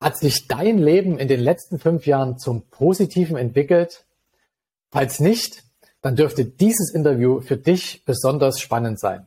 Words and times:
Hat 0.00 0.18
sich 0.18 0.46
dein 0.46 0.78
Leben 0.78 1.18
in 1.18 1.26
den 1.26 1.40
letzten 1.40 1.78
fünf 1.78 2.06
Jahren 2.06 2.38
zum 2.38 2.62
Positiven 2.68 3.36
entwickelt? 3.36 4.04
Falls 4.90 5.20
nicht, 5.20 5.64
dann 6.02 6.16
dürfte 6.16 6.44
dieses 6.44 6.92
Interview 6.92 7.40
für 7.40 7.56
dich 7.56 8.04
besonders 8.04 8.60
spannend 8.60 9.00
sein. 9.00 9.26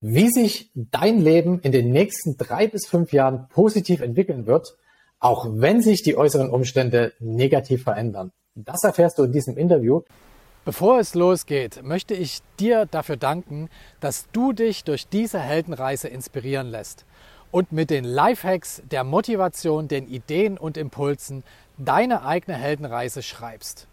Wie 0.00 0.28
sich 0.28 0.70
dein 0.74 1.20
Leben 1.20 1.60
in 1.60 1.72
den 1.72 1.90
nächsten 1.90 2.36
drei 2.36 2.68
bis 2.68 2.86
fünf 2.86 3.12
Jahren 3.12 3.48
positiv 3.48 4.00
entwickeln 4.00 4.46
wird, 4.46 4.76
auch 5.20 5.46
wenn 5.50 5.80
sich 5.80 6.02
die 6.02 6.16
äußeren 6.16 6.50
Umstände 6.50 7.14
negativ 7.18 7.82
verändern. 7.82 8.30
Das 8.54 8.84
erfährst 8.84 9.18
du 9.18 9.24
in 9.24 9.32
diesem 9.32 9.56
Interview. 9.56 10.02
Bevor 10.64 11.00
es 11.00 11.14
losgeht, 11.14 11.82
möchte 11.82 12.12
ich 12.14 12.40
dir 12.60 12.84
dafür 12.84 13.16
danken, 13.16 13.70
dass 14.00 14.28
du 14.32 14.52
dich 14.52 14.84
durch 14.84 15.08
diese 15.08 15.40
Heldenreise 15.40 16.08
inspirieren 16.08 16.68
lässt 16.68 17.06
und 17.50 17.72
mit 17.72 17.90
den 17.90 18.04
Lifehacks 18.04 18.82
der 18.90 19.04
Motivation, 19.04 19.88
den 19.88 20.08
Ideen 20.08 20.58
und 20.58 20.76
Impulsen 20.76 21.44
deine 21.78 22.24
eigene 22.24 22.56
Heldenreise 22.56 23.22
schreibst. 23.22 23.88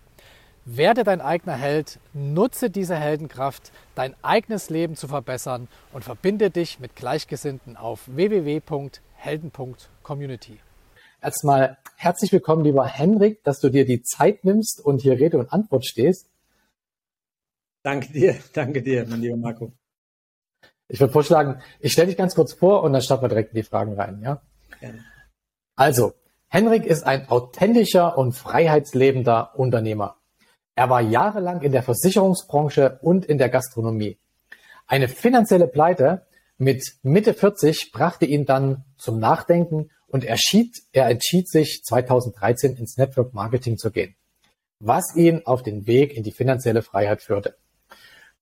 Werde 0.66 1.04
dein 1.04 1.22
eigener 1.22 1.56
Held, 1.56 2.00
nutze 2.14 2.70
diese 2.72 2.96
Heldenkraft, 2.96 3.72
dein 3.94 4.16
eigenes 4.24 4.72
Leben 4.72 4.96
zu 4.96 5.08
verbessern 5.08 5.68
und 5.94 6.04
verbinde 6.04 6.50
dich 6.50 6.80
mit 6.80 6.96
Gleichgesinnten 6.96 7.78
auf 7.78 8.02
www.helden.community. 8.08 10.60
Erstmal 11.22 11.78
herzlich 11.96 12.32
willkommen, 12.32 12.64
lieber 12.64 12.88
Henrik, 12.88 13.44
dass 13.44 13.60
du 13.60 13.70
dir 13.70 13.86
die 13.86 14.02
Zeit 14.02 14.44
nimmst 14.44 14.84
und 14.84 15.02
hier 15.02 15.20
Rede 15.20 15.38
und 15.38 15.54
Antwort 15.54 15.86
stehst. 15.86 16.32
Danke 17.84 18.12
dir, 18.12 18.36
danke 18.54 18.82
dir, 18.82 19.06
mein 19.08 19.22
lieber 19.22 19.38
Marco. 19.38 19.72
Ich 20.88 21.00
würde 21.00 21.14
vorschlagen, 21.14 21.62
ich 21.80 21.94
stelle 21.94 22.08
dich 22.08 22.18
ganz 22.18 22.36
kurz 22.36 22.54
vor 22.54 22.84
und 22.84 22.94
dann 22.94 23.02
starten 23.02 23.24
wir 23.24 23.30
direkt 23.30 23.54
in 23.54 23.58
die 23.58 23.64
Fragen 23.64 23.94
rein, 23.94 24.22
ja? 24.22 24.42
Also, 25.76 26.14
Henrik 26.48 26.86
ist 26.86 27.04
ein 27.04 27.28
authentischer 27.30 28.18
und 28.18 28.34
freiheitslebender 28.34 29.58
Unternehmer. 29.58 30.18
Er 30.76 30.90
war 30.90 31.02
jahrelang 31.02 31.62
in 31.62 31.72
der 31.72 31.84
Versicherungsbranche 31.84 33.00
und 33.02 33.26
in 33.26 33.38
der 33.38 33.50
Gastronomie. 33.50 34.18
Eine 34.88 35.08
finanzielle 35.08 35.68
Pleite 35.68 36.26
mit 36.58 36.98
Mitte 37.02 37.34
40 37.34 37.92
brachte 37.92 38.26
ihn 38.26 38.46
dann 38.46 38.86
zum 38.98 39.20
Nachdenken 39.20 39.90
und 40.08 40.24
er, 40.24 40.38
schied, 40.38 40.78
er 40.94 41.10
entschied 41.10 41.50
sich 41.50 41.84
2013 41.84 42.78
ins 42.78 42.98
Network 42.98 43.34
Marketing 43.34 43.78
zu 43.78 43.92
gehen, 43.92 44.16
was 44.80 45.16
ihn 45.16 45.42
auf 45.46 45.64
den 45.64 45.88
Weg 45.88 46.16
in 46.16 46.24
die 46.24 46.32
finanzielle 46.32 46.82
Freiheit 46.82 47.22
führte. 47.22 47.56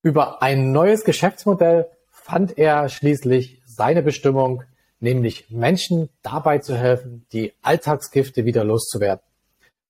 Über 0.02 0.42
ein 0.42 0.70
neues 0.70 1.04
Geschäftsmodell 1.04 1.88
fand 2.24 2.56
er 2.56 2.88
schließlich 2.88 3.60
seine 3.66 4.02
Bestimmung, 4.02 4.62
nämlich 4.98 5.50
Menschen 5.50 6.08
dabei 6.22 6.56
zu 6.56 6.74
helfen, 6.74 7.26
die 7.32 7.52
Alltagsgifte 7.60 8.46
wieder 8.46 8.64
loszuwerden. 8.64 9.22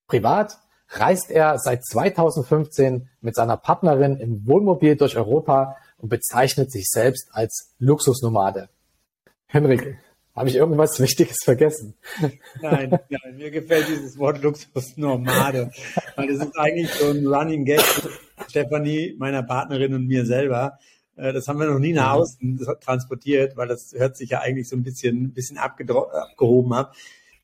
Privat 0.08 0.58
reist 0.88 1.30
er 1.30 1.58
seit 1.58 1.86
2015 1.86 3.08
mit 3.20 3.36
seiner 3.36 3.56
Partnerin 3.56 4.16
im 4.16 4.48
Wohnmobil 4.48 4.96
durch 4.96 5.16
Europa 5.16 5.76
und 5.98 6.08
bezeichnet 6.08 6.72
sich 6.72 6.86
selbst 6.90 7.28
als 7.32 7.72
Luxusnomade. 7.78 8.68
Henrik, 9.46 9.96
habe 10.34 10.48
ich 10.48 10.56
irgendwas 10.56 10.98
Wichtiges 10.98 11.38
vergessen? 11.44 11.94
Nein, 12.60 12.98
nein, 13.08 13.36
mir 13.36 13.52
gefällt 13.52 13.86
dieses 13.86 14.18
Wort 14.18 14.42
Luxusnomade, 14.42 15.70
weil 16.16 16.26
das 16.26 16.48
ist 16.48 16.58
eigentlich 16.58 16.92
so 16.94 17.10
ein 17.10 17.24
Running 17.24 17.64
Gag 17.64 17.84
Stefanie, 18.48 19.14
meiner 19.18 19.44
Partnerin 19.44 19.94
und 19.94 20.08
mir 20.08 20.26
selber. 20.26 20.80
Äh, 21.16 21.32
das 21.32 21.48
haben 21.48 21.58
wir 21.58 21.66
noch 21.66 21.78
nie 21.78 21.92
nach 21.92 22.12
außen 22.12 22.66
transportiert, 22.80 23.56
weil 23.56 23.68
das 23.68 23.92
hört 23.92 24.16
sich 24.16 24.30
ja 24.30 24.40
eigentlich 24.40 24.68
so 24.68 24.76
ein 24.76 24.82
bisschen, 24.82 25.24
ein 25.24 25.32
bisschen 25.32 25.58
abgehoben 25.58 26.72
ab. 26.72 26.94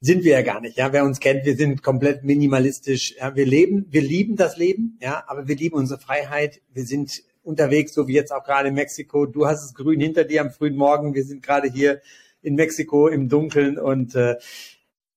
Sind 0.01 0.25
wir 0.25 0.33
ja 0.33 0.43
gar 0.43 0.61
nicht. 0.61 0.79
Ja, 0.79 0.93
wer 0.93 1.05
uns 1.05 1.21
kennt, 1.21 1.45
wir 1.45 1.57
sind 1.57 1.83
komplett 1.83 2.25
minimalistisch. 2.25 3.17
Ja, 3.19 3.37
wir 3.37 3.45
leben, 3.45 3.87
wir 3.91 4.01
lieben 4.01 4.37
das 4.37 4.57
Leben, 4.57 4.99
ja, 5.01 5.25
aber 5.27 5.47
wir 5.47 5.57
lieben 5.57 5.77
unsere 5.77 6.01
Freiheit. 6.01 6.63
Wir 6.73 6.87
sind 6.87 7.23
unterwegs, 7.43 7.93
so 7.93 8.09
wie 8.09 8.15
jetzt 8.15 8.33
auch 8.33 8.45
gerade 8.45 8.69
in 8.69 8.75
Mexiko. 8.75 9.27
Du 9.27 9.47
hast 9.47 9.65
es 9.65 9.75
grün 9.75 10.01
hinter 10.01 10.25
dir 10.25 10.41
am 10.41 10.51
frühen 10.51 10.77
Morgen. 10.77 11.15
Wir 11.15 11.25
sind 11.25 11.43
gerade 11.43 11.71
hier 11.71 12.01
in 12.41 12.55
Mexiko 12.55 13.09
im 13.09 13.29
Dunkeln 13.29 13.79
und 13.79 14.15
äh, 14.15 14.37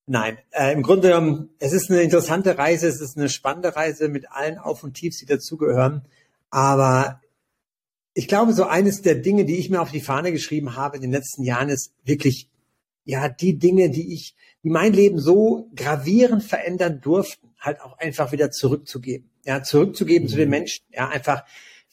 Nein, 0.06 0.38
äh, 0.52 0.74
im 0.74 0.84
Grunde 0.84 1.08
genommen, 1.08 1.50
es 1.60 1.72
ist 1.72 1.90
eine 1.90 2.02
interessante 2.02 2.58
Reise, 2.58 2.90
es 2.90 3.00
ist 3.00 3.18
eine 3.18 3.30
spannende 3.30 3.74
Reise 3.74 4.10
mit 4.10 4.30
allen 4.32 4.58
Auf 4.58 4.84
und 4.84 4.96
Tiefs, 4.96 5.20
die 5.20 5.26
dazugehören. 5.26 6.02
Aber 6.50 7.22
ich 8.14 8.28
glaube, 8.28 8.54
so 8.54 8.66
eines 8.66 9.02
der 9.02 9.16
Dinge, 9.16 9.46
die 9.46 9.58
ich 9.58 9.70
mir 9.70 9.82
auf 9.82 9.92
die 9.92 10.02
Fahne 10.02 10.32
geschrieben 10.32 10.76
habe 10.76 10.98
in 10.98 11.02
den 11.02 11.12
letzten 11.12 11.44
Jahren, 11.44 11.70
ist 11.70 11.94
wirklich, 12.04 12.50
ja, 13.06 13.28
die 13.28 13.58
Dinge, 13.58 13.90
die 13.90 14.14
ich, 14.14 14.36
die 14.64 14.70
mein 14.70 14.94
Leben 14.94 15.20
so 15.20 15.70
gravierend 15.76 16.44
verändern 16.44 17.02
durften, 17.02 17.50
halt 17.60 17.82
auch 17.82 17.98
einfach 17.98 18.32
wieder 18.32 18.52
zurückzugeben. 18.52 19.30
Ja, 19.46 19.64
zurückzugeben 19.64 20.28
mhm. 20.28 20.30
zu 20.30 20.38
den 20.38 20.48
mhm. 20.48 20.52
Menschen. 20.52 20.86
Ja, 20.92 21.10
einfach 21.10 21.44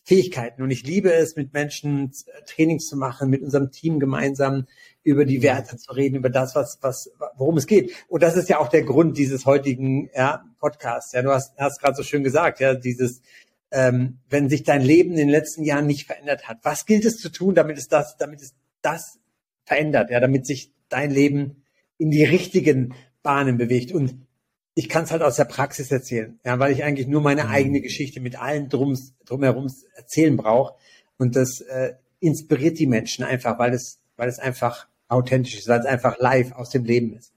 Fähigkeiten. 0.05 0.63
Und 0.63 0.71
ich 0.71 0.85
liebe 0.85 1.13
es, 1.13 1.37
mit 1.37 1.53
Menschen 1.53 2.13
äh, 2.27 2.45
Trainings 2.45 2.87
zu 2.87 2.97
machen, 2.97 3.31
mit 3.31 3.43
unserem 3.43 3.71
Team 3.71 3.99
gemeinsam 3.99 4.67
über 5.03 5.25
die 5.25 5.43
Werte 5.43 5.77
zu 5.77 5.93
reden, 5.93 6.17
über 6.17 6.31
das, 6.31 6.55
was, 6.55 6.79
was, 6.83 7.11
worum 7.37 7.57
es 7.57 7.67
geht. 7.67 7.93
Und 8.09 8.23
das 8.23 8.37
ist 8.37 8.49
ja 8.49 8.59
auch 8.59 8.69
der 8.69 8.83
Grund 8.83 9.17
dieses 9.17 9.47
heutigen 9.47 10.11
ja, 10.15 10.45
Podcasts. 10.59 11.13
Ja, 11.13 11.23
du 11.23 11.31
hast, 11.31 11.57
hast 11.59 11.81
gerade 11.81 11.97
so 11.97 12.03
schön 12.03 12.23
gesagt, 12.23 12.61
ja, 12.61 12.75
dieses, 12.75 13.23
ähm, 13.71 14.19
wenn 14.29 14.49
sich 14.49 14.65
dein 14.65 14.83
Leben 14.83 15.13
in 15.13 15.17
den 15.17 15.29
letzten 15.29 15.65
Jahren 15.65 15.87
nicht 15.87 16.07
verändert 16.07 16.49
hat. 16.49 16.59
Was 16.63 16.87
gilt 16.87 17.05
es 17.05 17.19
zu 17.19 17.31
tun, 17.31 17.55
damit 17.55 17.79
es 17.79 17.89
das, 17.89 18.17
damit 18.17 18.41
es 18.41 18.55
das 18.83 19.19
verändert, 19.65 20.11
ja, 20.11 20.21
damit 20.21 20.47
sich 20.47 20.73
dein 20.89 21.11
Leben 21.11 21.63
in 21.99 22.11
die 22.11 22.25
richtigen 22.25 22.95
Bahnen 23.23 23.59
bewegt? 23.59 23.93
Und 23.93 24.27
ich 24.75 24.89
kann 24.89 25.05
es 25.05 25.11
halt 25.11 25.23
aus 25.23 25.37
der 25.37 25.45
Praxis 25.45 25.91
erzählen, 25.91 26.41
ja, 26.45 26.59
weil 26.59 26.73
ich 26.73 26.85
eigentlich 26.85 27.07
nur 27.07 27.21
meine 27.21 27.45
mhm. 27.45 27.51
eigene 27.51 27.81
Geschichte 27.81 28.21
mit 28.21 28.41
allen 28.41 28.69
drums, 28.69 29.15
drumherum 29.25 29.69
erzählen 29.95 30.37
brauche. 30.37 30.75
Und 31.19 31.37
das 31.37 31.61
äh, 31.61 31.95
inspiriert 32.19 32.79
die 32.79 32.87
Menschen 32.87 33.25
einfach, 33.25 33.59
weil 33.59 33.75
es, 33.75 34.01
weil 34.17 34.29
es 34.29 34.39
einfach 34.39 34.89
authentisch 35.09 35.59
ist, 35.59 35.69
weil 35.69 35.81
es 35.81 35.87
einfach 35.87 36.19
live 36.19 36.53
aus 36.53 36.71
dem 36.71 36.85
Leben 36.85 37.15
ist. 37.17 37.33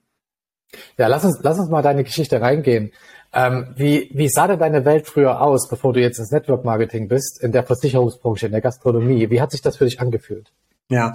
Ja, 0.96 1.06
lass 1.06 1.24
uns, 1.24 1.38
lass 1.42 1.58
uns 1.58 1.68
mal 1.68 1.82
deine 1.82 2.04
Geschichte 2.04 2.40
reingehen. 2.40 2.92
Ähm, 3.34 3.74
wie, 3.76 4.10
wie 4.14 4.28
sah 4.28 4.46
denn 4.46 4.60
deine 4.60 4.84
Welt 4.84 5.08
früher 5.08 5.40
aus, 5.40 5.68
bevor 5.68 5.92
du 5.92 6.00
jetzt 6.00 6.18
ins 6.18 6.30
Network 6.30 6.64
Marketing 6.64 7.08
bist, 7.08 7.42
in 7.42 7.50
der 7.50 7.64
Versicherungsbranche, 7.64 8.46
in 8.46 8.52
der 8.52 8.60
Gastronomie? 8.60 9.28
Wie 9.28 9.40
hat 9.40 9.50
sich 9.50 9.60
das 9.60 9.76
für 9.76 9.86
dich 9.86 10.00
angefühlt? 10.00 10.52
Ja, 10.88 11.14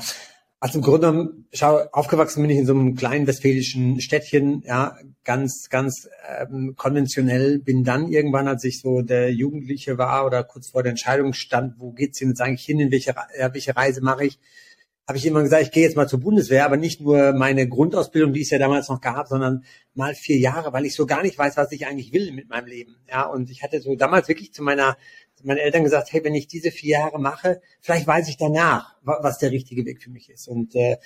also 0.59 0.79
im 0.79 0.83
Grunde 0.83 1.29
schau, 1.53 1.79
aufgewachsen 1.93 2.41
bin 2.41 2.51
ich 2.51 2.57
in 2.57 2.65
so 2.65 2.73
einem 2.73 2.95
kleinen 2.95 3.25
westfälischen 3.25 4.01
Städtchen, 4.01 4.61
ja, 4.65 4.97
ganz, 5.23 5.69
ganz 5.69 6.09
ähm, 6.27 6.73
konventionell. 6.75 7.59
Bin 7.59 7.85
dann 7.85 8.09
irgendwann, 8.09 8.49
als 8.49 8.65
ich 8.65 8.81
so 8.81 9.01
der 9.01 9.31
Jugendliche 9.31 9.97
war 9.97 10.25
oder 10.25 10.43
kurz 10.43 10.71
vor 10.71 10.83
der 10.83 10.89
Entscheidung 10.89 11.31
stand, 11.31 11.75
wo 11.77 11.91
geht's 11.91 12.19
denn 12.19 12.29
jetzt 12.29 12.41
eigentlich 12.41 12.65
hin, 12.65 12.81
in 12.81 12.91
welche, 12.91 13.15
ja, 13.39 13.53
welche 13.53 13.77
Reise 13.77 14.01
mache 14.01 14.25
ich, 14.25 14.39
habe 15.09 15.17
ich 15.17 15.25
immer 15.25 15.41
gesagt, 15.41 15.63
ich 15.63 15.71
gehe 15.71 15.83
jetzt 15.83 15.97
mal 15.97 16.07
zur 16.07 16.19
Bundeswehr, 16.19 16.63
aber 16.65 16.77
nicht 16.77 17.01
nur 17.01 17.33
meine 17.33 17.67
Grundausbildung, 17.67 18.31
die 18.31 18.41
es 18.41 18.51
ja 18.51 18.59
damals 18.59 18.89
noch 18.89 19.01
gab, 19.01 19.27
sondern 19.27 19.63
mal 19.95 20.13
vier 20.13 20.37
Jahre, 20.37 20.71
weil 20.71 20.85
ich 20.85 20.93
so 20.93 21.07
gar 21.07 21.23
nicht 21.23 21.35
weiß, 21.35 21.57
was 21.57 21.71
ich 21.71 21.87
eigentlich 21.87 22.13
will 22.13 22.31
mit 22.31 22.47
meinem 22.47 22.67
Leben. 22.67 22.95
Ja, 23.09 23.25
und 23.25 23.49
ich 23.49 23.63
hatte 23.63 23.81
so 23.81 23.95
damals 23.95 24.27
wirklich 24.27 24.53
zu 24.53 24.61
meiner 24.61 24.97
zu 25.33 25.47
meinen 25.47 25.57
Eltern 25.57 25.83
gesagt, 25.83 26.11
hey, 26.11 26.23
wenn 26.23 26.35
ich 26.35 26.47
diese 26.47 26.69
vier 26.69 26.99
Jahre 26.99 27.19
mache, 27.19 27.61
vielleicht 27.79 28.05
weiß 28.05 28.27
ich 28.27 28.37
danach, 28.37 28.97
was 29.01 29.39
der 29.39 29.51
richtige 29.51 29.85
Weg 29.85 30.03
für 30.03 30.09
mich 30.09 30.29
ist. 30.29 30.47
Und 30.47 30.75
äh, 30.75 30.97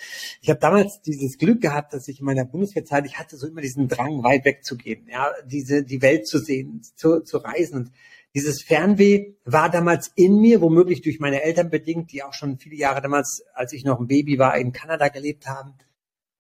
ich 0.42 0.50
habe 0.50 0.60
damals 0.60 1.02
dieses 1.02 1.38
Glück 1.38 1.62
gehabt, 1.62 1.94
dass 1.94 2.08
ich 2.08 2.20
in 2.20 2.26
meiner 2.26 2.44
Bundeswehrzeit, 2.44 3.06
ich 3.06 3.20
hatte 3.20 3.38
so 3.38 3.48
immer 3.48 3.62
diesen 3.62 3.88
Drang, 3.88 4.24
weit 4.24 4.44
weg 4.44 4.66
zu 4.66 4.76
gehen, 4.76 5.08
ja, 5.10 5.32
diese 5.46 5.84
die 5.84 6.02
Welt 6.02 6.28
zu 6.28 6.40
sehen, 6.40 6.82
zu, 6.96 7.22
zu 7.22 7.38
reisen 7.38 7.76
und 7.78 7.92
dieses 8.36 8.64
Fernweh 8.64 9.36
war 9.46 9.70
damals 9.70 10.12
in 10.16 10.40
mir, 10.40 10.62
womöglich 10.62 11.02
durch 11.02 11.20
meine 11.20 11.44
Eltern 11.44 11.70
bedingt, 11.70 12.12
die 12.12 12.24
auch 12.24 12.34
schon 12.34 12.58
viele 12.58 12.76
Jahre 12.76 13.02
damals, 13.02 13.44
als 13.54 13.74
ich 13.74 13.86
noch 13.86 14.00
ein 14.00 14.08
Baby 14.08 14.40
war, 14.40 14.58
in 14.58 14.72
Kanada 14.72 15.10
gelebt 15.10 15.46
haben. 15.46 15.76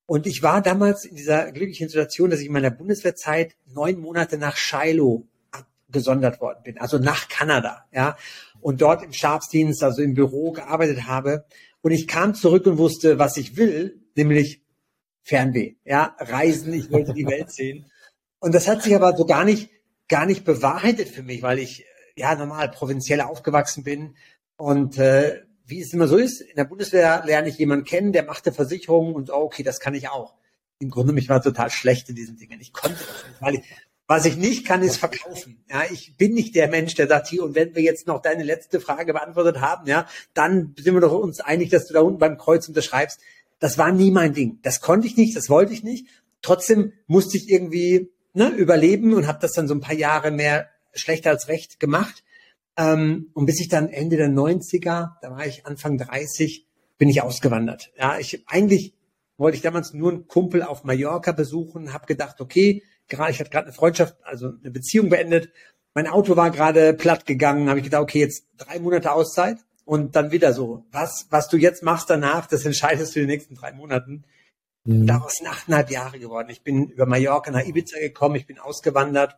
Und 0.06 0.26
ich 0.26 0.42
war 0.42 0.62
damals 0.62 1.06
in 1.06 1.16
dieser 1.16 1.52
glücklichen 1.52 1.88
Situation, 1.88 2.30
dass 2.30 2.40
ich 2.40 2.48
in 2.48 2.54
meiner 2.54 2.72
Bundeswehrzeit 2.72 3.56
neun 3.66 4.00
Monate 4.00 4.38
nach 4.38 4.57
Shiloh 4.57 5.28
abgesondert 5.51 6.42
worden 6.42 6.63
bin, 6.63 6.78
also 6.80 6.98
nach 6.98 7.30
Kanada, 7.30 7.86
ja, 7.92 8.18
und 8.60 8.81
dort 8.81 9.04
im 9.04 9.13
Stabsdienst, 9.13 9.84
also 9.84 10.01
im 10.01 10.16
Büro 10.16 10.51
gearbeitet 10.51 11.06
habe. 11.06 11.46
Und 11.81 11.92
ich 11.92 12.07
kam 12.07 12.34
zurück 12.34 12.66
und 12.66 12.78
wusste, 12.78 13.19
was 13.19 13.38
ich 13.38 13.56
will, 13.56 14.01
nämlich 14.16 14.63
Fernweh, 15.22 15.75
ja, 15.86 16.16
reisen, 16.19 16.74
ich 16.74 16.92
wollte 16.92 17.13
die 17.13 17.28
Welt 17.28 17.51
sehen. 17.51 17.86
Und 18.39 18.54
das 18.54 18.68
hat 18.68 18.84
sich 18.84 18.94
aber 18.94 19.16
so 19.16 19.25
gar 19.25 19.46
nicht 19.46 19.69
gar 20.07 20.25
nicht 20.25 20.45
bewahrheitet 20.45 21.09
für 21.09 21.23
mich, 21.23 21.41
weil 21.41 21.59
ich 21.59 21.85
ja 22.15 22.35
normal 22.35 22.69
provinziell 22.69 23.21
aufgewachsen 23.21 23.83
bin 23.83 24.15
und 24.55 24.97
äh, 24.97 25.41
wie 25.65 25.81
es 25.81 25.94
immer 25.94 26.07
so 26.07 26.17
ist, 26.17 26.41
in 26.41 26.55
der 26.55 26.65
Bundeswehr 26.65 27.23
lerne 27.25 27.50
ich 27.50 27.57
jemanden 27.57 27.85
kennen, 27.85 28.11
der 28.11 28.23
machte 28.23 28.51
Versicherungen 28.51 29.15
und 29.15 29.29
okay, 29.29 29.63
das 29.63 29.79
kann 29.79 29.94
ich 29.94 30.09
auch. 30.09 30.35
Im 30.79 30.89
Grunde 30.89 31.13
mich 31.13 31.29
war 31.29 31.41
total 31.41 31.69
schlecht 31.69 32.09
in 32.09 32.15
diesen 32.15 32.38
Dingen. 32.38 32.59
Ich 32.59 32.73
konnte 32.73 32.97
das 32.97 33.27
nicht, 33.27 33.41
weil 33.41 33.55
ich, 33.55 33.61
was 34.05 34.25
ich 34.25 34.35
nicht 34.35 34.65
kann, 34.65 34.83
ist 34.83 34.97
verkaufen. 34.97 35.63
Ja, 35.69 35.83
ich 35.89 36.17
bin 36.17 36.33
nicht 36.33 36.55
der 36.55 36.67
Mensch, 36.67 36.94
der 36.95 37.07
sagt, 37.07 37.29
hier, 37.29 37.44
und 37.44 37.55
wenn 37.55 37.73
wir 37.73 37.81
jetzt 37.81 38.05
noch 38.05 38.21
deine 38.21 38.44
letzte 38.44 38.81
Frage 38.81 39.13
beantwortet 39.13 39.61
haben, 39.61 39.88
ja, 39.88 40.07
dann 40.33 40.75
sind 40.77 40.94
wir 40.94 41.01
doch 41.01 41.13
uns 41.13 41.39
einig, 41.39 41.69
dass 41.69 41.88
du 41.88 41.94
da 41.94 42.01
unten 42.01 42.19
beim 42.19 42.38
Kreuz 42.38 42.67
unterschreibst. 42.67 43.21
Das 43.59 43.77
war 43.77 43.94
nie 43.94 44.11
mein 44.11 44.33
Ding. 44.33 44.59
Das 44.61 44.81
konnte 44.81 45.07
ich 45.07 45.15
nicht, 45.15 45.38
das 45.38 45.50
wollte 45.50 45.73
ich 45.73 45.83
nicht. 45.83 46.07
trotzdem 46.41 46.91
musste 47.07 47.38
ich 47.38 47.50
irgendwie 47.50 48.11
ne, 48.33 48.50
überleben 48.50 49.13
und 49.13 49.27
habe 49.27 49.39
das 49.41 49.53
dann 49.53 49.68
so 49.68 49.74
ein 49.74 49.81
paar 49.81 49.95
Jahre 49.95 50.31
mehr 50.31 50.69
schlechter 50.94 51.31
als 51.31 51.47
recht 51.47 51.80
gemacht. 51.80 52.24
Ähm, 52.77 53.30
und 53.33 53.45
bis 53.45 53.59
ich 53.59 53.69
dann 53.69 53.89
Ende 53.89 54.18
der 54.18 54.30
90er, 54.30 55.12
da 55.21 55.31
war 55.31 55.45
ich 55.45 55.65
Anfang 55.65 55.97
30, 55.97 56.68
bin 56.97 57.09
ich 57.09 57.21
ausgewandert. 57.21 57.91
Ja, 57.97 58.18
ich 58.18 58.44
eigentlich 58.47 58.95
wollte 59.38 59.57
ich 59.57 59.63
damals 59.63 59.94
nur 59.94 60.12
einen 60.12 60.27
Kumpel 60.27 60.63
auf 60.63 60.83
Mallorca 60.83 61.31
besuchen, 61.31 61.94
habe 61.94 62.06
gedacht, 62.06 62.39
okay, 62.41 62.83
gerade 63.07 63.31
ich 63.31 63.39
hatte 63.39 63.50
gerade 63.50 63.68
eine 63.68 63.74
Freundschaft, 63.74 64.15
also 64.24 64.51
eine 64.59 64.71
Beziehung 64.71 65.09
beendet. 65.09 65.51
Mein 65.94 66.07
Auto 66.07 66.36
war 66.36 66.50
gerade 66.50 66.94
platt 66.94 67.25
gegangen, 67.25 67.69
habe 67.69 67.79
ich 67.79 67.86
gedacht, 67.86 68.03
okay, 68.03 68.19
jetzt 68.19 68.45
drei 68.57 68.79
Monate 68.79 69.12
Auszeit 69.12 69.57
und 69.86 70.15
dann 70.15 70.31
wieder 70.31 70.53
so. 70.53 70.86
Was, 70.91 71.27
was 71.29 71.50
du 71.50 71.57
jetzt 71.57 71.83
machst 71.83 72.09
danach, 72.09 72.47
das 72.47 72.65
entscheidest 72.65 73.15
du 73.15 73.19
in 73.19 73.27
den 73.27 73.36
nächsten 73.36 73.56
drei 73.56 73.74
Monaten. 73.74 74.24
Mhm. 74.85 75.07
Daraus 75.07 75.35
sind 75.35 75.47
achteinhalb 75.47 75.89
Jahre 75.89 76.19
geworden. 76.19 76.50
Ich 76.50 76.62
bin 76.62 76.89
über 76.89 77.06
Mallorca 77.06 77.51
nach 77.51 77.65
Ibiza 77.65 78.00
gekommen, 78.00 78.35
ich 78.35 78.45
bin 78.45 78.59
ausgewandert, 78.59 79.38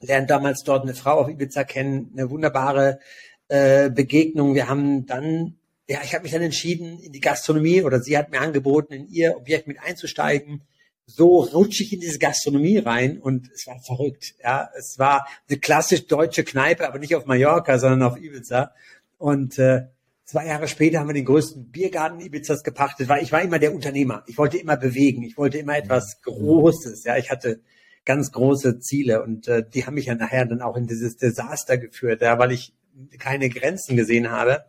lernte 0.00 0.28
damals 0.28 0.62
dort 0.64 0.82
eine 0.82 0.94
Frau 0.94 1.20
auf 1.20 1.28
Ibiza 1.28 1.64
kennen, 1.64 2.10
eine 2.12 2.30
wunderbare 2.30 3.00
äh, 3.48 3.90
Begegnung. 3.90 4.54
Wir 4.54 4.68
haben 4.68 5.06
dann, 5.06 5.56
ja, 5.88 6.00
ich 6.04 6.14
habe 6.14 6.24
mich 6.24 6.32
dann 6.32 6.42
entschieden, 6.42 6.98
in 7.00 7.12
die 7.12 7.20
Gastronomie 7.20 7.82
oder 7.82 8.00
sie 8.00 8.18
hat 8.18 8.30
mir 8.30 8.40
angeboten, 8.40 8.92
in 8.92 9.08
ihr 9.08 9.36
Objekt 9.36 9.66
mit 9.66 9.80
einzusteigen. 9.80 10.62
So 11.06 11.40
rutsche 11.40 11.84
ich 11.84 11.92
in 11.92 12.00
diese 12.00 12.18
Gastronomie 12.18 12.78
rein 12.78 13.18
und 13.18 13.48
es 13.54 13.66
war 13.68 13.78
verrückt. 13.80 14.34
Ja, 14.42 14.68
es 14.76 14.98
war 14.98 15.26
eine 15.48 15.58
klassisch 15.58 16.06
deutsche 16.08 16.42
Kneipe, 16.42 16.86
aber 16.86 16.98
nicht 16.98 17.14
auf 17.14 17.26
Mallorca, 17.26 17.78
sondern 17.78 18.02
auf 18.02 18.18
Ibiza. 18.18 18.74
Und 19.16 19.58
äh, 19.58 19.84
Zwei 20.26 20.46
Jahre 20.46 20.66
später 20.66 20.98
haben 20.98 21.08
wir 21.08 21.14
den 21.14 21.24
größten 21.24 21.70
Biergarten 21.70 22.18
Ibizas 22.18 22.64
gepachtet, 22.64 23.08
weil 23.08 23.22
ich 23.22 23.30
war 23.30 23.42
immer 23.42 23.60
der 23.60 23.72
Unternehmer. 23.72 24.24
Ich 24.26 24.36
wollte 24.36 24.58
immer 24.58 24.76
bewegen. 24.76 25.22
Ich 25.22 25.36
wollte 25.38 25.58
immer 25.58 25.78
etwas 25.78 26.20
Großes. 26.22 27.04
Ja, 27.04 27.16
ich 27.16 27.30
hatte 27.30 27.60
ganz 28.04 28.32
große 28.32 28.80
Ziele 28.80 29.22
und 29.22 29.46
äh, 29.46 29.62
die 29.68 29.86
haben 29.86 29.94
mich 29.94 30.06
ja 30.06 30.16
nachher 30.16 30.44
dann 30.44 30.62
auch 30.62 30.76
in 30.76 30.88
dieses 30.88 31.16
Desaster 31.16 31.78
geführt, 31.78 32.22
ja, 32.22 32.40
weil 32.40 32.50
ich 32.50 32.74
keine 33.20 33.48
Grenzen 33.48 33.96
gesehen 33.96 34.28
habe. 34.32 34.64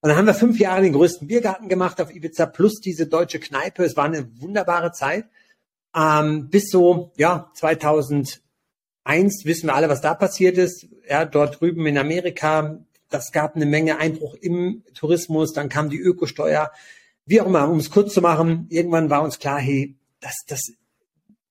Und 0.00 0.08
dann 0.08 0.16
haben 0.16 0.26
wir 0.26 0.34
fünf 0.34 0.58
Jahre 0.58 0.80
den 0.80 0.94
größten 0.94 1.28
Biergarten 1.28 1.68
gemacht 1.68 2.00
auf 2.00 2.14
Ibiza 2.14 2.46
plus 2.46 2.80
diese 2.80 3.06
deutsche 3.06 3.40
Kneipe. 3.40 3.84
Es 3.84 3.98
war 3.98 4.04
eine 4.04 4.40
wunderbare 4.40 4.92
Zeit. 4.92 5.26
Ähm, 5.94 6.48
bis 6.48 6.70
so, 6.70 7.12
ja, 7.18 7.50
2001 7.54 8.40
wissen 9.44 9.66
wir 9.66 9.74
alle, 9.74 9.90
was 9.90 10.00
da 10.00 10.14
passiert 10.14 10.56
ist. 10.56 10.86
Ja, 11.06 11.26
dort 11.26 11.60
drüben 11.60 11.84
in 11.86 11.98
Amerika 11.98 12.82
das 13.14 13.30
gab 13.30 13.54
eine 13.54 13.66
Menge 13.66 13.98
Einbruch 13.98 14.34
im 14.34 14.82
Tourismus, 14.92 15.52
dann 15.52 15.68
kam 15.68 15.88
die 15.88 16.00
Ökosteuer, 16.00 16.72
wie 17.26 17.40
auch 17.40 17.46
immer, 17.46 17.68
um 17.68 17.78
es 17.78 17.90
kurz 17.90 18.12
zu 18.12 18.20
machen, 18.20 18.66
irgendwann 18.68 19.08
war 19.08 19.22
uns 19.22 19.38
klar, 19.38 19.58
hey, 19.58 19.96
das, 20.20 20.34
das, 20.46 20.72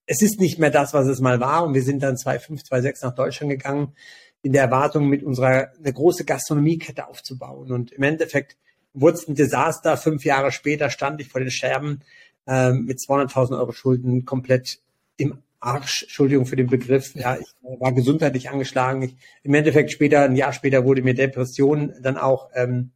es 0.06 0.22
ist 0.22 0.40
nicht 0.40 0.60
mehr 0.60 0.70
das, 0.70 0.94
was 0.94 1.08
es 1.08 1.22
mal 1.22 1.40
war. 1.40 1.64
Und 1.64 1.74
wir 1.74 1.84
sind 1.84 2.04
dann 2.04 2.18
2005, 2.18 2.64
2006 2.64 3.02
nach 3.02 3.16
Deutschland 3.16 3.52
gegangen, 3.52 3.96
in 4.42 4.52
der 4.52 4.64
Erwartung, 4.64 5.08
mit 5.08 5.24
unserer 5.24 5.72
eine 5.78 5.94
große 5.94 6.26
Gastronomiekette 6.26 7.08
aufzubauen. 7.08 7.72
Und 7.72 7.92
im 7.92 8.04
Endeffekt 8.04 8.58
wurde 8.94 9.18
es 9.18 9.28
ein 9.28 9.36
Desaster. 9.36 9.96
Fünf 9.96 10.26
Jahre 10.26 10.52
später 10.52 10.90
stand 10.90 11.22
ich 11.22 11.30
vor 11.30 11.40
den 11.40 11.50
Scherben 11.50 12.02
äh, 12.46 12.74
mit 12.74 13.00
200.000 13.00 13.58
Euro 13.58 13.72
Schulden 13.72 14.26
komplett 14.26 14.80
im 15.18 15.40
Arsch, 15.64 16.04
Entschuldigung 16.04 16.46
für 16.46 16.58
den 16.58 16.68
Begriff, 16.68 17.16
ja, 17.16 17.38
ich 17.38 17.48
war 17.80 17.94
gesundheitlich 17.94 18.50
angeschlagen. 18.50 19.02
Ich, 19.02 19.16
Im 19.44 19.54
Endeffekt 19.54 19.92
später, 19.92 20.24
ein 20.24 20.36
Jahr 20.36 20.52
später 20.52 20.84
wurde 20.84 21.02
mir 21.02 21.14
Depression 21.14 21.94
dann 22.02 22.18
auch, 22.18 22.50
ähm, 22.54 22.92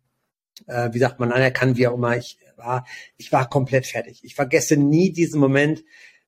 äh, 0.68 0.90
wie 0.92 1.00
sagt 1.00 1.20
man, 1.20 1.32
anerkannt, 1.32 1.78
wie 1.78 1.88
auch 1.88 1.96
immer. 1.96 2.18
Ich 2.18 2.38
war, 2.58 2.86
ich 3.16 3.32
war 3.32 3.50
komplett 3.50 3.86
fertig. 3.86 4.20
Ich 4.24 4.36
vergesse 4.36 4.76
nie 4.76 5.14
diesen 5.14 5.40
Moment, 5.40 5.84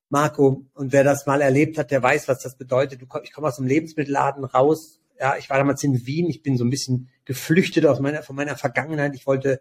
Marco, 0.08 0.66
und 0.72 0.92
wer 0.92 1.04
das 1.04 1.26
mal 1.26 1.42
erlebt 1.42 1.76
hat, 1.76 1.90
der 1.90 2.02
weiß, 2.02 2.26
was 2.26 2.42
das 2.42 2.56
bedeutet. 2.56 3.02
Ich 3.22 3.32
komme 3.32 3.46
aus 3.46 3.56
dem 3.56 3.66
Lebensmittelladen 3.66 4.44
raus. 4.44 5.00
Ja, 5.18 5.36
ich 5.36 5.50
war 5.50 5.58
damals 5.58 5.84
in 5.84 6.06
Wien. 6.06 6.28
Ich 6.30 6.42
bin 6.42 6.56
so 6.56 6.64
ein 6.64 6.70
bisschen 6.70 7.10
geflüchtet 7.26 7.84
aus 7.84 8.00
meiner, 8.00 8.22
von 8.22 8.34
meiner 8.34 8.56
Vergangenheit. 8.56 9.14
Ich 9.14 9.26
wollte 9.26 9.60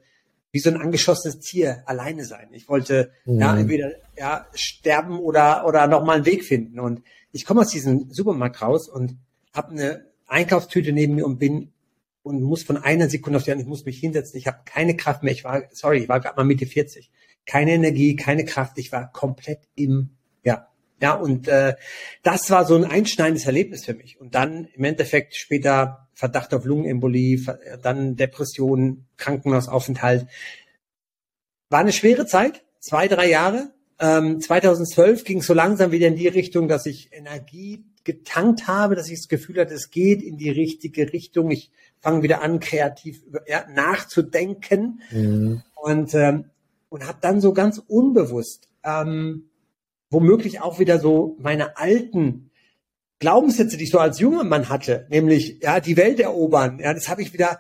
wie 0.52 0.60
so 0.60 0.70
ein 0.70 0.82
angeschossenes 0.82 1.40
Tier 1.40 1.84
alleine 1.86 2.26
sein. 2.26 2.50
Ich 2.52 2.68
wollte 2.68 3.12
mhm. 3.26 3.40
ja 3.40 3.58
entweder 3.58 3.92
ja 4.18 4.48
sterben 4.54 5.20
oder 5.20 5.66
oder 5.68 5.88
noch 5.88 6.04
mal 6.04 6.18
einen 6.18 6.26
Weg 6.26 6.44
finden. 6.44 6.80
Und 6.80 7.04
ich 7.32 7.46
komme 7.46 7.62
aus 7.62 7.70
diesem 7.70 8.12
Supermarkt 8.12 8.62
raus 8.62 8.90
und 8.90 9.18
habe 9.54 9.72
eine 9.72 10.06
Einkaufstüte 10.28 10.92
neben 10.92 11.16
mir 11.16 11.26
und 11.26 11.40
bin 11.40 11.72
und 12.24 12.42
muss 12.42 12.64
von 12.64 12.78
einer 12.78 13.10
Sekunde 13.10 13.38
auf 13.38 13.44
die 13.44 13.52
andere, 13.52 13.64
ich 13.64 13.70
muss 13.70 13.86
mich 13.86 14.00
hinsetzen. 14.00 14.38
Ich 14.38 14.48
habe 14.48 14.60
keine 14.66 14.96
Kraft 14.96 15.24
mehr. 15.24 15.34
Ich 15.34 15.44
war 15.44 15.64
sorry, 15.72 16.00
ich 16.00 16.10
war 16.10 16.20
gerade 16.20 16.36
mal 16.36 16.44
Mitte 16.44 16.66
40. 16.66 17.12
Keine 17.46 17.72
Energie, 17.72 18.16
keine 18.16 18.46
Kraft. 18.46 18.78
Ich 18.78 18.92
war 18.92 19.12
komplett 19.12 19.62
im 19.76 20.12
ja 21.02 21.14
und 21.14 21.48
äh, 21.48 21.76
das 22.24 22.50
war 22.50 22.66
so 22.66 22.76
ein 22.76 22.86
einschneidendes 22.86 23.46
Erlebnis 23.46 23.86
für 23.86 23.94
mich. 23.94 24.20
Und 24.20 24.36
dann 24.36 24.68
im 24.74 24.84
Endeffekt 24.84 25.36
später 25.36 26.08
Verdacht 26.14 26.54
auf 26.54 26.66
Lungenembolie, 26.66 27.40
dann 27.82 28.16
Depression, 28.16 29.06
Krankenhausaufenthalt. 29.18 30.28
War 31.70 31.80
eine 31.80 31.94
schwere 31.94 32.26
Zeit, 32.26 32.64
zwei, 32.80 33.08
drei 33.08 33.30
Jahre. 33.30 33.72
Ähm, 34.00 34.42
2012 34.42 35.24
ging 35.24 35.40
es 35.40 35.48
so 35.48 35.54
langsam 35.54 35.92
wieder 35.92 36.08
in 36.08 36.16
die 36.16 36.28
Richtung, 36.28 36.68
dass 36.68 36.86
ich 36.86 37.14
Energie 37.14 37.86
getankt 38.04 38.68
habe, 38.68 38.96
dass 38.96 39.10
ich 39.10 39.20
das 39.20 39.28
Gefühl 39.28 39.60
hatte, 39.60 39.74
es 39.74 39.92
geht 39.92 40.22
in 40.22 40.38
die 40.38 40.50
richtige 40.50 41.14
Richtung. 41.14 41.52
Ich 41.52 41.72
fange 42.00 42.24
wieder 42.24 42.42
an, 42.42 42.60
kreativ 42.60 43.22
ja, 43.48 43.66
nachzudenken 43.74 45.02
mhm. 45.12 45.64
und 45.76 46.14
ähm, 46.16 46.46
und 46.90 47.08
habe 47.08 47.20
dann 47.22 47.40
so 47.40 47.54
ganz 47.54 47.82
unbewusst 47.88 48.68
ähm, 48.84 49.49
womöglich 50.10 50.62
auch 50.62 50.80
wieder 50.80 51.00
so 51.00 51.38
meine 51.40 51.78
alten 51.78 52.50
Glaubenssätze, 53.20 53.78
die 53.78 53.84
ich 53.84 53.92
so 53.92 54.00
als 54.00 54.20
junger 54.20 54.44
Mann 54.44 54.70
hatte, 54.70 55.06
nämlich 55.10 55.60
ja 55.62 55.80
die 55.80 55.98
Welt 55.98 56.20
erobern, 56.20 56.80
ja, 56.80 56.94
das 56.94 57.10
habe 57.10 57.22
ich 57.22 57.34
wieder 57.34 57.60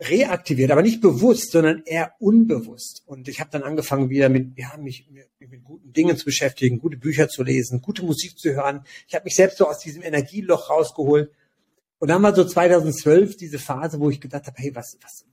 reaktiviert, 0.00 0.70
aber 0.70 0.82
nicht 0.82 1.00
bewusst, 1.00 1.52
sondern 1.52 1.82
eher 1.86 2.12
unbewusst. 2.18 3.02
Und 3.06 3.28
ich 3.28 3.40
habe 3.40 3.50
dann 3.50 3.62
angefangen 3.62 4.10
wieder 4.10 4.28
mit, 4.28 4.58
ja, 4.58 4.76
mich 4.76 5.08
mit, 5.10 5.28
mit 5.50 5.64
guten 5.64 5.92
Dingen 5.92 6.16
zu 6.16 6.24
beschäftigen, 6.24 6.78
gute 6.78 6.96
Bücher 6.96 7.28
zu 7.28 7.42
lesen, 7.42 7.80
gute 7.80 8.04
Musik 8.04 8.38
zu 8.38 8.52
hören. 8.52 8.84
Ich 9.08 9.14
habe 9.14 9.24
mich 9.24 9.36
selbst 9.36 9.58
so 9.58 9.68
aus 9.68 9.78
diesem 9.78 10.02
Energieloch 10.02 10.68
rausgeholt. 10.68 11.30
Und 11.98 12.08
dann 12.08 12.22
war 12.22 12.34
so 12.34 12.44
2012 12.44 13.36
diese 13.36 13.58
Phase, 13.58 14.00
wo 14.00 14.10
ich 14.10 14.20
gedacht 14.20 14.46
habe, 14.46 14.56
hey, 14.58 14.74
was, 14.74 14.98
was, 15.00 15.24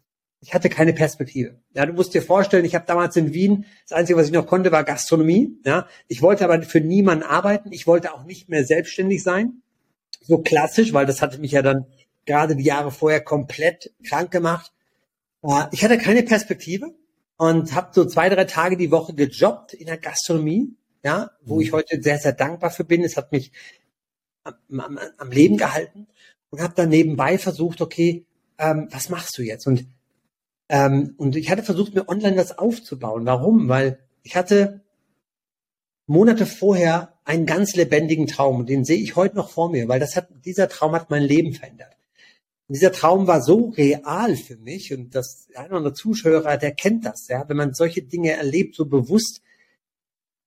ich 0.41 0.55
hatte 0.55 0.69
keine 0.69 0.91
Perspektive. 0.91 1.59
Ja, 1.75 1.85
du 1.85 1.93
musst 1.93 2.15
dir 2.15 2.23
vorstellen, 2.23 2.65
ich 2.65 2.73
habe 2.73 2.85
damals 2.88 3.15
in 3.15 3.31
Wien, 3.31 3.65
das 3.88 3.97
Einzige, 3.97 4.17
was 4.17 4.25
ich 4.25 4.33
noch 4.33 4.47
konnte, 4.47 4.71
war 4.71 4.83
Gastronomie. 4.83 5.55
Ja, 5.63 5.88
ich 6.07 6.23
wollte 6.23 6.43
aber 6.43 6.61
für 6.63 6.81
niemanden 6.81 7.23
arbeiten. 7.23 7.71
Ich 7.71 7.85
wollte 7.85 8.13
auch 8.13 8.24
nicht 8.24 8.50
mehr 8.50 8.65
selbstständig 8.65 9.21
sein. 9.21 9.62
So 10.21 10.39
klassisch, 10.39 10.93
weil 10.93 11.05
das 11.05 11.21
hatte 11.21 11.38
mich 11.38 11.51
ja 11.51 11.62
dann 11.62 11.86
gerade 12.25 12.55
die 12.55 12.63
Jahre 12.63 12.91
vorher 12.91 13.21
komplett 13.21 13.93
krank 14.07 14.31
gemacht. 14.31 14.71
Ich 15.71 15.83
hatte 15.83 15.98
keine 15.98 16.24
Perspektive 16.24 16.93
und 17.38 17.74
habe 17.74 17.89
so 17.93 18.05
zwei, 18.05 18.29
drei 18.29 18.45
Tage 18.45 18.77
die 18.77 18.91
Woche 18.91 19.13
gejobbt 19.13 19.74
in 19.74 19.88
der 19.88 19.98
Gastronomie, 19.98 20.75
ja, 21.03 21.31
wo 21.41 21.55
mhm. 21.55 21.62
ich 21.62 21.71
heute 21.71 22.01
sehr, 22.01 22.17
sehr 22.17 22.33
dankbar 22.33 22.71
für 22.71 22.83
bin. 22.83 23.03
Es 23.03 23.17
hat 23.17 23.31
mich 23.31 23.51
am, 24.43 24.79
am, 24.79 25.00
am 25.17 25.31
Leben 25.31 25.57
gehalten 25.57 26.07
und 26.50 26.62
habe 26.62 26.74
dann 26.75 26.89
nebenbei 26.89 27.38
versucht, 27.38 27.81
okay, 27.81 28.25
ähm, 28.57 28.88
was 28.91 29.10
machst 29.10 29.38
du 29.38 29.43
jetzt? 29.43 29.65
Und 29.65 29.86
ähm, 30.71 31.15
und 31.17 31.35
ich 31.35 31.51
hatte 31.51 31.63
versucht, 31.63 31.93
mir 31.93 32.07
online 32.07 32.37
was 32.37 32.57
aufzubauen. 32.57 33.25
Warum? 33.25 33.67
Weil 33.67 33.99
ich 34.23 34.37
hatte 34.37 34.79
Monate 36.07 36.45
vorher 36.45 37.19
einen 37.25 37.45
ganz 37.45 37.75
lebendigen 37.75 38.25
Traum 38.25 38.61
und 38.61 38.69
den 38.69 38.85
sehe 38.85 39.01
ich 39.01 39.17
heute 39.17 39.35
noch 39.35 39.49
vor 39.49 39.69
mir, 39.69 39.89
weil 39.89 39.99
das 39.99 40.15
hat, 40.15 40.29
dieser 40.45 40.69
Traum 40.69 40.93
hat 40.93 41.09
mein 41.09 41.23
Leben 41.23 41.53
verändert. 41.53 41.97
Und 42.69 42.75
dieser 42.75 42.93
Traum 42.93 43.27
war 43.27 43.41
so 43.41 43.73
real 43.75 44.37
für 44.37 44.55
mich 44.55 44.93
und 44.93 45.13
das 45.13 45.49
ein 45.55 45.67
oder 45.67 45.77
andere 45.77 45.93
Zuschauer, 45.93 46.55
der 46.55 46.71
kennt 46.71 47.05
das, 47.05 47.27
ja, 47.27 47.43
wenn 47.49 47.57
man 47.57 47.73
solche 47.73 48.01
Dinge 48.01 48.31
erlebt, 48.31 48.75
so 48.75 48.85
bewusst. 48.85 49.41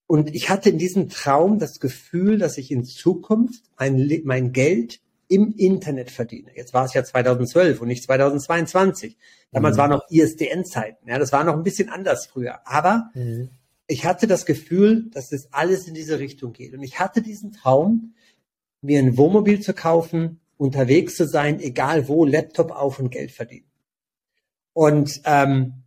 Und 0.07 0.35
ich 0.35 0.49
hatte 0.49 0.71
in 0.71 0.79
diesem 0.79 1.11
Traum 1.11 1.59
das 1.59 1.81
Gefühl, 1.81 2.39
dass 2.39 2.57
ich 2.57 2.71
in 2.71 2.85
Zukunft 2.85 3.63
mein, 3.79 4.23
mein 4.25 4.53
Geld 4.53 5.03
im 5.29 5.53
Internet 5.57 6.11
verdiene. 6.11 6.51
Jetzt 6.55 6.75
war 6.75 6.85
es 6.85 6.95
ja 6.95 7.05
2012 7.05 7.81
und 7.81 7.89
nicht 7.89 8.03
2022. 8.05 9.17
Damals 9.53 9.77
mhm. 9.77 9.81
war 9.81 9.89
noch 9.89 10.11
ISDN-Zeiten. 10.11 11.09
Ja, 11.09 11.19
das 11.19 11.33
war 11.33 11.45
noch 11.45 11.55
ein 11.55 11.63
bisschen 11.63 11.89
anders 11.89 12.27
früher. 12.27 12.67
Aber 12.67 13.11
mhm. 13.15 13.51
ich 13.87 14.05
hatte 14.05 14.27
das 14.27 14.47
Gefühl, 14.47 15.11
dass 15.13 15.31
das 15.31 15.53
alles 15.53 15.89
in 15.89 15.95
diese 15.95 16.19
Richtung 16.19 16.53
geht. 16.53 16.75
Und 16.75 16.83
ich 16.83 16.99
hatte 16.99 17.23
diesen 17.23 17.53
Traum, 17.53 18.15
mir 18.81 18.99
ein 18.99 19.17
Wohnmobil 19.17 19.61
zu 19.61 19.73
kaufen, 19.73 20.41
unterwegs 20.57 21.17
zu 21.17 21.27
sein, 21.27 21.61
egal 21.61 22.09
wo, 22.09 22.25
Laptop 22.25 22.71
auf 22.71 22.99
und 22.99 23.11
Geld 23.11 23.31
verdienen. 23.31 23.67
Und 24.73 25.21
ähm, 25.25 25.85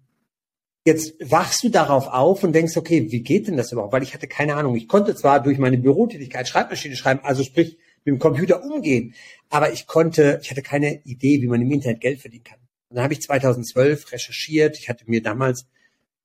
jetzt 0.86 1.15
wachst 1.20 1.63
du 1.63 1.70
darauf 1.70 2.08
auf 2.08 2.44
und 2.44 2.53
denkst, 2.53 2.77
okay, 2.77 3.12
wie 3.12 3.22
geht 3.22 3.48
denn 3.48 3.58
das 3.58 3.72
überhaupt? 3.72 3.94
Weil 3.94 4.03
ich 4.03 4.13
hatte 4.13 4.27
keine 4.27 4.56
Ahnung. 4.56 4.75
Ich 4.75 4.88
konnte 4.88 5.15
zwar 5.15 5.41
durch 5.44 5.58
meine 5.58 5.77
Bürotätigkeit 5.77 6.48
Schreibmaschine 6.48 6.96
schreiben, 6.96 7.20
also 7.24 7.44
sprich 7.44 7.77
mit 8.08 8.16
dem 8.16 8.20
Computer 8.20 8.64
umgehen. 8.64 9.14
Aber 9.50 9.72
ich 9.72 9.86
konnte, 9.86 10.40
ich 10.42 10.50
hatte 10.50 10.62
keine 10.62 11.02
Idee, 11.04 11.42
wie 11.42 11.48
man 11.48 11.62
im 11.62 11.72
Internet 11.72 12.02
Geld 12.02 12.22
verdienen 12.22 12.46
kann. 12.46 12.60
Und 12.90 12.96
dann 12.96 13.04
habe 13.04 13.14
ich 13.14 13.22
2012 13.22 14.12
recherchiert. 14.12 14.78
Ich 14.80 14.90
hatte 14.90 15.04
mir 15.08 15.22
damals 15.22 15.68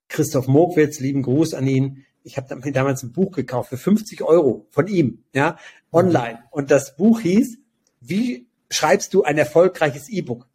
Christoph 0.08 0.46
Mogwitz, 0.46 1.00
lieben 1.00 1.22
Gruß 1.22 1.54
an 1.54 1.66
ihn, 1.66 2.04
ich 2.24 2.36
habe 2.36 2.54
mir 2.54 2.70
damals 2.70 3.02
ein 3.02 3.12
Buch 3.12 3.32
gekauft 3.32 3.70
für 3.70 3.76
50 3.76 4.22
Euro 4.22 4.66
von 4.70 4.86
ihm, 4.86 5.24
ja, 5.32 5.58
online. 5.90 6.38
Und 6.52 6.70
das 6.70 6.96
Buch 6.96 7.20
hieß, 7.20 7.58
wie 8.00 8.46
schreibst 8.70 9.12
du 9.14 9.24
ein 9.24 9.38
erfolgreiches 9.38 10.08
E-Book? 10.08 10.46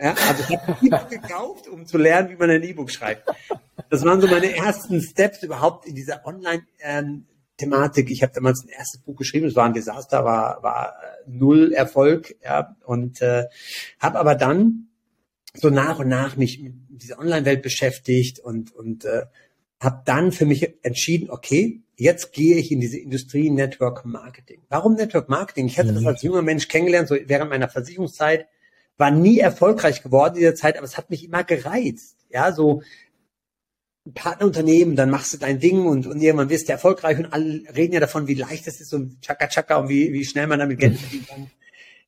Ja, 0.00 0.14
also 0.28 0.42
ich 0.42 0.56
habe 0.56 0.72
ein 0.72 0.86
E-Book 0.86 1.10
gekauft, 1.10 1.68
um 1.68 1.86
zu 1.86 1.96
lernen, 1.96 2.30
wie 2.30 2.36
man 2.36 2.50
ein 2.50 2.64
E-Book 2.64 2.90
schreibt. 2.90 3.28
Das 3.88 4.04
waren 4.04 4.20
so 4.20 4.26
meine 4.26 4.56
ersten 4.56 5.00
Steps 5.00 5.44
überhaupt 5.44 5.86
in 5.86 5.94
dieser 5.94 6.26
Online- 6.26 6.66
ähm, 6.80 7.26
Thematik. 7.62 8.10
Ich 8.10 8.22
habe 8.22 8.32
damals 8.32 8.64
ein 8.64 8.68
erstes 8.68 9.00
Buch 9.00 9.16
geschrieben, 9.16 9.46
es 9.46 9.56
war 9.56 9.66
ein 9.66 9.72
Desaster, 9.72 10.24
war, 10.24 10.62
war 10.62 10.94
null 11.26 11.72
Erfolg, 11.72 12.34
ja, 12.42 12.76
und 12.84 13.22
äh, 13.22 13.44
habe 14.00 14.18
aber 14.18 14.34
dann 14.34 14.88
so 15.54 15.70
nach 15.70 15.98
und 15.98 16.08
nach 16.08 16.36
mich 16.36 16.60
mit 16.60 16.74
dieser 16.88 17.18
Online-Welt 17.18 17.62
beschäftigt 17.62 18.40
und, 18.40 18.74
und 18.74 19.04
äh, 19.04 19.22
habe 19.80 20.02
dann 20.04 20.32
für 20.32 20.46
mich 20.46 20.74
entschieden, 20.82 21.30
okay, 21.30 21.82
jetzt 21.96 22.32
gehe 22.32 22.56
ich 22.56 22.72
in 22.72 22.80
diese 22.80 22.98
Industrie 22.98 23.50
Network 23.50 24.04
Marketing. 24.04 24.62
Warum 24.68 24.94
Network 24.94 25.28
Marketing? 25.28 25.66
Ich 25.66 25.78
hatte 25.78 25.92
mhm. 25.92 25.96
das 25.96 26.06
als 26.06 26.22
junger 26.22 26.42
Mensch 26.42 26.68
kennengelernt, 26.68 27.08
so 27.08 27.16
während 27.26 27.50
meiner 27.50 27.68
Versicherungszeit, 27.68 28.46
war 28.96 29.10
nie 29.10 29.38
erfolgreich 29.38 30.02
geworden 30.02 30.34
in 30.34 30.40
dieser 30.40 30.54
Zeit, 30.54 30.76
aber 30.76 30.84
es 30.84 30.96
hat 30.96 31.10
mich 31.10 31.24
immer 31.24 31.44
gereizt. 31.44 32.16
Ja, 32.30 32.52
so 32.52 32.82
Partnerunternehmen, 34.14 34.96
dann 34.96 35.10
machst 35.10 35.32
du 35.32 35.38
dein 35.38 35.60
Ding 35.60 35.86
und, 35.86 36.06
und 36.06 36.20
irgendwann 36.20 36.50
wirst 36.50 36.68
du 36.68 36.72
erfolgreich 36.72 37.18
und 37.18 37.26
alle 37.26 37.62
reden 37.74 37.94
ja 37.94 38.00
davon, 38.00 38.26
wie 38.26 38.34
leicht 38.34 38.66
es 38.66 38.80
ist 38.80 38.92
und 38.92 39.20
Chaka 39.22 39.46
Chaka 39.46 39.76
und 39.76 39.88
wie, 39.88 40.12
wie 40.12 40.24
schnell 40.24 40.48
man 40.48 40.58
damit 40.58 40.80
Geld 40.80 40.98
verdienen 40.98 41.26
kann. 41.26 41.50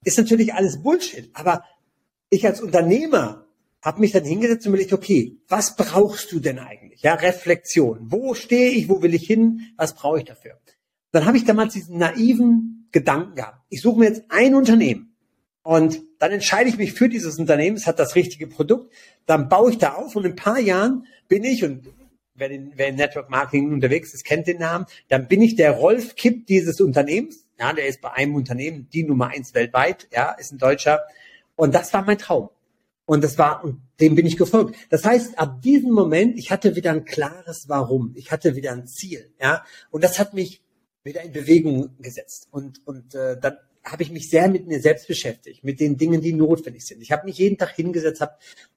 Ist 0.02 0.18
natürlich 0.18 0.54
alles 0.54 0.82
Bullshit, 0.82 1.30
aber 1.34 1.64
ich 2.30 2.44
als 2.46 2.60
Unternehmer 2.60 3.46
habe 3.80 4.00
mich 4.00 4.12
dann 4.12 4.24
hingesetzt 4.24 4.66
und 4.66 4.72
überlegt, 4.72 4.92
okay, 4.92 5.36
was 5.46 5.76
brauchst 5.76 6.32
du 6.32 6.40
denn 6.40 6.58
eigentlich? 6.58 7.02
Ja, 7.02 7.14
Reflexion. 7.14 7.98
Wo 8.10 8.34
stehe 8.34 8.70
ich? 8.70 8.88
Wo 8.88 9.02
will 9.02 9.14
ich 9.14 9.26
hin? 9.26 9.60
Was 9.76 9.94
brauche 9.94 10.18
ich 10.18 10.24
dafür? 10.24 10.58
Dann 11.12 11.26
habe 11.26 11.36
ich 11.36 11.44
damals 11.44 11.74
diesen 11.74 11.98
naiven 11.98 12.88
Gedanken 12.90 13.36
gehabt. 13.36 13.60
Ich 13.68 13.82
suche 13.82 14.00
mir 14.00 14.06
jetzt 14.06 14.24
ein 14.30 14.54
Unternehmen 14.54 15.14
und 15.62 16.00
dann 16.24 16.32
entscheide 16.32 16.70
ich 16.70 16.78
mich 16.78 16.94
für 16.94 17.10
dieses 17.10 17.38
Unternehmen. 17.38 17.76
Es 17.76 17.86
hat 17.86 17.98
das 17.98 18.14
richtige 18.14 18.46
Produkt. 18.46 18.90
Dann 19.26 19.50
baue 19.50 19.72
ich 19.72 19.76
da 19.76 19.92
auf 19.92 20.16
und 20.16 20.24
in 20.24 20.32
ein 20.32 20.36
paar 20.36 20.58
Jahren 20.58 21.06
bin 21.28 21.44
ich 21.44 21.62
und 21.62 21.86
wer, 22.34 22.48
den, 22.48 22.72
wer 22.76 22.88
in 22.88 22.94
Network 22.94 23.28
Marketing 23.28 23.70
unterwegs 23.70 24.14
ist, 24.14 24.24
kennt 24.24 24.46
den 24.46 24.58
Namen. 24.58 24.86
Dann 25.08 25.28
bin 25.28 25.42
ich 25.42 25.54
der 25.54 25.72
Rolf 25.72 26.16
Kipp 26.16 26.46
dieses 26.46 26.80
Unternehmens. 26.80 27.44
Ja, 27.60 27.74
der 27.74 27.88
ist 27.88 28.00
bei 28.00 28.10
einem 28.12 28.36
Unternehmen 28.36 28.88
die 28.90 29.04
Nummer 29.04 29.28
eins 29.28 29.52
weltweit. 29.52 30.08
Ja, 30.12 30.32
ist 30.32 30.50
ein 30.50 30.56
Deutscher. 30.56 31.02
Und 31.56 31.74
das 31.74 31.92
war 31.92 32.02
mein 32.06 32.16
Traum. 32.16 32.48
Und 33.04 33.22
das 33.22 33.36
war, 33.36 33.62
und 33.62 33.82
dem 34.00 34.14
bin 34.14 34.24
ich 34.24 34.38
gefolgt. 34.38 34.76
Das 34.88 35.04
heißt, 35.04 35.38
ab 35.38 35.60
diesem 35.60 35.90
Moment, 35.90 36.38
ich 36.38 36.50
hatte 36.50 36.74
wieder 36.74 36.90
ein 36.90 37.04
klares 37.04 37.68
Warum. 37.68 38.12
Ich 38.16 38.32
hatte 38.32 38.56
wieder 38.56 38.72
ein 38.72 38.86
Ziel. 38.86 39.30
Ja, 39.38 39.62
und 39.90 40.02
das 40.02 40.18
hat 40.18 40.32
mich 40.32 40.62
wieder 41.02 41.20
in 41.20 41.32
Bewegung 41.32 41.90
gesetzt. 41.98 42.48
Und, 42.50 42.80
und 42.86 43.14
äh, 43.14 43.38
dann 43.38 43.58
habe 43.84 44.02
ich 44.02 44.10
mich 44.10 44.30
sehr 44.30 44.48
mit 44.48 44.66
mir 44.66 44.80
selbst 44.80 45.06
beschäftigt, 45.06 45.62
mit 45.62 45.78
den 45.78 45.96
Dingen, 45.96 46.20
die 46.20 46.32
notwendig 46.32 46.86
sind. 46.86 47.02
Ich 47.02 47.12
habe 47.12 47.26
mich 47.26 47.38
jeden 47.38 47.58
Tag 47.58 47.74
hingesetzt, 47.74 48.20
habe 48.20 48.34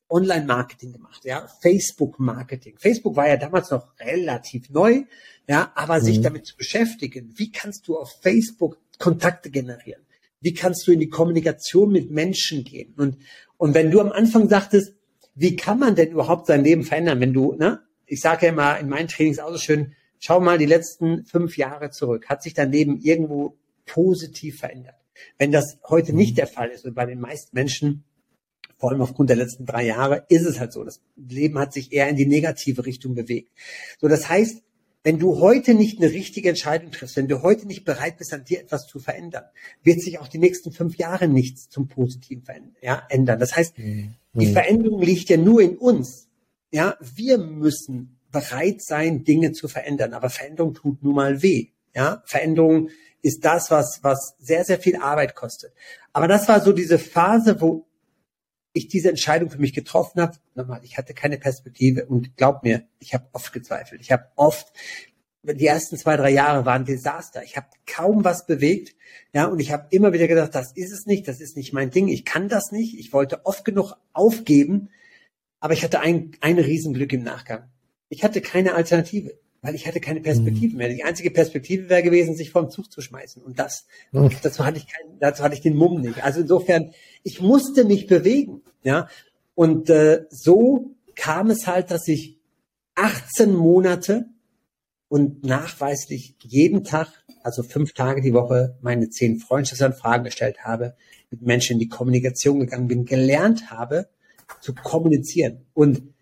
Online-Marketing 0.09 0.93
gemacht, 0.93 1.23
ja, 1.25 1.47
Facebook-Marketing. 1.61 2.77
Facebook 2.77 3.15
war 3.15 3.27
ja 3.27 3.37
damals 3.37 3.71
noch 3.71 3.87
relativ 3.99 4.69
neu, 4.69 5.03
ja, 5.47 5.71
aber 5.75 5.99
mhm. 5.99 6.03
sich 6.03 6.21
damit 6.21 6.45
zu 6.45 6.57
beschäftigen, 6.57 7.33
wie 7.35 7.51
kannst 7.51 7.87
du 7.87 7.97
auf 7.97 8.11
Facebook 8.21 8.77
Kontakte 8.99 9.49
generieren? 9.49 10.01
Wie 10.39 10.53
kannst 10.53 10.87
du 10.87 10.91
in 10.91 10.99
die 10.99 11.09
Kommunikation 11.09 11.91
mit 11.91 12.11
Menschen 12.11 12.63
gehen? 12.63 12.93
Und, 12.97 13.17
und 13.57 13.73
wenn 13.73 13.91
du 13.91 13.99
am 13.99 14.11
Anfang 14.11 14.49
sagtest, 14.49 14.93
wie 15.35 15.55
kann 15.55 15.79
man 15.79 15.95
denn 15.95 16.11
überhaupt 16.11 16.47
sein 16.47 16.63
Leben 16.63 16.83
verändern, 16.83 17.19
wenn 17.19 17.33
du, 17.33 17.53
ne, 17.53 17.81
ich 18.05 18.21
sage 18.21 18.45
ja 18.45 18.51
immer 18.51 18.79
in 18.79 18.89
meinen 18.89 19.07
Trainings 19.07 19.39
auch 19.39 19.51
so 19.51 19.57
schön, 19.57 19.93
schau 20.19 20.39
mal 20.39 20.57
die 20.57 20.65
letzten 20.65 21.25
fünf 21.25 21.57
Jahre 21.57 21.91
zurück. 21.91 22.27
Hat 22.27 22.43
sich 22.43 22.53
dein 22.53 22.71
Leben 22.71 22.99
irgendwo 22.99 23.57
positiv 23.85 24.59
verändert? 24.59 24.95
Wenn 25.37 25.51
das 25.51 25.77
heute 25.87 26.13
nicht 26.13 26.31
mhm. 26.31 26.35
der 26.35 26.47
Fall 26.47 26.69
ist 26.69 26.85
und 26.85 26.95
bei 26.95 27.05
den 27.05 27.19
meisten 27.19 27.55
Menschen, 27.55 28.03
vor 28.77 28.91
allem 28.91 29.01
aufgrund 29.01 29.29
der 29.29 29.37
letzten 29.37 29.65
drei 29.65 29.85
Jahre, 29.85 30.25
ist 30.29 30.45
es 30.45 30.59
halt 30.59 30.71
so. 30.71 30.83
Das 30.83 31.01
Leben 31.15 31.57
hat 31.57 31.73
sich 31.73 31.91
eher 31.91 32.07
in 32.09 32.15
die 32.15 32.27
negative 32.27 32.85
Richtung 32.85 33.15
bewegt. 33.15 33.51
So, 33.99 34.07
das 34.07 34.29
heißt, 34.29 34.61
wenn 35.03 35.19
du 35.19 35.39
heute 35.39 35.73
nicht 35.73 36.01
eine 36.01 36.11
richtige 36.11 36.49
Entscheidung 36.49 36.91
triffst, 36.91 37.15
wenn 37.15 37.27
du 37.27 37.41
heute 37.41 37.65
nicht 37.65 37.85
bereit 37.85 38.17
bist, 38.17 38.33
an 38.33 38.43
dir 38.43 38.59
etwas 38.59 38.87
zu 38.87 38.99
verändern, 38.99 39.45
wird 39.81 40.01
sich 40.01 40.19
auch 40.19 40.27
die 40.27 40.37
nächsten 40.37 40.71
fünf 40.71 40.97
Jahre 40.97 41.27
nichts 41.27 41.69
zum 41.69 41.87
Positiven 41.87 42.43
verändern. 42.43 42.75
Ja, 42.81 43.03
ändern. 43.09 43.39
Das 43.39 43.55
heißt, 43.55 43.77
mhm. 43.77 44.15
die 44.33 44.47
Veränderung 44.47 45.01
liegt 45.01 45.29
ja 45.29 45.37
nur 45.37 45.61
in 45.61 45.77
uns. 45.77 46.27
Ja, 46.71 46.97
wir 46.99 47.37
müssen 47.37 48.19
bereit 48.31 48.81
sein, 48.81 49.23
Dinge 49.23 49.53
zu 49.53 49.67
verändern. 49.67 50.13
Aber 50.13 50.29
Veränderung 50.29 50.73
tut 50.73 51.01
nun 51.01 51.15
mal 51.15 51.41
weh. 51.41 51.69
Ja, 51.95 52.21
Veränderung 52.25 52.89
ist 53.21 53.45
das, 53.45 53.71
was, 53.71 54.03
was 54.03 54.35
sehr, 54.39 54.63
sehr 54.63 54.79
viel 54.79 54.97
Arbeit 54.97 55.35
kostet. 55.35 55.73
Aber 56.13 56.27
das 56.27 56.47
war 56.47 56.61
so 56.61 56.71
diese 56.71 56.99
Phase, 56.99 57.61
wo 57.61 57.87
ich 58.73 58.87
diese 58.87 59.09
Entscheidung 59.09 59.49
für 59.49 59.57
mich 59.57 59.73
getroffen 59.73 60.21
habe. 60.21 60.37
Nochmal, 60.55 60.81
ich 60.83 60.97
hatte 60.97 61.13
keine 61.13 61.37
Perspektive 61.37 62.05
und 62.05 62.37
glaub 62.37 62.63
mir, 62.63 62.87
ich 62.99 63.13
habe 63.13 63.27
oft 63.33 63.51
gezweifelt. 63.51 64.01
Ich 64.01 64.11
habe 64.11 64.27
oft, 64.35 64.71
die 65.43 65.65
ersten 65.65 65.97
zwei, 65.97 66.15
drei 66.15 66.29
Jahre 66.29 66.65
waren 66.65 66.85
Desaster. 66.85 67.43
Ich 67.43 67.57
habe 67.57 67.67
kaum 67.85 68.23
was 68.23 68.45
bewegt. 68.45 68.95
Ja, 69.33 69.45
und 69.45 69.59
ich 69.59 69.71
habe 69.71 69.87
immer 69.91 70.13
wieder 70.13 70.27
gedacht, 70.27 70.53
das 70.53 70.71
ist 70.73 70.91
es 70.91 71.05
nicht, 71.05 71.27
das 71.27 71.41
ist 71.41 71.57
nicht 71.57 71.73
mein 71.73 71.89
Ding, 71.89 72.07
ich 72.07 72.25
kann 72.25 72.49
das 72.49 72.71
nicht. 72.71 72.97
Ich 72.99 73.13
wollte 73.13 73.45
oft 73.45 73.65
genug 73.65 73.93
aufgeben, 74.13 74.89
aber 75.59 75.73
ich 75.73 75.83
hatte 75.83 75.99
ein, 75.99 76.31
ein 76.41 76.59
Riesenglück 76.59 77.11
im 77.13 77.23
Nachgang. 77.23 77.69
Ich 78.09 78.23
hatte 78.23 78.41
keine 78.41 78.75
Alternative 78.75 79.37
weil 79.61 79.75
ich 79.75 79.87
hatte 79.87 79.99
keine 79.99 80.21
Perspektive 80.21 80.73
mhm. 80.73 80.77
mehr. 80.77 80.89
Die 80.89 81.03
einzige 81.03 81.31
Perspektive 81.31 81.89
wäre 81.89 82.03
gewesen, 82.03 82.35
sich 82.35 82.51
vom 82.51 82.69
Zug 82.69 82.91
zu 82.91 83.01
schmeißen. 83.01 83.41
Und 83.41 83.59
das, 83.59 83.87
mhm. 84.11 84.29
dazu 84.41 84.65
hatte 84.65 84.77
ich 84.77 84.87
keinen, 84.87 85.19
dazu 85.19 85.43
hatte 85.43 85.55
ich 85.55 85.61
den 85.61 85.75
Mumm 85.75 86.01
nicht. 86.01 86.23
Also 86.23 86.41
insofern, 86.41 86.91
ich 87.23 87.41
musste 87.41 87.85
mich 87.85 88.07
bewegen, 88.07 88.61
ja. 88.83 89.07
Und 89.55 89.89
äh, 89.89 90.25
so 90.29 90.91
kam 91.15 91.49
es 91.49 91.65
halt, 91.65 91.89
dass 91.89 92.07
ich 92.07 92.39
18 92.95 93.53
Monate 93.53 94.25
und 95.09 95.43
nachweislich 95.43 96.35
jeden 96.41 96.83
Tag, 96.83 97.07
also 97.43 97.63
fünf 97.63 97.93
Tage 97.93 98.21
die 98.21 98.33
Woche, 98.33 98.77
meine 98.81 99.09
zehn 99.09 99.39
Freundschaftsanfragen 99.39 100.25
gestellt 100.25 100.59
habe, 100.63 100.95
mit 101.29 101.41
Menschen 101.41 101.73
in 101.73 101.79
die 101.79 101.89
Kommunikation 101.89 102.59
gegangen 102.59 102.87
bin, 102.87 103.05
gelernt 103.05 103.71
habe 103.71 104.09
zu 104.61 104.73
kommunizieren. 104.73 105.65
Und 105.73 106.13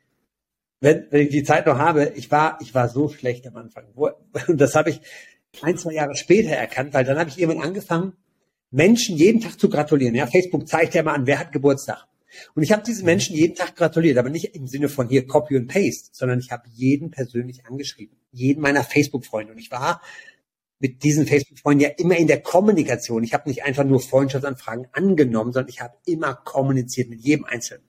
wenn, 0.79 1.07
wenn 1.09 1.21
ich 1.21 1.29
die 1.29 1.43
Zeit 1.43 1.65
noch 1.65 1.77
habe, 1.77 2.13
ich 2.15 2.31
war, 2.31 2.57
ich 2.61 2.73
war 2.73 2.89
so 2.89 3.09
schlecht 3.09 3.47
am 3.47 3.55
Anfang. 3.55 3.85
Und 3.95 4.59
das 4.59 4.75
habe 4.75 4.89
ich 4.89 5.01
ein, 5.61 5.77
zwei 5.77 5.93
Jahre 5.93 6.15
später 6.15 6.51
erkannt, 6.51 6.93
weil 6.93 7.05
dann 7.05 7.17
habe 7.17 7.29
ich 7.29 7.39
irgendwann 7.39 7.65
angefangen, 7.65 8.13
Menschen 8.71 9.15
jeden 9.15 9.41
Tag 9.41 9.59
zu 9.59 9.69
gratulieren. 9.69 10.15
Ja, 10.15 10.27
Facebook 10.27 10.67
zeigt 10.67 10.95
ja 10.95 11.03
mal 11.03 11.13
an, 11.13 11.27
wer 11.27 11.39
hat 11.39 11.51
Geburtstag. 11.51 12.05
Und 12.53 12.63
ich 12.63 12.71
habe 12.71 12.83
diesen 12.83 13.01
mhm. 13.01 13.05
Menschen 13.05 13.35
jeden 13.35 13.55
Tag 13.55 13.75
gratuliert, 13.75 14.17
aber 14.17 14.29
nicht 14.29 14.55
im 14.55 14.67
Sinne 14.67 14.89
von 14.89 15.07
hier 15.07 15.25
Copy 15.25 15.55
und 15.55 15.67
Paste, 15.67 16.09
sondern 16.11 16.39
ich 16.39 16.51
habe 16.51 16.63
jeden 16.73 17.11
persönlich 17.11 17.65
angeschrieben, 17.65 18.17
jeden 18.31 18.61
meiner 18.61 18.83
Facebook-Freunde. 18.83 19.53
Und 19.53 19.59
ich 19.59 19.71
war 19.71 20.01
mit 20.79 21.03
diesen 21.03 21.25
Facebook-Freunden 21.25 21.83
ja 21.83 21.89
immer 21.97 22.17
in 22.17 22.27
der 22.27 22.41
Kommunikation. 22.41 23.23
Ich 23.23 23.33
habe 23.33 23.47
nicht 23.47 23.63
einfach 23.63 23.85
nur 23.85 24.01
Freundschaftsanfragen 24.01 24.87
angenommen, 24.91 25.53
sondern 25.53 25.69
ich 25.69 25.81
habe 25.81 25.95
immer 26.05 26.35
kommuniziert 26.35 27.09
mit 27.09 27.21
jedem 27.21 27.45
Einzelnen. 27.45 27.83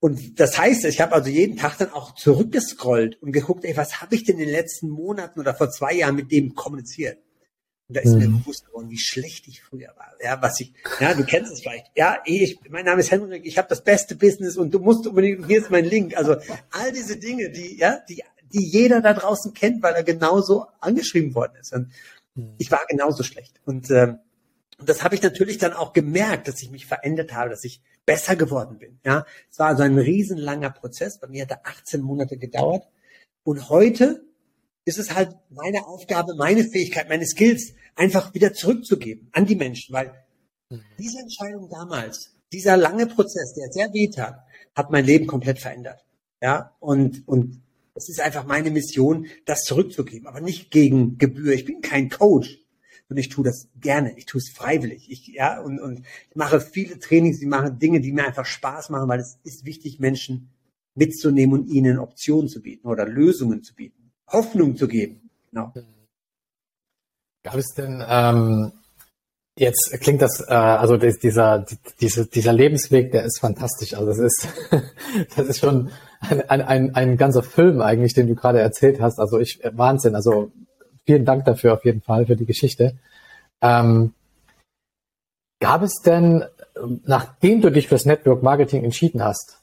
Und 0.00 0.38
das 0.38 0.56
heißt, 0.56 0.84
ich 0.84 1.00
habe 1.00 1.12
also 1.12 1.28
jeden 1.28 1.56
Tag 1.56 1.78
dann 1.78 1.92
auch 1.92 2.14
zurückgescrollt 2.14 3.20
und 3.20 3.32
geguckt, 3.32 3.64
ey, 3.64 3.76
was 3.76 4.00
habe 4.00 4.14
ich 4.14 4.24
denn 4.24 4.38
in 4.38 4.46
den 4.46 4.50
letzten 4.50 4.88
Monaten 4.88 5.40
oder 5.40 5.54
vor 5.54 5.70
zwei 5.70 5.94
Jahren 5.94 6.14
mit 6.14 6.30
dem 6.30 6.54
kommuniziert? 6.54 7.18
Und 7.88 7.96
da 7.96 8.02
ist 8.02 8.12
mhm. 8.12 8.18
mir 8.18 8.28
bewusst 8.28 8.66
geworden, 8.66 8.90
wie 8.90 8.98
schlecht 8.98 9.48
ich 9.48 9.62
früher 9.62 9.88
war. 9.96 10.12
Ja, 10.22 10.40
was 10.40 10.60
ich, 10.60 10.72
ja, 11.00 11.14
du 11.14 11.24
kennst 11.24 11.52
es 11.52 11.62
vielleicht. 11.62 11.86
Ja, 11.96 12.18
ich, 12.24 12.60
mein 12.68 12.84
Name 12.84 13.00
ist 13.00 13.10
Henrik, 13.10 13.44
ich 13.44 13.58
habe 13.58 13.68
das 13.68 13.82
beste 13.82 14.14
Business 14.14 14.56
und 14.56 14.72
du 14.72 14.78
musst 14.78 15.06
unbedingt, 15.06 15.46
hier 15.46 15.58
ist 15.58 15.70
mein 15.70 15.86
Link. 15.86 16.16
Also 16.16 16.36
all 16.70 16.92
diese 16.92 17.16
Dinge, 17.16 17.50
die, 17.50 17.78
ja, 17.78 17.98
die, 18.08 18.22
die 18.52 18.64
jeder 18.64 19.00
da 19.00 19.14
draußen 19.14 19.52
kennt, 19.52 19.82
weil 19.82 19.94
er 19.94 20.04
genauso 20.04 20.66
angeschrieben 20.80 21.34
worden 21.34 21.56
ist. 21.60 21.72
Und 21.72 21.90
mhm. 22.34 22.54
ich 22.58 22.70
war 22.70 22.80
genauso 22.88 23.24
schlecht. 23.24 23.60
Und 23.64 23.90
ähm, 23.90 24.18
und 24.78 24.88
das 24.88 25.02
habe 25.02 25.14
ich 25.14 25.22
natürlich 25.22 25.58
dann 25.58 25.72
auch 25.72 25.92
gemerkt, 25.92 26.46
dass 26.46 26.62
ich 26.62 26.70
mich 26.70 26.86
verändert 26.86 27.34
habe, 27.34 27.50
dass 27.50 27.64
ich 27.64 27.82
besser 28.08 28.36
geworden 28.36 28.78
bin. 28.78 28.98
Ja, 29.04 29.26
es 29.50 29.58
war 29.58 29.66
also 29.66 29.82
ein 29.82 29.98
riesenlanger 29.98 30.70
Prozess. 30.70 31.20
Bei 31.20 31.26
mir 31.26 31.42
hat 31.42 31.50
er 31.50 31.66
18 31.66 32.00
Monate 32.00 32.38
gedauert. 32.38 32.88
Und 33.44 33.68
heute 33.68 34.24
ist 34.86 34.98
es 34.98 35.14
halt 35.14 35.36
meine 35.50 35.86
Aufgabe, 35.86 36.34
meine 36.34 36.64
Fähigkeit, 36.64 37.10
meine 37.10 37.26
Skills 37.26 37.74
einfach 37.96 38.32
wieder 38.32 38.54
zurückzugeben 38.54 39.28
an 39.32 39.44
die 39.44 39.56
Menschen, 39.56 39.92
weil 39.92 40.14
diese 40.98 41.18
Entscheidung 41.18 41.68
damals, 41.68 42.34
dieser 42.50 42.78
lange 42.78 43.06
Prozess, 43.06 43.52
der 43.52 43.70
sehr 43.70 43.92
weh 43.92 44.08
tat, 44.08 44.38
hat 44.74 44.90
mein 44.90 45.04
Leben 45.04 45.26
komplett 45.26 45.58
verändert. 45.58 46.02
Ja, 46.40 46.74
und, 46.80 47.28
und 47.28 47.60
es 47.94 48.08
ist 48.08 48.22
einfach 48.22 48.46
meine 48.46 48.70
Mission, 48.70 49.26
das 49.44 49.64
zurückzugeben, 49.64 50.26
aber 50.26 50.40
nicht 50.40 50.70
gegen 50.70 51.18
Gebühr. 51.18 51.52
Ich 51.52 51.66
bin 51.66 51.82
kein 51.82 52.08
Coach 52.08 52.58
und 53.08 53.16
ich 53.16 53.28
tue 53.28 53.44
das 53.44 53.68
gerne, 53.80 54.16
ich 54.16 54.26
tue 54.26 54.38
es 54.38 54.50
freiwillig. 54.50 55.10
Ich, 55.10 55.28
ja, 55.28 55.60
und, 55.60 55.80
und 55.80 56.00
ich 56.00 56.36
mache 56.36 56.60
viele 56.60 56.98
Trainings, 56.98 57.40
die 57.40 57.46
machen 57.46 57.78
Dinge, 57.78 58.00
die 58.00 58.12
mir 58.12 58.26
einfach 58.26 58.44
Spaß 58.44 58.90
machen, 58.90 59.08
weil 59.08 59.20
es 59.20 59.38
ist 59.44 59.64
wichtig, 59.64 59.98
Menschen 59.98 60.50
mitzunehmen 60.94 61.60
und 61.60 61.68
ihnen 61.68 61.98
Optionen 61.98 62.48
zu 62.48 62.60
bieten 62.60 62.86
oder 62.86 63.06
Lösungen 63.06 63.62
zu 63.62 63.74
bieten, 63.74 64.12
Hoffnung 64.26 64.76
zu 64.76 64.88
geben. 64.88 65.30
Genau. 65.50 65.72
Gab 67.44 67.54
es 67.54 67.72
denn, 67.74 68.04
ähm, 68.06 68.72
jetzt 69.56 69.90
klingt 70.00 70.20
das, 70.20 70.40
äh, 70.40 70.52
also 70.52 70.96
dieser, 70.98 71.64
dieser, 72.00 72.24
dieser 72.26 72.52
Lebensweg, 72.52 73.12
der 73.12 73.24
ist 73.24 73.38
fantastisch. 73.40 73.94
Also 73.94 74.06
das 74.06 74.18
ist, 74.18 74.48
das 75.36 75.46
ist 75.46 75.60
schon 75.60 75.90
ein, 76.20 76.60
ein, 76.60 76.94
ein 76.94 77.16
ganzer 77.16 77.42
Film 77.42 77.80
eigentlich, 77.80 78.12
den 78.12 78.26
du 78.26 78.34
gerade 78.34 78.60
erzählt 78.60 79.00
hast. 79.00 79.18
Also 79.18 79.38
ich, 79.38 79.60
Wahnsinn. 79.72 80.14
Also 80.14 80.52
vielen 81.08 81.24
Dank 81.24 81.46
dafür 81.46 81.72
auf 81.72 81.86
jeden 81.86 82.02
Fall 82.02 82.26
für 82.26 82.36
die 82.36 82.44
Geschichte. 82.44 82.98
Ähm, 83.62 84.12
gab 85.58 85.80
es 85.80 86.02
denn, 86.04 86.44
nachdem 87.06 87.62
du 87.62 87.70
dich 87.70 87.88
fürs 87.88 88.04
Network 88.04 88.42
Marketing 88.42 88.84
entschieden 88.84 89.24
hast, 89.24 89.58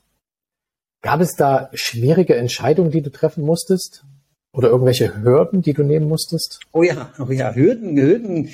gab 1.04 1.22
es 1.22 1.36
da 1.36 1.70
schwierige 1.74 2.36
Entscheidungen, 2.36 2.90
die 2.90 3.04
du 3.04 3.12
treffen 3.12 3.44
musstest? 3.44 4.06
Oder 4.54 4.70
irgendwelche 4.70 5.22
Hürden, 5.22 5.62
die 5.62 5.74
du 5.74 5.84
nehmen 5.84 6.08
musstest? 6.08 6.62
Oh 6.72 6.82
ja, 6.82 7.14
oh 7.20 7.30
ja, 7.30 7.54
Hürden, 7.54 7.96
Hürden 7.96 8.50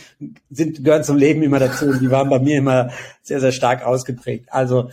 sind, 0.49 0.83
gehören 0.83 1.05
zum 1.05 1.15
Leben 1.15 1.43
immer 1.43 1.59
dazu 1.59 1.85
und 1.85 2.01
die 2.01 2.11
waren 2.11 2.29
bei 2.29 2.39
mir 2.39 2.57
immer 2.57 2.89
sehr, 3.21 3.39
sehr 3.39 3.53
stark 3.53 3.85
ausgeprägt. 3.85 4.51
Also 4.51 4.89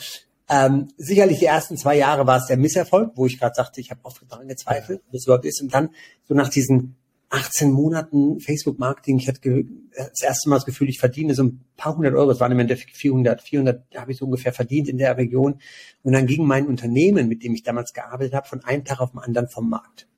ähm, 0.49 0.93
sicherlich 0.99 1.41
die 1.41 1.47
ersten 1.47 1.77
zwei 1.77 1.97
Jahre 1.97 2.29
war 2.29 2.39
es 2.39 2.47
der 2.47 2.59
Misserfolg, 2.59 3.13
wo 3.17 3.27
ich 3.27 3.41
gerade 3.41 3.57
sagte, 3.57 3.81
ich 3.81 3.91
habe 3.91 4.01
oft 4.05 4.23
daran 4.29 4.47
gezweifelt, 4.47 5.01
es 5.11 5.25
überhaupt 5.25 5.47
ist. 5.47 5.61
Und 5.63 5.75
dann 5.75 5.91
so 6.29 6.35
nach 6.35 6.49
diesen 6.49 6.98
18 7.31 7.71
Monaten 7.71 8.41
Facebook-Marketing, 8.41 9.19
ich 9.19 9.29
hatte 9.29 9.65
das 9.95 10.23
erste 10.23 10.49
Mal 10.49 10.57
das 10.57 10.65
Gefühl, 10.65 10.89
ich 10.89 10.99
verdiene 10.99 11.35
so 11.35 11.45
ein 11.45 11.65
paar 11.77 11.97
hundert 11.97 12.15
Euro, 12.15 12.31
es 12.31 12.41
waren 12.41 12.53
im 12.53 12.59
Endeffekt 12.59 12.97
400, 12.97 13.43
400 13.43 13.85
habe 13.97 14.13
ich 14.13 14.19
so 14.19 14.25
ungefähr 14.25 14.53
verdient 14.53 14.89
in 14.89 14.97
der 14.99 15.17
Region. 15.17 15.61
Und 16.03 16.13
dann 16.13 16.27
ging 16.27 16.47
mein 16.47 16.67
Unternehmen, 16.67 17.29
mit 17.29 17.45
dem 17.45 17.55
ich 17.55 17.63
damals 17.63 17.93
gearbeitet 17.93 18.35
habe, 18.35 18.49
von 18.49 18.65
einem 18.65 18.85
Tag 18.85 19.01
auf 19.01 19.11
den 19.11 19.21
anderen 19.21 19.49
vom 19.49 19.69
Markt. 19.69 20.09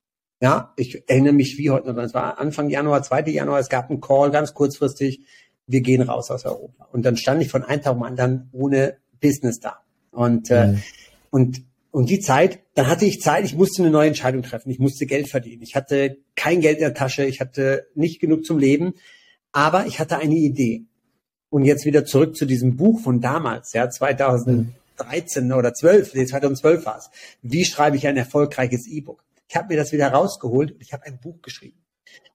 Ja, 0.40 0.73
ich 0.76 1.02
erinnere 1.09 1.33
mich 1.33 1.59
wie 1.59 1.71
heute 1.71 1.93
noch, 1.93 2.02
es 2.02 2.14
war 2.14 2.38
Anfang 2.38 2.71
Januar, 2.71 3.02
2. 3.02 3.23
Januar, 3.26 3.59
es 3.59 3.69
gab 3.69 3.90
einen 3.90 4.00
Call 4.00 4.31
ganz 4.31 4.55
kurzfristig, 4.55 5.23
wir 5.67 5.81
gehen 5.83 6.02
raus 6.02 6.31
aus 6.31 6.45
Europa. 6.45 6.88
Und 6.93 7.05
dann 7.05 7.17
stand 7.17 7.43
ich 7.43 7.49
von 7.49 7.62
einem 7.62 7.83
Tag 7.83 7.93
auf 7.93 7.99
den 7.99 8.07
anderen 8.07 8.49
ohne 8.52 8.97
Business 9.21 9.61
da. 9.61 9.81
Und, 10.12 10.50
äh, 10.50 10.69
mhm. 10.69 10.75
äh, 10.75 10.81
und 11.31 11.62
und 11.91 12.09
die 12.09 12.21
Zeit, 12.21 12.61
dann 12.75 12.87
hatte 12.87 13.05
ich 13.05 13.21
Zeit, 13.21 13.45
ich 13.45 13.57
musste 13.57 13.83
eine 13.83 13.91
neue 13.91 14.09
Entscheidung 14.09 14.43
treffen. 14.43 14.71
Ich 14.71 14.79
musste 14.79 15.07
Geld 15.07 15.29
verdienen. 15.29 15.63
Ich 15.63 15.75
hatte 15.75 16.19
kein 16.37 16.61
Geld 16.61 16.79
in 16.79 16.85
der 16.85 16.95
Tasche, 16.95 17.25
ich 17.25 17.41
hatte 17.41 17.89
nicht 17.95 18.21
genug 18.21 18.45
zum 18.45 18.59
Leben, 18.59 18.95
aber 19.53 19.87
ich 19.87 19.99
hatte 19.99 20.19
eine 20.19 20.37
Idee. 20.37 20.85
Und 21.49 21.65
jetzt 21.65 21.85
wieder 21.85 22.05
zurück 22.05 22.37
zu 22.37 22.47
diesem 22.47 22.77
Buch 22.77 23.01
von 23.01 23.21
damals, 23.21 23.73
ja, 23.73 23.91
2013 23.91 25.53
oder 25.53 25.75
12, 25.75 26.15
nee, 26.15 26.27
2012 26.27 26.87
war 26.87 26.99
es. 26.99 27.11
Wie 27.43 27.65
schreibe 27.65 27.97
ich 27.97 28.07
ein 28.07 28.17
erfolgreiches 28.17 28.87
E-Book? 28.87 29.25
Ich 29.49 29.57
habe 29.57 29.69
mir 29.69 29.77
das 29.77 29.91
wieder 29.91 30.09
rausgeholt 30.13 30.71
und 30.71 30.81
ich 30.81 30.93
habe 30.93 31.07
ein 31.07 31.19
Buch 31.19 31.43
geschrieben. 31.43 31.79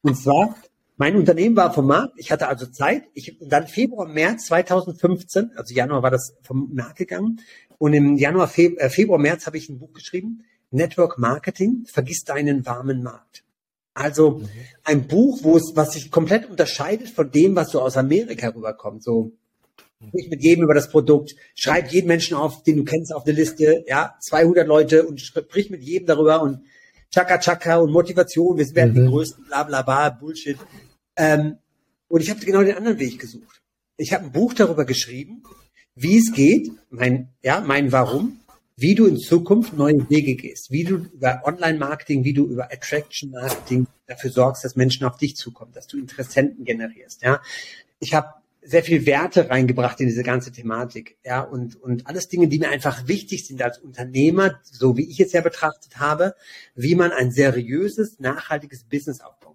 Und 0.01 0.15
zwar, 0.15 0.57
mein 0.97 1.15
Unternehmen 1.15 1.55
war 1.55 1.73
vom 1.73 1.87
Markt, 1.87 2.13
ich 2.17 2.31
hatte 2.31 2.47
also 2.47 2.65
Zeit. 2.67 3.03
Ich, 3.13 3.37
dann 3.41 3.67
Februar, 3.67 4.07
März 4.07 4.47
2015, 4.47 5.51
also 5.55 5.73
Januar 5.73 6.03
war 6.03 6.11
das 6.11 6.35
vom 6.43 6.73
Markt 6.73 6.97
gegangen. 6.97 7.39
Und 7.77 7.93
im 7.93 8.17
Januar, 8.17 8.47
Feb 8.47 8.79
äh, 8.79 8.89
Februar, 8.89 9.19
März 9.19 9.45
habe 9.45 9.57
ich 9.57 9.69
ein 9.69 9.79
Buch 9.79 9.93
geschrieben, 9.93 10.43
Network 10.71 11.17
Marketing, 11.17 11.85
vergiss 11.85 12.23
deinen 12.23 12.65
warmen 12.65 13.03
Markt. 13.03 13.43
Also 13.93 14.39
mhm. 14.39 14.49
ein 14.83 15.07
Buch, 15.07 15.39
wo 15.43 15.57
es, 15.57 15.71
was 15.75 15.93
sich 15.93 16.11
komplett 16.11 16.49
unterscheidet 16.49 17.09
von 17.09 17.31
dem, 17.31 17.55
was 17.55 17.71
so 17.71 17.81
aus 17.81 17.97
Amerika 17.97 18.49
rüberkommt. 18.49 19.03
So 19.03 19.31
sprich 20.07 20.29
mit 20.29 20.43
jedem 20.43 20.63
über 20.63 20.73
das 20.73 20.89
Produkt, 20.89 21.35
schreib 21.55 21.91
jeden 21.91 22.07
Menschen 22.07 22.35
auf, 22.35 22.63
den 22.63 22.77
du 22.77 22.83
kennst, 22.83 23.13
auf 23.13 23.25
eine 23.25 23.33
Liste, 23.33 23.83
ja, 23.87 24.15
200 24.21 24.67
Leute 24.67 25.05
und 25.07 25.21
sprich 25.21 25.69
mit 25.69 25.81
jedem 25.81 26.07
darüber 26.07 26.41
und 26.41 26.65
Chaka 27.13 27.39
Chaka 27.39 27.77
und 27.77 27.91
Motivation, 27.91 28.57
wir 28.57 28.75
werden 28.75 28.93
mhm. 28.93 29.05
die 29.05 29.11
größten, 29.11 29.45
bla 29.45 29.63
bla 29.63 29.81
bla, 29.83 30.09
Bullshit. 30.09 30.57
Ähm, 31.15 31.57
und 32.07 32.21
ich 32.21 32.29
habe 32.29 32.45
genau 32.45 32.61
den 32.61 32.75
anderen 32.75 32.99
Weg 32.99 33.19
gesucht. 33.19 33.61
Ich 33.97 34.13
habe 34.13 34.25
ein 34.25 34.31
Buch 34.31 34.53
darüber 34.53 34.83
geschrieben, 34.83 35.43
wie 35.95 36.17
es 36.17 36.31
geht, 36.33 36.71
mein, 36.89 37.29
ja, 37.41 37.61
mein 37.61 37.91
Warum, 37.91 38.39
wie 38.77 38.95
du 38.95 39.05
in 39.05 39.17
Zukunft 39.17 39.73
neue 39.73 40.09
Wege 40.09 40.35
gehst, 40.35 40.69
wie 40.71 40.83
du 40.83 40.95
über 41.13 41.41
Online-Marketing, 41.45 42.25
wie 42.25 42.33
du 42.33 42.45
über 42.45 42.65
Attraction-Marketing 42.65 43.87
dafür 44.05 44.29
sorgst, 44.29 44.65
dass 44.65 44.75
Menschen 44.75 45.05
auf 45.05 45.17
dich 45.17 45.35
zukommen, 45.35 45.71
dass 45.73 45.87
du 45.87 45.97
Interessenten 45.97 46.65
generierst. 46.65 47.23
Ja, 47.23 47.41
ich 47.99 48.13
habe 48.13 48.27
sehr 48.61 48.83
viel 48.83 49.05
Werte 49.05 49.49
reingebracht 49.49 50.01
in 50.01 50.07
diese 50.07 50.23
ganze 50.23 50.51
Thematik, 50.51 51.17
ja, 51.23 51.41
und, 51.41 51.81
und 51.81 52.07
alles 52.07 52.27
Dinge, 52.27 52.47
die 52.47 52.59
mir 52.59 52.69
einfach 52.69 53.07
wichtig 53.07 53.45
sind 53.45 53.61
als 53.61 53.77
Unternehmer, 53.77 54.59
so 54.63 54.97
wie 54.97 55.07
ich 55.09 55.19
es 55.19 55.31
ja 55.31 55.41
betrachtet 55.41 55.99
habe, 55.99 56.35
wie 56.73 56.95
man 56.95 57.11
ein 57.11 57.31
seriöses, 57.31 58.19
nachhaltiges 58.19 58.83
Business 58.83 59.21
aufbauen 59.21 59.54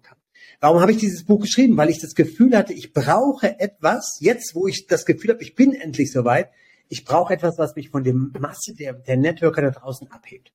Warum 0.61 0.79
habe 0.79 0.91
ich 0.91 0.99
dieses 0.99 1.25
Buch 1.25 1.41
geschrieben? 1.41 1.75
Weil 1.75 1.89
ich 1.89 1.99
das 1.99 2.13
Gefühl 2.13 2.55
hatte, 2.55 2.71
ich 2.71 2.93
brauche 2.93 3.59
etwas, 3.59 4.17
jetzt 4.19 4.53
wo 4.53 4.67
ich 4.67 4.85
das 4.85 5.05
Gefühl 5.05 5.31
habe, 5.31 5.41
ich 5.41 5.55
bin 5.55 5.73
endlich 5.73 6.11
soweit, 6.11 6.51
ich 6.87 7.03
brauche 7.03 7.33
etwas, 7.33 7.57
was 7.57 7.75
mich 7.75 7.89
von 7.89 8.03
dem 8.03 8.31
Masse 8.39 8.75
der, 8.75 8.93
der 8.93 9.17
Networker 9.17 9.63
da 9.63 9.71
draußen 9.71 10.11
abhebt. 10.11 10.53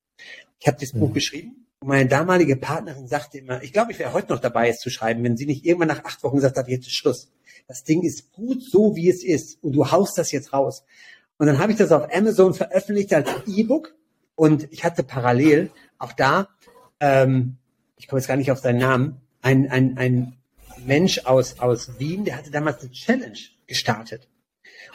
Ich 0.60 0.68
habe 0.68 0.78
das 0.80 0.94
mhm. 0.94 1.00
Buch 1.00 1.12
geschrieben 1.12 1.66
und 1.80 1.88
meine 1.88 2.08
damalige 2.08 2.54
Partnerin 2.56 3.08
sagte 3.08 3.38
immer, 3.38 3.60
ich 3.64 3.72
glaube, 3.72 3.90
ich 3.90 3.98
wäre 3.98 4.12
heute 4.12 4.32
noch 4.32 4.40
dabei, 4.40 4.68
es 4.68 4.78
zu 4.78 4.90
schreiben, 4.90 5.24
wenn 5.24 5.36
sie 5.36 5.44
nicht 5.44 5.66
irgendwann 5.66 5.88
nach 5.88 6.04
acht 6.04 6.22
Wochen 6.22 6.36
gesagt 6.36 6.56
hat, 6.56 6.68
jetzt 6.68 6.86
ist 6.86 6.96
Schluss. 6.96 7.32
Das 7.66 7.82
Ding 7.82 8.02
ist 8.02 8.30
gut 8.30 8.62
so, 8.62 8.94
wie 8.94 9.10
es 9.10 9.24
ist 9.24 9.58
und 9.62 9.72
du 9.72 9.90
haust 9.90 10.16
das 10.18 10.30
jetzt 10.30 10.52
raus. 10.52 10.84
Und 11.36 11.48
dann 11.48 11.58
habe 11.58 11.72
ich 11.72 11.78
das 11.78 11.90
auf 11.90 12.14
Amazon 12.14 12.54
veröffentlicht 12.54 13.12
als 13.12 13.28
E-Book 13.48 13.96
und 14.36 14.68
ich 14.70 14.84
hatte 14.84 15.02
parallel 15.02 15.70
auch 15.98 16.12
da, 16.12 16.48
ähm, 17.00 17.56
ich 17.96 18.06
komme 18.06 18.20
jetzt 18.20 18.28
gar 18.28 18.36
nicht 18.36 18.52
auf 18.52 18.60
seinen 18.60 18.78
Namen, 18.78 19.20
ein, 19.46 19.70
ein, 19.70 19.96
ein 19.96 20.32
Mensch 20.84 21.20
aus, 21.24 21.60
aus 21.60 22.00
Wien, 22.00 22.24
der 22.24 22.36
hatte 22.36 22.50
damals 22.50 22.80
eine 22.80 22.90
Challenge 22.90 23.38
gestartet. 23.68 24.28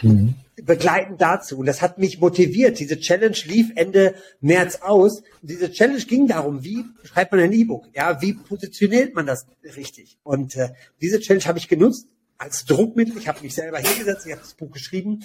Mhm. 0.01 0.35
Begleitend 0.61 1.21
dazu. 1.21 1.57
Und 1.59 1.67
das 1.67 1.81
hat 1.81 1.97
mich 1.97 2.19
motiviert. 2.19 2.79
Diese 2.79 2.99
Challenge 2.99 3.37
lief 3.45 3.71
Ende 3.75 4.13
März 4.41 4.79
aus. 4.81 5.21
Und 5.41 5.49
diese 5.49 5.71
Challenge 5.71 6.01
ging 6.01 6.27
darum, 6.27 6.65
wie 6.65 6.83
schreibt 7.03 7.31
man 7.31 7.39
ein 7.39 7.53
E-Book? 7.53 7.87
Ja, 7.93 8.21
wie 8.21 8.33
positioniert 8.33 9.15
man 9.15 9.25
das 9.25 9.47
richtig? 9.77 10.17
Und 10.23 10.57
äh, 10.57 10.69
diese 11.01 11.21
Challenge 11.21 11.45
habe 11.45 11.57
ich 11.57 11.69
genutzt 11.69 12.07
als 12.37 12.65
Druckmittel. 12.65 13.17
Ich 13.17 13.29
habe 13.29 13.41
mich 13.41 13.55
selber 13.55 13.79
hingesetzt, 13.79 14.25
ich 14.25 14.33
habe 14.33 14.41
das 14.41 14.55
Buch 14.55 14.71
geschrieben 14.71 15.23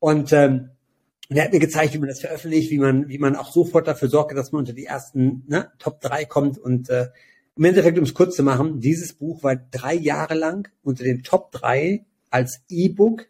und 0.00 0.32
ähm, 0.32 0.70
und 1.28 1.36
er 1.36 1.44
hat 1.44 1.52
mir 1.52 1.58
gezeigt, 1.58 1.92
wie 1.92 1.98
man 1.98 2.08
das 2.08 2.20
veröffentlicht, 2.20 2.70
wie 2.70 2.78
man, 2.78 3.08
wie 3.08 3.18
man 3.18 3.34
auch 3.34 3.50
sofort 3.50 3.88
dafür 3.88 4.08
sorgt, 4.08 4.36
dass 4.36 4.52
man 4.52 4.60
unter 4.60 4.72
die 4.72 4.86
ersten 4.86 5.42
ne, 5.48 5.72
Top 5.80 6.00
3 6.00 6.24
kommt 6.24 6.56
und 6.56 6.88
äh, 6.88 7.08
im 7.56 7.64
Endeffekt, 7.64 7.98
um 7.98 8.04
es 8.04 8.14
kurz 8.14 8.36
zu 8.36 8.42
machen, 8.42 8.80
dieses 8.80 9.14
Buch 9.14 9.42
war 9.42 9.56
drei 9.56 9.94
Jahre 9.94 10.34
lang 10.34 10.68
unter 10.82 11.04
den 11.04 11.22
Top 11.22 11.52
drei 11.52 12.04
als 12.30 12.60
E-Book, 12.68 13.28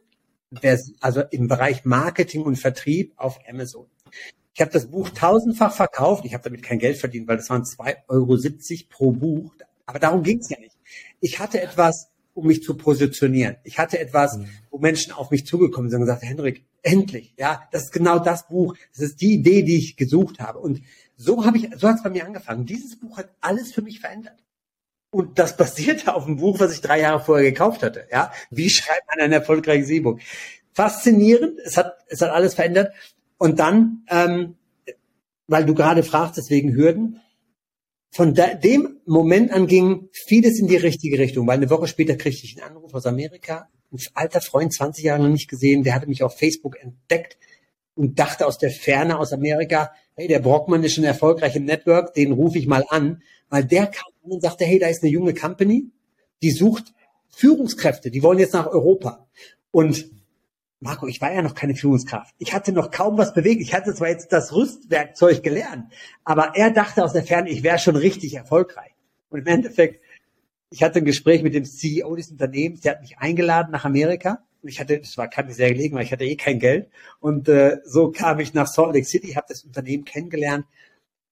also 1.00 1.22
im 1.30 1.48
Bereich 1.48 1.84
Marketing 1.84 2.42
und 2.42 2.56
Vertrieb 2.56 3.12
auf 3.16 3.38
Amazon. 3.48 3.86
Ich 4.54 4.60
habe 4.60 4.72
das 4.72 4.86
Buch 4.86 5.10
tausendfach 5.10 5.74
verkauft. 5.74 6.24
Ich 6.24 6.32
habe 6.34 6.42
damit 6.42 6.62
kein 6.62 6.78
Geld 6.78 6.96
verdient, 6.96 7.28
weil 7.28 7.36
das 7.36 7.50
waren 7.50 7.62
2,70 7.62 8.08
Euro 8.08 8.36
pro 8.88 9.12
Buch. 9.12 9.54
Aber 9.84 9.98
darum 9.98 10.22
ging 10.22 10.38
es 10.38 10.48
ja 10.48 10.58
nicht. 10.58 10.76
Ich 11.20 11.38
hatte 11.38 11.60
etwas, 11.60 12.08
um 12.36 12.46
mich 12.46 12.62
zu 12.62 12.76
positionieren. 12.76 13.56
Ich 13.64 13.78
hatte 13.78 13.98
etwas, 13.98 14.36
mhm. 14.36 14.48
wo 14.70 14.78
Menschen 14.78 15.12
auf 15.12 15.30
mich 15.30 15.46
zugekommen 15.46 15.90
sind 15.90 16.00
und 16.00 16.06
gesagt, 16.06 16.22
Henrik, 16.22 16.66
endlich, 16.82 17.34
ja, 17.38 17.62
das 17.72 17.84
ist 17.84 17.92
genau 17.92 18.18
das 18.18 18.46
Buch. 18.46 18.76
Das 18.94 19.02
ist 19.02 19.20
die 19.22 19.34
Idee, 19.34 19.62
die 19.62 19.78
ich 19.78 19.96
gesucht 19.96 20.38
habe. 20.38 20.58
Und 20.58 20.82
so 21.16 21.46
habe 21.46 21.56
ich, 21.56 21.70
so 21.76 21.88
hat 21.88 21.96
es 21.96 22.02
bei 22.02 22.10
mir 22.10 22.26
angefangen. 22.26 22.66
Dieses 22.66 22.98
Buch 22.98 23.16
hat 23.16 23.30
alles 23.40 23.72
für 23.72 23.80
mich 23.80 24.00
verändert. 24.00 24.36
Und 25.10 25.38
das 25.38 25.56
basierte 25.56 26.14
auf 26.14 26.26
einem 26.26 26.36
Buch, 26.36 26.60
was 26.60 26.74
ich 26.74 26.82
drei 26.82 27.00
Jahre 27.00 27.24
vorher 27.24 27.50
gekauft 27.50 27.82
hatte. 27.82 28.06
Ja, 28.12 28.30
wie 28.50 28.68
schreibt 28.68 29.06
man 29.08 29.24
ein 29.24 29.32
erfolgreiches 29.32 29.88
E-Book? 29.88 30.20
Faszinierend. 30.74 31.58
Es 31.64 31.78
hat, 31.78 31.96
es 32.08 32.20
hat 32.20 32.30
alles 32.30 32.54
verändert. 32.54 32.92
Und 33.38 33.58
dann, 33.58 34.04
ähm, 34.08 34.56
weil 35.46 35.64
du 35.64 35.74
gerade 35.74 36.02
fragst, 36.02 36.36
deswegen 36.36 36.74
Hürden. 36.74 37.20
Von 38.16 38.32
da, 38.32 38.54
dem 38.54 38.98
Moment 39.04 39.50
an 39.52 39.66
ging 39.66 40.08
vieles 40.10 40.58
in 40.58 40.68
die 40.68 40.76
richtige 40.76 41.18
Richtung, 41.18 41.46
weil 41.46 41.58
eine 41.58 41.68
Woche 41.68 41.86
später 41.86 42.16
kriegte 42.16 42.46
ich 42.46 42.56
einen 42.56 42.74
Anruf 42.74 42.94
aus 42.94 43.04
Amerika. 43.04 43.68
Ein 43.92 43.98
alter 44.14 44.40
Freund, 44.40 44.72
20 44.72 45.04
Jahre 45.04 45.22
noch 45.22 45.28
nicht 45.28 45.50
gesehen, 45.50 45.82
der 45.82 45.94
hatte 45.94 46.06
mich 46.06 46.22
auf 46.22 46.38
Facebook 46.38 46.80
entdeckt 46.80 47.36
und 47.94 48.18
dachte 48.18 48.46
aus 48.46 48.56
der 48.56 48.70
Ferne 48.70 49.18
aus 49.18 49.34
Amerika, 49.34 49.92
hey, 50.14 50.28
der 50.28 50.38
Brockmann 50.38 50.82
ist 50.82 50.94
schon 50.94 51.04
erfolgreich 51.04 51.56
im 51.56 51.66
Network, 51.66 52.14
den 52.14 52.32
rufe 52.32 52.56
ich 52.56 52.66
mal 52.66 52.86
an, 52.88 53.20
weil 53.50 53.66
der 53.66 53.86
kam 53.86 54.10
und 54.22 54.40
sagte, 54.40 54.64
hey, 54.64 54.78
da 54.78 54.86
ist 54.86 55.02
eine 55.02 55.12
junge 55.12 55.34
Company, 55.34 55.90
die 56.40 56.52
sucht 56.52 56.94
Führungskräfte, 57.28 58.10
die 58.10 58.22
wollen 58.22 58.38
jetzt 58.38 58.54
nach 58.54 58.66
Europa. 58.66 59.28
Und 59.72 60.06
Marco, 60.80 61.06
ich 61.06 61.20
war 61.20 61.32
ja 61.32 61.42
noch 61.42 61.54
keine 61.54 61.74
Führungskraft. 61.74 62.34
Ich 62.38 62.52
hatte 62.52 62.72
noch 62.72 62.90
kaum 62.90 63.16
was 63.16 63.32
bewegt. 63.32 63.62
Ich 63.62 63.74
hatte 63.74 63.94
zwar 63.94 64.08
jetzt 64.08 64.32
das 64.32 64.52
Rüstwerkzeug 64.52 65.42
gelernt, 65.42 65.92
aber 66.24 66.52
er 66.54 66.70
dachte 66.70 67.02
aus 67.02 67.12
der 67.12 67.24
Ferne, 67.24 67.50
ich 67.50 67.62
wäre 67.62 67.78
schon 67.78 67.96
richtig 67.96 68.34
erfolgreich. 68.34 68.92
Und 69.30 69.40
im 69.40 69.46
Endeffekt, 69.46 70.02
ich 70.70 70.82
hatte 70.82 70.98
ein 70.98 71.04
Gespräch 71.04 71.42
mit 71.42 71.54
dem 71.54 71.64
CEO 71.64 72.14
des 72.16 72.30
Unternehmens, 72.30 72.82
der 72.82 72.92
hat 72.92 73.00
mich 73.00 73.18
eingeladen 73.18 73.72
nach 73.72 73.84
Amerika 73.84 74.46
ich 74.68 74.80
hatte, 74.80 74.98
das 74.98 75.16
war, 75.16 75.28
kam 75.28 75.46
mir 75.46 75.54
sehr 75.54 75.72
gelegen, 75.72 75.96
weil 75.96 76.04
ich 76.04 76.12
hatte 76.12 76.24
eh 76.24 76.36
kein 76.36 76.58
Geld. 76.58 76.88
Und 77.20 77.48
äh, 77.48 77.78
so 77.84 78.10
kam 78.10 78.40
ich 78.40 78.54
nach 78.54 78.66
Salt 78.66 78.94
Lake 78.94 79.06
City, 79.06 79.32
habe 79.32 79.46
das 79.48 79.64
Unternehmen 79.64 80.04
kennengelernt, 80.04 80.66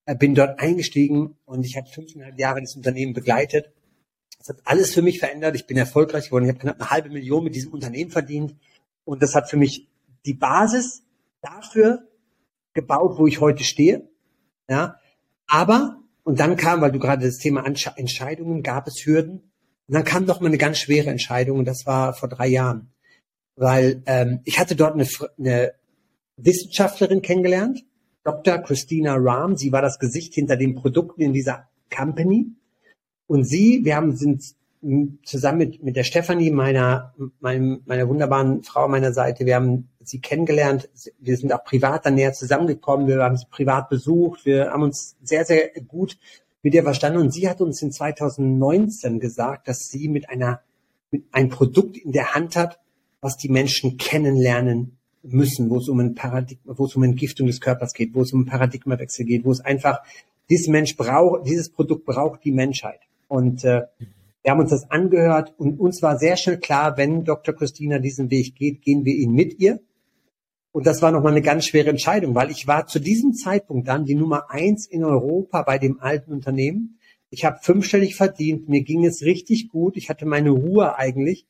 äh, 0.06 0.14
bin 0.14 0.34
dort 0.34 0.60
eingestiegen 0.60 1.36
und 1.44 1.64
ich 1.64 1.76
habe 1.76 1.88
fünfeinhalb 1.88 2.38
Jahre 2.38 2.60
das 2.60 2.76
Unternehmen 2.76 3.12
begleitet. 3.12 3.72
Das 4.38 4.50
hat 4.50 4.62
alles 4.64 4.92
für 4.92 5.02
mich 5.02 5.20
verändert. 5.20 5.54
Ich 5.54 5.66
bin 5.66 5.76
erfolgreich 5.76 6.26
geworden. 6.26 6.44
Ich 6.44 6.50
habe 6.50 6.60
knapp 6.60 6.80
eine 6.80 6.90
halbe 6.90 7.10
Million 7.10 7.44
mit 7.44 7.54
diesem 7.54 7.72
Unternehmen 7.72 8.10
verdient. 8.10 8.54
Und 9.04 9.22
das 9.22 9.34
hat 9.34 9.50
für 9.50 9.56
mich 9.56 9.88
die 10.26 10.34
Basis 10.34 11.02
dafür 11.42 12.08
gebaut, 12.72 13.18
wo 13.18 13.26
ich 13.26 13.40
heute 13.40 13.64
stehe. 13.64 14.08
Ja, 14.68 14.98
aber, 15.46 16.02
und 16.22 16.40
dann 16.40 16.56
kam, 16.56 16.80
weil 16.80 16.92
du 16.92 16.98
gerade 16.98 17.26
das 17.26 17.38
Thema 17.38 17.64
Entscheidungen, 17.66 18.62
gab 18.62 18.86
es 18.86 19.04
Hürden. 19.04 19.52
Und 19.86 19.94
dann 19.94 20.04
kam 20.04 20.24
noch 20.24 20.40
mal 20.40 20.46
eine 20.46 20.58
ganz 20.58 20.78
schwere 20.78 21.10
Entscheidung, 21.10 21.58
und 21.58 21.66
das 21.66 21.84
war 21.84 22.14
vor 22.14 22.28
drei 22.28 22.48
Jahren. 22.48 22.92
Weil 23.56 24.02
ähm, 24.06 24.40
ich 24.44 24.58
hatte 24.58 24.74
dort 24.74 24.94
eine, 24.94 25.06
eine 25.38 25.74
Wissenschaftlerin 26.36 27.22
kennengelernt, 27.22 27.84
Dr. 28.24 28.58
Christina 28.58 29.14
Rahm. 29.16 29.56
Sie 29.56 29.70
war 29.70 29.82
das 29.82 29.98
Gesicht 29.98 30.34
hinter 30.34 30.56
den 30.56 30.74
Produkten 30.74 31.20
in 31.20 31.32
dieser 31.34 31.68
Company. 31.94 32.46
Und 33.26 33.44
sie, 33.44 33.84
wir 33.84 33.96
haben, 33.96 34.16
sind 34.16 34.42
zusammen 35.24 35.58
mit, 35.58 35.82
mit 35.82 35.96
der 35.96 36.04
Stefanie, 36.04 36.50
meiner, 36.50 37.14
meinem, 37.40 37.82
meiner 37.86 38.08
wunderbaren 38.08 38.62
Frau 38.62 38.84
an 38.84 38.90
meiner 38.90 39.12
Seite, 39.12 39.46
wir 39.46 39.54
haben 39.56 39.88
sie 40.00 40.20
kennengelernt. 40.20 40.88
Wir 41.18 41.36
sind 41.36 41.52
auch 41.52 41.64
privat 41.64 42.06
dann 42.06 42.14
näher 42.14 42.32
zusammengekommen. 42.32 43.06
Wir 43.06 43.22
haben 43.22 43.36
sie 43.36 43.46
privat 43.50 43.88
besucht. 43.88 44.44
Wir 44.44 44.70
haben 44.70 44.82
uns 44.82 45.16
sehr, 45.22 45.44
sehr 45.44 45.70
gut 45.88 46.18
mit 46.62 46.74
ihr 46.74 46.82
verstanden. 46.82 47.18
Und 47.18 47.32
sie 47.32 47.48
hat 47.48 47.60
uns 47.60 47.82
in 47.82 47.92
2019 47.92 49.20
gesagt, 49.20 49.68
dass 49.68 49.88
sie 49.88 50.08
mit 50.08 50.28
einer, 50.28 50.60
mit 51.10 51.24
ein 51.32 51.48
Produkt 51.48 51.96
in 51.96 52.12
der 52.12 52.34
Hand 52.34 52.56
hat, 52.56 52.78
was 53.20 53.36
die 53.36 53.48
Menschen 53.48 53.96
kennenlernen 53.96 54.98
müssen, 55.22 55.70
wo 55.70 55.78
es 55.78 55.88
um 55.88 56.00
ein 56.00 56.14
Paradigma, 56.14 56.74
wo 56.76 56.84
es 56.84 56.94
um 56.94 57.02
Entgiftung 57.02 57.46
des 57.46 57.60
Körpers 57.60 57.94
geht, 57.94 58.14
wo 58.14 58.20
es 58.20 58.32
um 58.32 58.40
einen 58.40 58.48
Paradigmawechsel 58.48 59.24
geht, 59.24 59.44
wo 59.44 59.50
es 59.50 59.60
einfach, 59.60 60.00
dieses 60.50 60.68
Mensch 60.68 60.96
braucht, 60.96 61.46
dieses 61.46 61.70
Produkt 61.70 62.04
braucht 62.04 62.44
die 62.44 62.52
Menschheit. 62.52 63.00
Und 63.28 63.64
äh, 63.64 63.82
wir 64.44 64.50
haben 64.50 64.60
uns 64.60 64.70
das 64.70 64.90
angehört 64.90 65.54
und 65.56 65.80
uns 65.80 66.02
war 66.02 66.18
sehr 66.18 66.36
schnell 66.36 66.58
klar, 66.58 66.98
wenn 66.98 67.24
Dr. 67.24 67.54
Christina 67.54 67.98
diesen 67.98 68.30
Weg 68.30 68.54
geht, 68.54 68.82
gehen 68.82 69.06
wir 69.06 69.14
ihn 69.14 69.32
mit 69.32 69.58
ihr. 69.58 69.80
Und 70.70 70.86
das 70.86 71.00
war 71.00 71.12
nochmal 71.12 71.32
eine 71.32 71.40
ganz 71.40 71.64
schwere 71.64 71.88
Entscheidung, 71.88 72.34
weil 72.34 72.50
ich 72.50 72.66
war 72.66 72.86
zu 72.86 72.98
diesem 72.98 73.32
Zeitpunkt 73.32 73.88
dann 73.88 74.04
die 74.04 74.14
Nummer 74.14 74.50
eins 74.50 74.86
in 74.86 75.02
Europa 75.02 75.62
bei 75.62 75.78
dem 75.78 75.98
alten 75.98 76.30
Unternehmen. 76.30 76.98
Ich 77.30 77.46
habe 77.46 77.58
fünfstellig 77.62 78.16
verdient, 78.16 78.68
mir 78.68 78.82
ging 78.82 79.06
es 79.06 79.22
richtig 79.22 79.70
gut, 79.70 79.96
ich 79.96 80.10
hatte 80.10 80.26
meine 80.26 80.50
Ruhe 80.50 80.98
eigentlich. 80.98 81.46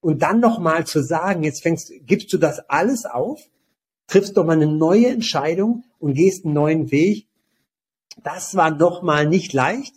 Und 0.00 0.20
dann 0.20 0.40
nochmal 0.40 0.86
zu 0.86 1.02
sagen, 1.02 1.44
jetzt 1.44 1.62
fängst, 1.62 1.94
gibst 2.04 2.30
du 2.30 2.36
das 2.36 2.68
alles 2.68 3.06
auf, 3.06 3.40
triffst 4.06 4.36
doch 4.36 4.44
mal 4.44 4.52
eine 4.52 4.66
neue 4.66 5.06
Entscheidung 5.06 5.84
und 5.98 6.12
gehst 6.12 6.44
einen 6.44 6.52
neuen 6.52 6.90
Weg. 6.90 7.26
Das 8.22 8.54
war 8.54 8.70
nochmal 8.70 9.26
nicht 9.26 9.54
leicht. 9.54 9.94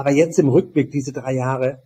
Aber 0.00 0.12
jetzt 0.12 0.38
im 0.38 0.48
Rückblick, 0.48 0.90
diese 0.90 1.12
drei 1.12 1.34
Jahre, 1.34 1.82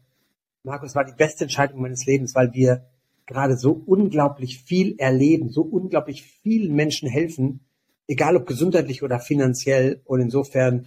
Markus, 0.62 0.94
war 0.94 1.04
die 1.04 1.16
beste 1.16 1.46
Entscheidung 1.46 1.80
meines 1.80 2.06
Lebens, 2.06 2.36
weil 2.36 2.54
wir 2.54 2.84
gerade 3.26 3.56
so 3.56 3.72
unglaublich 3.72 4.60
viel 4.60 4.94
erleben, 4.98 5.48
so 5.48 5.62
unglaublich 5.62 6.22
vielen 6.22 6.76
Menschen 6.76 7.08
helfen, 7.08 7.58
egal 8.06 8.36
ob 8.36 8.46
gesundheitlich 8.46 9.02
oder 9.02 9.18
finanziell. 9.18 10.00
Und 10.04 10.20
insofern 10.20 10.86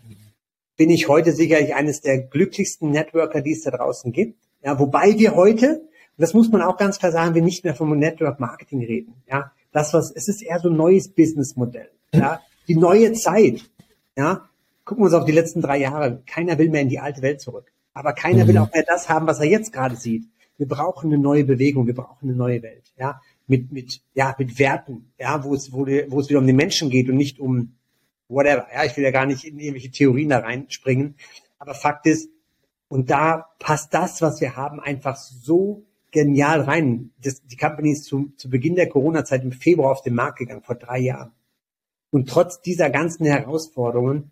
bin 0.77 0.89
ich 0.89 1.09
heute 1.09 1.33
sicherlich 1.33 1.75
eines 1.75 1.99
der 1.99 2.19
glücklichsten 2.19 2.91
Networker, 2.91 3.41
die 3.41 3.51
es 3.51 3.63
da 3.63 3.71
draußen 3.71 4.13
gibt. 4.13 4.39
Ja, 4.63 4.79
wobei 4.79 5.19
wir 5.19 5.35
heute, 5.35 5.81
das 6.15 6.33
muss 6.33 6.49
man 6.49 6.61
auch 6.61 6.77
ganz 6.77 6.97
klar 6.97 7.11
sagen, 7.11 7.35
wir 7.35 7.41
nicht 7.41 7.65
mehr 7.65 7.75
vom 7.75 7.89
Network 7.99 8.39
Marketing 8.39 8.85
reden. 8.85 9.15
Ja, 9.29 9.51
das 9.73 9.93
was, 9.93 10.11
es 10.11 10.29
ist 10.29 10.41
eher 10.41 10.61
so 10.61 10.69
ein 10.69 10.77
neues 10.77 11.09
Businessmodell. 11.09 11.89
Ja, 12.13 12.39
die 12.69 12.77
neue 12.77 13.11
Zeit. 13.11 13.69
Ja, 14.15 14.47
gucken 14.87 15.03
wir 15.03 15.07
uns 15.07 15.13
auf 15.13 15.25
die 15.25 15.33
letzten 15.33 15.61
drei 15.61 15.77
Jahre. 15.77 16.23
Keiner 16.25 16.57
will 16.57 16.69
mehr 16.69 16.81
in 16.81 16.89
die 16.89 16.99
alte 16.99 17.21
Welt 17.21 17.41
zurück. 17.41 17.71
Aber 17.93 18.13
keiner 18.13 18.45
mhm. 18.45 18.47
will 18.47 18.57
auch 18.57 18.73
mehr 18.73 18.85
das 18.87 19.09
haben, 19.09 19.27
was 19.27 19.39
er 19.39 19.45
jetzt 19.45 19.73
gerade 19.73 19.95
sieht. 19.95 20.23
Wir 20.57 20.67
brauchen 20.67 21.11
eine 21.11 21.21
neue 21.21 21.43
Bewegung, 21.43 21.85
wir 21.85 21.93
brauchen 21.93 22.29
eine 22.29 22.35
neue 22.35 22.63
Welt, 22.63 22.91
ja, 22.97 23.21
mit, 23.45 23.71
mit, 23.71 24.01
ja, 24.15 24.35
mit 24.39 24.57
Werten, 24.57 25.11
ja, 25.19 25.43
wo 25.43 25.53
es, 25.53 25.71
wo, 25.71 25.85
wo 25.85 26.19
es 26.19 26.29
wieder 26.29 26.39
um 26.39 26.47
den 26.47 26.55
Menschen 26.55 26.89
geht 26.89 27.09
und 27.09 27.15
nicht 27.15 27.39
um 27.39 27.75
whatever. 28.27 28.65
Ja, 28.73 28.83
ich 28.85 28.97
will 28.97 29.03
ja 29.03 29.11
gar 29.11 29.27
nicht 29.27 29.43
in 29.43 29.59
irgendwelche 29.59 29.91
Theorien 29.91 30.29
da 30.29 30.39
reinspringen. 30.39 31.15
Aber 31.59 31.75
Fakt 31.75 32.07
ist, 32.07 32.29
und 32.87 33.11
da 33.11 33.49
passt 33.59 33.93
das, 33.93 34.21
was 34.21 34.41
wir 34.41 34.55
haben, 34.55 34.79
einfach 34.79 35.17
so 35.17 35.83
genial 36.11 36.61
rein. 36.61 37.11
Das, 37.21 37.43
die 37.45 37.57
Company 37.57 37.91
ist 37.91 38.05
zu, 38.05 38.31
zu 38.37 38.49
Beginn 38.49 38.75
der 38.75 38.89
Corona-Zeit 38.89 39.43
im 39.43 39.51
Februar 39.51 39.91
auf 39.91 40.01
den 40.01 40.15
Markt 40.15 40.39
gegangen, 40.39 40.63
vor 40.63 40.75
drei 40.75 40.99
Jahren. 40.99 41.33
Und 42.09 42.29
trotz 42.29 42.61
dieser 42.61 42.89
ganzen 42.89 43.25
Herausforderungen 43.25 44.31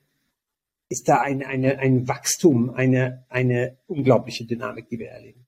ist 0.90 1.10
da 1.10 1.22
ein, 1.22 1.44
eine, 1.44 1.80
ein 1.80 2.08
Wachstum, 2.08 2.70
eine, 2.70 3.26
eine 3.30 3.78
unglaubliche 3.88 4.46
Dynamik, 4.46 4.90
die 4.90 5.00
wir 5.00 5.10
erleben. 5.10 5.46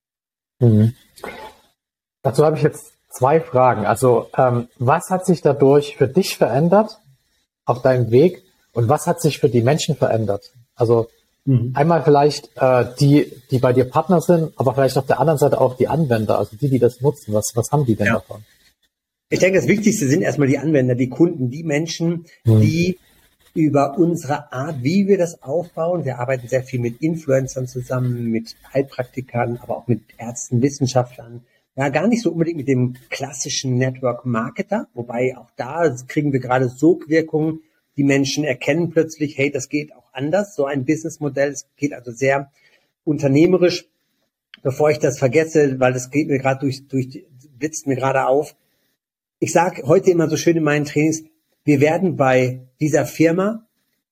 Mhm. 0.60 0.94
Dazu 2.24 2.44
habe 2.44 2.58
ich 2.58 2.64
jetzt 2.64 2.94
zwei 3.10 3.40
Fragen. 3.40 3.86
Also 3.86 4.30
ähm, 4.38 4.68
was 4.78 5.10
hat 5.10 5.26
sich 5.26 5.42
dadurch 5.42 5.98
für 5.98 6.08
dich 6.08 6.38
verändert 6.38 7.00
auf 7.66 7.82
deinem 7.82 8.12
Weg 8.12 8.44
und 8.74 8.90
was 8.90 9.08
hat 9.08 9.22
sich 9.22 9.40
für 9.40 9.50
die 9.50 9.62
Menschen 9.62 9.96
verändert? 9.96 10.54
Also 10.76 11.10
mhm. 11.46 11.72
einmal 11.76 12.04
vielleicht 12.04 12.50
äh, 12.58 12.86
die, 13.00 13.32
die 13.52 13.60
bei 13.60 13.74
dir 13.74 13.86
Partner 13.86 14.22
sind, 14.22 14.54
aber 14.58 14.74
vielleicht 14.74 14.98
auf 14.98 15.06
der 15.06 15.20
anderen 15.20 15.38
Seite 15.38 15.62
auch 15.62 15.78
die 15.78 15.88
Anwender, 15.88 16.38
also 16.38 16.56
die, 16.56 16.70
die 16.70 16.80
das 16.80 17.02
nutzen. 17.02 17.34
Was, 17.34 17.52
was 17.54 17.72
haben 17.72 17.86
die 17.86 17.96
denn 17.96 18.08
ja. 18.08 18.14
davon? 18.16 18.44
Ich 19.30 19.40
denke, 19.40 19.60
das 19.60 19.68
Wichtigste 19.68 20.08
sind 20.08 20.22
erstmal 20.22 20.48
die 20.48 20.58
Anwender, 20.58 20.96
die 20.96 21.10
Kunden, 21.10 21.50
die 21.50 21.64
Menschen, 21.64 22.26
mhm. 22.46 22.62
die 22.62 22.98
über 23.58 23.98
unsere 23.98 24.54
Art, 24.54 24.84
wie 24.84 25.08
wir 25.08 25.18
das 25.18 25.42
aufbauen. 25.42 26.06
Wir 26.06 26.20
arbeiten 26.20 26.48
sehr 26.48 26.62
viel 26.62 26.80
mit 26.80 27.02
Influencern 27.02 27.68
zusammen, 27.68 28.26
mit 28.26 28.56
Heilpraktikern, 28.72 29.58
aber 29.58 29.78
auch 29.78 29.88
mit 29.88 30.04
Ärzten, 30.20 30.62
Wissenschaftlern. 30.62 31.42
Ja, 31.76 31.90
gar 31.90 32.08
nicht 32.08 32.22
so 32.22 32.32
unbedingt 32.32 32.58
mit 32.58 32.68
dem 32.68 32.96
klassischen 33.10 33.76
Network 33.76 34.28
Marketer, 34.28 34.88
wobei 34.94 35.36
auch 35.36 35.50
da 35.58 35.90
kriegen 36.08 36.34
wir 36.34 36.40
gerade 36.40 36.70
Sogwirkungen. 36.70 37.62
Die 37.98 38.04
Menschen 38.04 38.44
erkennen 38.44 38.92
plötzlich, 38.92 39.40
hey, 39.40 39.50
das 39.50 39.70
geht 39.70 39.92
auch 39.96 40.14
anders. 40.14 40.54
So 40.56 40.66
ein 40.66 40.86
Businessmodell, 40.86 41.50
es 41.50 41.66
geht 41.78 41.94
also 41.94 42.12
sehr 42.12 42.52
unternehmerisch. 43.06 43.86
Bevor 44.62 44.92
ich 44.92 45.00
das 45.00 45.18
vergesse, 45.18 45.80
weil 45.80 45.94
das 45.94 46.12
geht 46.12 46.28
mir 46.28 46.38
gerade 46.38 46.60
durch, 46.60 46.88
durch, 46.88 47.26
blitzt 47.58 47.88
mir 47.88 47.96
gerade 47.96 48.28
auf. 48.28 48.56
Ich 49.40 49.52
sage 49.52 49.82
heute 49.88 50.12
immer 50.12 50.30
so 50.30 50.38
schön 50.38 50.58
in 50.58 50.64
meinen 50.64 50.86
Trainings, 50.86 51.24
wir 51.68 51.82
werden 51.82 52.16
bei 52.16 52.66
dieser 52.80 53.06
Firma 53.06 53.68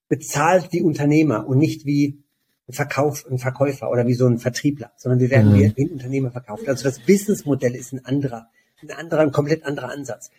bezahlt 0.10 0.74
wie 0.74 0.82
Unternehmer 0.82 1.48
und 1.48 1.58
nicht 1.58 1.86
wie 1.86 2.22
ein, 2.68 2.74
Verkauf, 2.74 3.26
ein 3.32 3.38
Verkäufer 3.38 3.90
oder 3.90 4.06
wie 4.08 4.14
so 4.14 4.28
ein 4.28 4.40
Vertriebler, 4.40 4.92
sondern 4.98 5.22
wir 5.22 5.30
werden 5.30 5.54
mhm. 5.54 5.74
wie 5.78 5.86
ein 5.86 5.92
Unternehmer 5.92 6.32
verkauft. 6.32 6.68
Also 6.68 6.84
das 6.84 7.00
Businessmodell 7.00 7.74
ist 7.74 7.94
ein 7.94 8.04
anderer, 8.04 8.50
ein 8.82 8.92
anderer, 8.92 9.22
ein 9.22 9.32
komplett 9.32 9.64
anderer 9.64 9.90
Ansatz. 9.90 10.32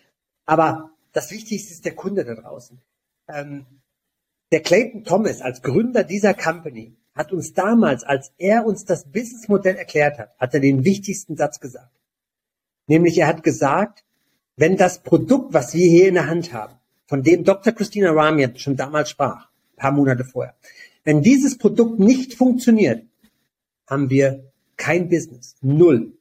Aber 0.45 0.91
das 1.15 1.31
Wichtigste 1.31 1.73
ist 1.73 1.87
der 1.87 1.95
Kunde 1.95 2.23
da 2.27 2.35
draußen. 2.35 2.79
Ähm, 3.29 3.65
der 4.53 4.61
Clayton 4.61 5.05
Thomas 5.05 5.41
als 5.41 5.63
Gründer 5.63 6.05
dieser 6.05 6.35
Company 6.35 6.99
hat 7.15 7.33
uns 7.33 7.55
damals, 7.55 8.05
als 8.05 8.31
er 8.37 8.67
uns 8.67 8.85
das 8.85 9.11
Businessmodell 9.11 9.77
erklärt 9.77 10.19
hat, 10.19 10.39
hat 10.39 10.53
er 10.53 10.61
den 10.61 10.85
wichtigsten 10.85 11.35
Satz 11.35 11.61
gesagt. 11.61 11.99
Nämlich 12.87 13.17
er 13.17 13.27
hat 13.27 13.43
gesagt, 13.43 14.05
wenn 14.57 14.77
das 14.77 15.03
Produkt, 15.03 15.55
was 15.55 15.73
wir 15.73 15.89
hier 15.89 16.09
in 16.09 16.15
der 16.15 16.27
Hand 16.27 16.53
haben, 16.53 16.75
von 17.07 17.23
dem 17.23 17.45
Dr. 17.45 17.73
Christina 17.73 18.11
Ramian 18.11 18.57
schon 18.57 18.77
damals 18.77 19.11
sprach, 19.11 19.49
paar 19.77 19.93
Monate 19.93 20.25
vorher. 20.25 20.55
Wenn 21.05 21.23
dieses 21.23 21.57
Produkt 21.57 22.01
nicht 22.01 22.35
funktioniert, 22.35 23.05
haben 23.89 24.11
wir 24.11 24.51
kein 24.77 25.09
Business. 25.09 25.57
Null. 25.63 26.13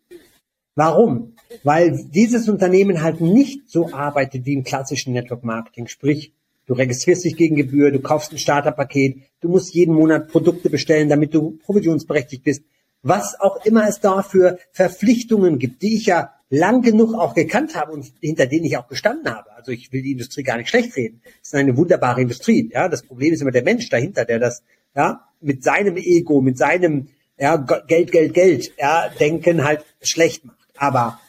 Warum? 0.75 1.33
Weil 1.63 2.05
dieses 2.11 2.49
Unternehmen 2.49 3.01
halt 3.01 3.21
nicht 3.21 3.69
so 3.69 3.91
arbeitet 3.93 4.45
wie 4.45 4.53
im 4.53 4.63
klassischen 4.63 5.13
Network 5.13 5.43
Marketing. 5.43 5.87
Sprich, 5.87 6.33
du 6.67 6.73
registrierst 6.73 7.23
dich 7.23 7.37
gegen 7.37 7.55
Gebühr, 7.55 7.91
du 7.91 7.99
kaufst 7.99 8.31
ein 8.31 8.37
Starterpaket, 8.37 9.21
du 9.41 9.49
musst 9.49 9.73
jeden 9.73 9.95
Monat 9.95 10.27
Produkte 10.27 10.69
bestellen, 10.69 11.09
damit 11.09 11.33
du 11.33 11.57
provisionsberechtigt 11.63 12.43
bist. 12.43 12.63
Was 13.01 13.39
auch 13.39 13.65
immer 13.65 13.87
es 13.87 13.99
da 13.99 14.21
für 14.21 14.59
Verpflichtungen 14.71 15.59
gibt, 15.59 15.81
die 15.81 15.95
ich 15.95 16.07
ja 16.07 16.34
lang 16.55 16.81
genug 16.81 17.13
auch 17.13 17.33
gekannt 17.33 17.75
habe 17.75 17.91
und 17.91 18.11
hinter 18.21 18.45
denen 18.45 18.65
ich 18.65 18.77
auch 18.77 18.87
gestanden 18.87 19.33
habe. 19.33 19.51
Also 19.55 19.71
ich 19.71 19.91
will 19.91 20.01
die 20.01 20.13
Industrie 20.13 20.43
gar 20.43 20.57
nicht 20.57 20.69
schlecht 20.69 20.95
reden. 20.95 21.21
Es 21.41 21.49
ist 21.49 21.55
eine 21.55 21.75
wunderbare 21.77 22.21
Industrie. 22.21 22.69
Ja, 22.73 22.87
das 22.87 23.03
Problem 23.03 23.33
ist 23.33 23.41
immer 23.41 23.51
der 23.51 23.63
Mensch 23.63 23.89
dahinter, 23.89 24.25
der 24.25 24.39
das 24.39 24.63
ja 24.95 25.21
mit 25.41 25.63
seinem 25.63 25.97
Ego, 25.97 26.41
mit 26.41 26.57
seinem 26.57 27.07
ja, 27.37 27.57
Geld, 27.57 28.11
Geld, 28.11 28.33
Geld, 28.33 28.71
ja, 28.77 29.09
Denken 29.19 29.63
halt 29.63 29.83
schlecht 30.01 30.45
macht. 30.45 30.69
Aber 30.77 31.19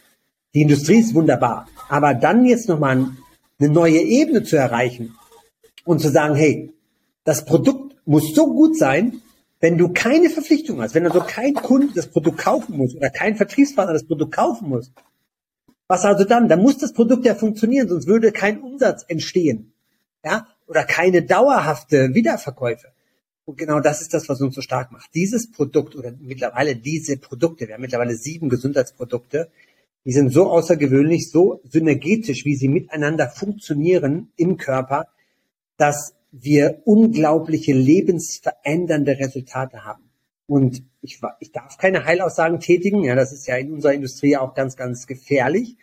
die 0.54 0.62
Industrie 0.62 1.00
ist 1.00 1.14
wunderbar. 1.14 1.68
Aber 1.88 2.14
dann 2.14 2.44
jetzt 2.44 2.68
nochmal 2.68 3.08
eine 3.58 3.68
neue 3.68 4.00
Ebene 4.00 4.42
zu 4.42 4.56
erreichen 4.56 5.14
und 5.84 6.00
zu 6.00 6.08
sagen, 6.08 6.34
hey, 6.34 6.72
das 7.24 7.44
Produkt 7.44 7.96
muss 8.06 8.34
so 8.34 8.46
gut 8.46 8.78
sein, 8.78 9.22
wenn 9.60 9.78
du 9.78 9.88
keine 9.88 10.30
Verpflichtung 10.30 10.80
hast, 10.80 10.94
wenn 10.94 11.06
also 11.06 11.20
kein 11.20 11.54
Kunde 11.54 11.88
das 11.94 12.08
Produkt 12.08 12.38
kaufen 12.38 12.76
muss 12.76 12.94
oder 12.94 13.10
kein 13.10 13.36
Vertriebspartner 13.36 13.94
das 13.94 14.06
Produkt 14.06 14.34
kaufen 14.34 14.68
muss, 14.68 14.92
was 15.88 16.04
also 16.04 16.24
dann? 16.24 16.48
Dann 16.48 16.60
muss 16.60 16.78
das 16.78 16.92
Produkt 16.92 17.24
ja 17.24 17.34
funktionieren, 17.34 17.88
sonst 17.88 18.06
würde 18.06 18.32
kein 18.32 18.60
Umsatz 18.60 19.04
entstehen. 19.06 19.72
Ja? 20.24 20.46
Oder 20.66 20.84
keine 20.84 21.22
dauerhafte 21.22 22.14
Wiederverkäufe. 22.14 22.88
Und 23.44 23.58
genau 23.58 23.78
das 23.78 24.02
ist 24.02 24.12
das, 24.12 24.28
was 24.28 24.40
uns 24.40 24.56
so 24.56 24.60
stark 24.60 24.90
macht. 24.90 25.14
Dieses 25.14 25.50
Produkt 25.50 25.94
oder 25.94 26.12
mittlerweile 26.18 26.74
diese 26.74 27.16
Produkte, 27.16 27.68
wir 27.68 27.74
haben 27.74 27.82
mittlerweile 27.82 28.16
sieben 28.16 28.48
Gesundheitsprodukte, 28.48 29.50
die 30.04 30.12
sind 30.12 30.30
so 30.30 30.50
außergewöhnlich, 30.50 31.30
so 31.30 31.60
synergetisch, 31.64 32.44
wie 32.44 32.56
sie 32.56 32.68
miteinander 32.68 33.28
funktionieren 33.28 34.32
im 34.36 34.56
Körper, 34.56 35.06
dass 35.76 36.14
wir 36.32 36.82
unglaubliche 36.84 37.72
lebensverändernde 37.72 39.18
Resultate 39.18 39.84
haben. 39.84 40.10
Und 40.46 40.82
ich, 41.06 41.20
ich 41.40 41.52
darf 41.52 41.78
keine 41.78 42.04
Heilaussagen 42.04 42.60
tätigen, 42.60 43.04
ja, 43.04 43.14
das 43.14 43.32
ist 43.32 43.46
ja 43.46 43.56
in 43.56 43.72
unserer 43.72 43.94
Industrie 43.94 44.36
auch 44.36 44.54
ganz, 44.54 44.76
ganz 44.76 45.06
gefährlich. 45.06 45.76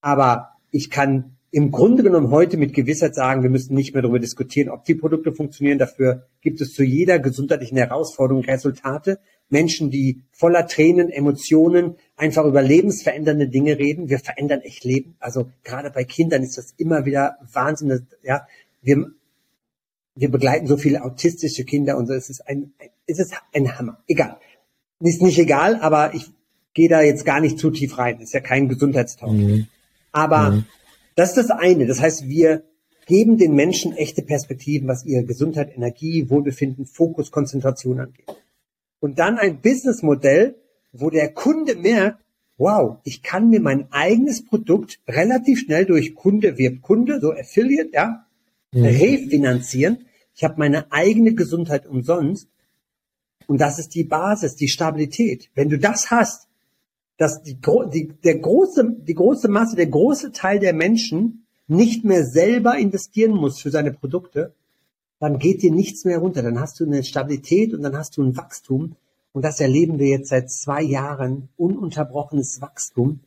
Aber 0.00 0.50
ich 0.70 0.90
kann 0.90 1.36
im 1.50 1.70
Grunde 1.70 2.02
genommen 2.02 2.30
heute 2.30 2.58
mit 2.58 2.74
Gewissheit 2.74 3.14
sagen, 3.14 3.42
wir 3.42 3.50
müssen 3.50 3.74
nicht 3.74 3.94
mehr 3.94 4.02
darüber 4.02 4.18
diskutieren, 4.18 4.68
ob 4.68 4.84
die 4.84 4.94
Produkte 4.94 5.32
funktionieren. 5.32 5.78
Dafür 5.78 6.26
gibt 6.42 6.60
es 6.60 6.74
zu 6.74 6.84
jeder 6.84 7.18
gesundheitlichen 7.18 7.78
Herausforderung 7.78 8.44
Resultate. 8.44 9.18
Menschen, 9.48 9.90
die 9.90 10.22
voller 10.30 10.66
Tränen, 10.66 11.08
Emotionen 11.08 11.96
einfach 12.16 12.44
über 12.44 12.60
lebensverändernde 12.60 13.48
Dinge 13.48 13.78
reden. 13.78 14.10
Wir 14.10 14.18
verändern 14.18 14.60
echt 14.60 14.84
Leben. 14.84 15.16
Also 15.20 15.50
gerade 15.64 15.90
bei 15.90 16.04
Kindern 16.04 16.42
ist 16.42 16.58
das 16.58 16.74
immer 16.76 17.06
wieder 17.06 17.36
Wahnsinn. 17.50 18.06
Ja, 18.22 18.46
wir, 18.82 19.10
wir 20.14 20.30
begleiten 20.30 20.66
so 20.66 20.76
viele 20.76 21.02
autistische 21.02 21.64
Kinder 21.64 21.96
und 21.96 22.08
so. 22.08 22.12
Es 22.12 22.28
ist 22.28 22.46
ein, 22.46 22.74
es 23.06 23.18
ist 23.18 23.32
ein 23.54 23.78
Hammer. 23.78 24.02
Egal. 24.06 24.38
Ist 25.00 25.22
nicht 25.22 25.38
egal, 25.38 25.76
aber 25.76 26.14
ich 26.14 26.26
gehe 26.74 26.88
da 26.88 27.02
jetzt 27.02 27.24
gar 27.24 27.40
nicht 27.40 27.58
zu 27.58 27.70
tief 27.70 27.98
rein. 27.98 28.20
Ist 28.20 28.34
ja 28.34 28.40
kein 28.40 28.68
Gesundheitstalk. 28.68 29.32
Mhm. 29.32 29.68
Aber 30.12 30.50
mhm. 30.50 30.64
das 31.14 31.30
ist 31.30 31.36
das 31.36 31.50
eine. 31.50 31.86
Das 31.86 32.00
heißt, 32.00 32.28
wir 32.28 32.64
geben 33.06 33.38
den 33.38 33.54
Menschen 33.54 33.96
echte 33.96 34.22
Perspektiven, 34.22 34.88
was 34.88 35.04
ihre 35.04 35.24
Gesundheit, 35.24 35.74
Energie, 35.74 36.28
Wohlbefinden, 36.28 36.86
Fokus, 36.86 37.30
Konzentration 37.30 38.00
angeht. 38.00 38.26
Und 39.00 39.18
dann 39.18 39.38
ein 39.38 39.60
Businessmodell, 39.60 40.56
wo 40.92 41.10
der 41.10 41.32
Kunde 41.32 41.76
merkt, 41.76 42.20
wow, 42.58 42.98
ich 43.04 43.22
kann 43.22 43.48
mir 43.48 43.60
mein 43.60 43.90
eigenes 43.92 44.44
Produkt 44.44 44.98
relativ 45.08 45.60
schnell 45.60 45.86
durch 45.86 46.14
Kunde 46.14 46.58
wirbt 46.58 46.82
Kunde, 46.82 47.20
so 47.20 47.32
Affiliate, 47.32 47.90
ja, 47.92 48.26
mhm. 48.72 48.84
refinanzieren. 48.84 50.06
Ich 50.34 50.44
habe 50.44 50.54
meine 50.58 50.92
eigene 50.92 51.34
Gesundheit 51.34 51.86
umsonst. 51.86 52.48
Und 53.48 53.62
das 53.62 53.78
ist 53.78 53.94
die 53.94 54.04
Basis, 54.04 54.56
die 54.56 54.68
Stabilität. 54.68 55.48
Wenn 55.54 55.70
du 55.70 55.78
das 55.78 56.10
hast, 56.10 56.48
dass 57.16 57.42
die, 57.42 57.56
die, 57.92 58.12
der 58.22 58.38
große, 58.38 58.96
die 59.00 59.14
große 59.14 59.48
Masse, 59.48 59.74
der 59.74 59.86
große 59.86 60.32
Teil 60.32 60.60
der 60.60 60.74
Menschen 60.74 61.46
nicht 61.66 62.04
mehr 62.04 62.24
selber 62.24 62.76
investieren 62.76 63.32
muss 63.32 63.58
für 63.58 63.70
seine 63.70 63.92
Produkte, 63.92 64.52
dann 65.18 65.38
geht 65.38 65.62
dir 65.62 65.72
nichts 65.72 66.04
mehr 66.04 66.18
runter. 66.18 66.42
Dann 66.42 66.60
hast 66.60 66.78
du 66.78 66.84
eine 66.84 67.02
Stabilität 67.02 67.72
und 67.72 67.82
dann 67.82 67.96
hast 67.96 68.18
du 68.18 68.22
ein 68.22 68.36
Wachstum. 68.36 68.96
Und 69.32 69.42
das 69.42 69.60
erleben 69.60 69.98
wir 69.98 70.08
jetzt 70.08 70.28
seit 70.28 70.50
zwei 70.50 70.82
Jahren. 70.82 71.48
Ununterbrochenes 71.56 72.60
Wachstum. 72.60 73.20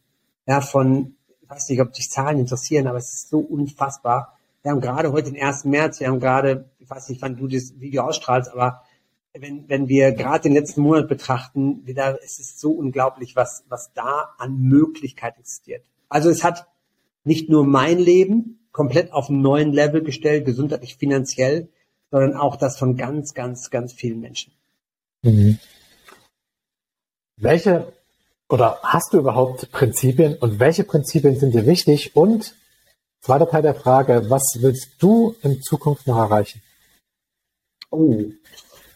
Ja, 0.46 0.62
von, 0.62 1.16
ich 1.42 1.50
weiß 1.50 1.68
nicht, 1.70 1.82
ob 1.82 1.94
dich 1.94 2.12
Zahlen 2.12 2.38
interessieren, 2.38 2.86
aber 2.86 3.00
es 3.00 3.12
ist 3.12 3.30
so 3.30 3.40
unfassbar. 3.40 4.38
Wir 4.62 4.72
haben 4.72 4.82
gerade 4.82 5.12
heute 5.12 5.32
den 5.32 5.42
1. 5.42 5.66
März, 5.66 6.00
wir 6.00 6.10
haben 6.10 6.20
gerade, 6.20 6.70
ich 6.78 6.90
weiß 6.90 7.10
nicht, 7.10 7.24
wann 7.24 7.38
du 7.38 7.48
das 7.48 7.80
Video 7.80 8.04
ausstrahlst, 8.04 8.52
aber 8.52 8.84
wenn, 9.34 9.70
wenn 9.70 9.88
wir 9.88 10.12
gerade 10.12 10.44
den 10.44 10.54
letzten 10.54 10.82
Monat 10.82 11.08
betrachten, 11.08 11.86
wieder, 11.86 12.20
es 12.24 12.40
ist 12.40 12.60
so 12.60 12.72
unglaublich, 12.72 13.36
was, 13.36 13.64
was 13.70 13.94
da 13.94 14.34
an 14.38 14.60
Möglichkeit 14.60 15.38
existiert. 15.38 15.84
Also 16.10 16.30
es 16.30 16.44
hat 16.44 16.68
nicht 17.24 17.50
nur 17.50 17.66
mein 17.66 18.00
Leben 18.00 18.60
komplett 18.72 19.14
auf 19.14 19.30
einen 19.30 19.42
neuen 19.42 19.72
Level 19.72 20.04
gestellt, 20.04 20.46
gesundheitlich, 20.46 20.98
finanziell, 20.98 21.70
sondern 22.10 22.36
auch 22.36 22.56
das 22.56 22.78
von 22.78 22.98
ganz, 22.98 23.34
ganz, 23.34 23.70
ganz 23.70 23.94
vielen 23.94 24.20
Menschen. 24.20 24.54
Mhm. 25.22 25.60
Welche 27.38 27.94
oder 28.50 28.80
hast 28.84 29.14
du 29.14 29.20
überhaupt 29.20 29.72
Prinzipien 29.72 30.36
und 30.36 30.60
welche 30.60 30.84
Prinzipien 30.84 31.40
sind 31.40 31.54
dir 31.54 31.66
wichtig? 31.66 32.18
Und 32.18 32.54
zweiter 33.22 33.50
Teil 33.50 33.62
der 33.62 33.76
Frage, 33.76 34.30
was 34.30 34.44
willst 34.60 35.02
du 35.02 35.36
in 35.42 35.62
Zukunft 35.62 36.06
noch 36.06 36.18
erreichen? 36.18 36.62
Oh, 37.92 38.26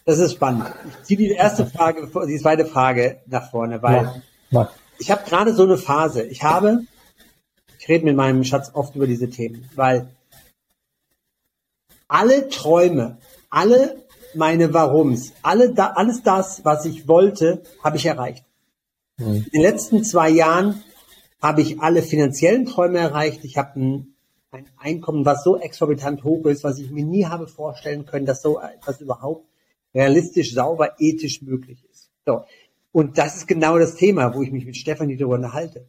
das 0.06 0.20
ist 0.20 0.34
spannend. 0.34 0.72
Ich 0.88 1.02
ziehe 1.02 1.18
die 1.18 1.30
erste 1.32 1.66
Frage, 1.66 2.08
die 2.28 2.38
zweite 2.38 2.64
Frage 2.64 3.18
nach 3.26 3.50
vorne, 3.50 3.82
weil 3.82 4.04
ja, 4.04 4.22
ja. 4.50 4.70
ich 4.98 5.10
habe 5.10 5.28
gerade 5.28 5.52
so 5.52 5.64
eine 5.64 5.76
Phase. 5.76 6.22
Ich 6.22 6.44
habe, 6.44 6.84
ich 7.80 7.88
rede 7.88 8.04
mit 8.04 8.14
meinem 8.14 8.44
Schatz 8.44 8.70
oft 8.72 8.94
über 8.94 9.08
diese 9.08 9.28
Themen, 9.28 9.68
weil 9.74 10.08
alle 12.06 12.48
Träume, 12.48 13.18
alle 13.50 14.04
meine 14.36 14.72
Warums, 14.72 15.32
alle 15.42 15.74
da, 15.74 15.88
alles 15.96 16.22
das, 16.22 16.64
was 16.64 16.84
ich 16.84 17.08
wollte, 17.08 17.64
habe 17.82 17.96
ich 17.96 18.06
erreicht. 18.06 18.44
Mhm. 19.18 19.46
In 19.50 19.50
den 19.50 19.62
letzten 19.62 20.04
zwei 20.04 20.30
Jahren 20.30 20.84
habe 21.42 21.62
ich 21.62 21.80
alle 21.80 22.02
finanziellen 22.02 22.66
Träume 22.66 22.98
erreicht. 22.98 23.44
Ich 23.44 23.56
habe 23.56 23.80
ein, 23.80 24.14
ein 24.52 24.66
Einkommen, 24.78 25.24
was 25.24 25.42
so 25.42 25.58
exorbitant 25.58 26.22
hoch 26.22 26.46
ist, 26.46 26.62
was 26.62 26.78
ich 26.78 26.92
mir 26.92 27.04
nie 27.04 27.26
habe 27.26 27.48
vorstellen 27.48 28.06
können, 28.06 28.24
dass 28.26 28.40
so 28.40 28.60
etwas 28.60 29.00
überhaupt 29.00 29.48
realistisch, 29.96 30.52
sauber, 30.52 30.96
ethisch 30.98 31.40
möglich 31.42 31.82
ist. 31.90 32.10
So. 32.26 32.44
Und 32.92 33.18
das 33.18 33.36
ist 33.36 33.46
genau 33.46 33.78
das 33.78 33.94
Thema, 33.94 34.34
wo 34.34 34.42
ich 34.42 34.52
mich 34.52 34.66
mit 34.66 34.76
Stefanie 34.76 35.16
darüber 35.16 35.36
unterhalte. 35.36 35.86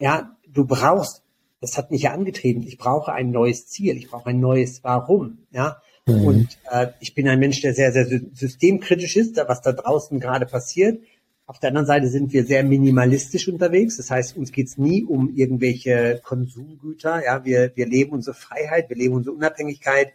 Ja, 0.00 0.36
du 0.48 0.66
brauchst, 0.66 1.22
das 1.60 1.76
hat 1.78 1.90
mich 1.90 2.02
ja 2.02 2.12
angetrieben, 2.12 2.64
ich 2.66 2.76
brauche 2.76 3.12
ein 3.12 3.30
neues 3.30 3.66
Ziel, 3.68 3.96
ich 3.96 4.10
brauche 4.10 4.30
ein 4.30 4.40
neues 4.40 4.82
Warum, 4.82 5.38
ja. 5.52 5.80
Mhm. 6.06 6.24
Und 6.24 6.58
äh, 6.70 6.88
ich 7.00 7.14
bin 7.14 7.28
ein 7.28 7.38
Mensch, 7.38 7.60
der 7.60 7.74
sehr, 7.74 7.92
sehr 7.92 8.06
systemkritisch 8.32 9.16
ist, 9.16 9.36
was 9.36 9.60
da 9.60 9.72
draußen 9.72 10.18
gerade 10.18 10.46
passiert. 10.46 11.00
Auf 11.46 11.58
der 11.58 11.68
anderen 11.68 11.86
Seite 11.86 12.08
sind 12.08 12.32
wir 12.32 12.44
sehr 12.44 12.62
minimalistisch 12.62 13.48
unterwegs. 13.48 13.96
Das 13.96 14.10
heißt, 14.10 14.36
uns 14.36 14.52
geht's 14.52 14.78
nie 14.78 15.04
um 15.04 15.34
irgendwelche 15.34 16.20
Konsumgüter. 16.22 17.24
Ja, 17.24 17.44
wir, 17.44 17.72
wir 17.74 17.86
leben 17.86 18.12
unsere 18.12 18.36
Freiheit, 18.36 18.88
wir 18.88 18.96
leben 18.96 19.14
unsere 19.14 19.34
Unabhängigkeit. 19.34 20.12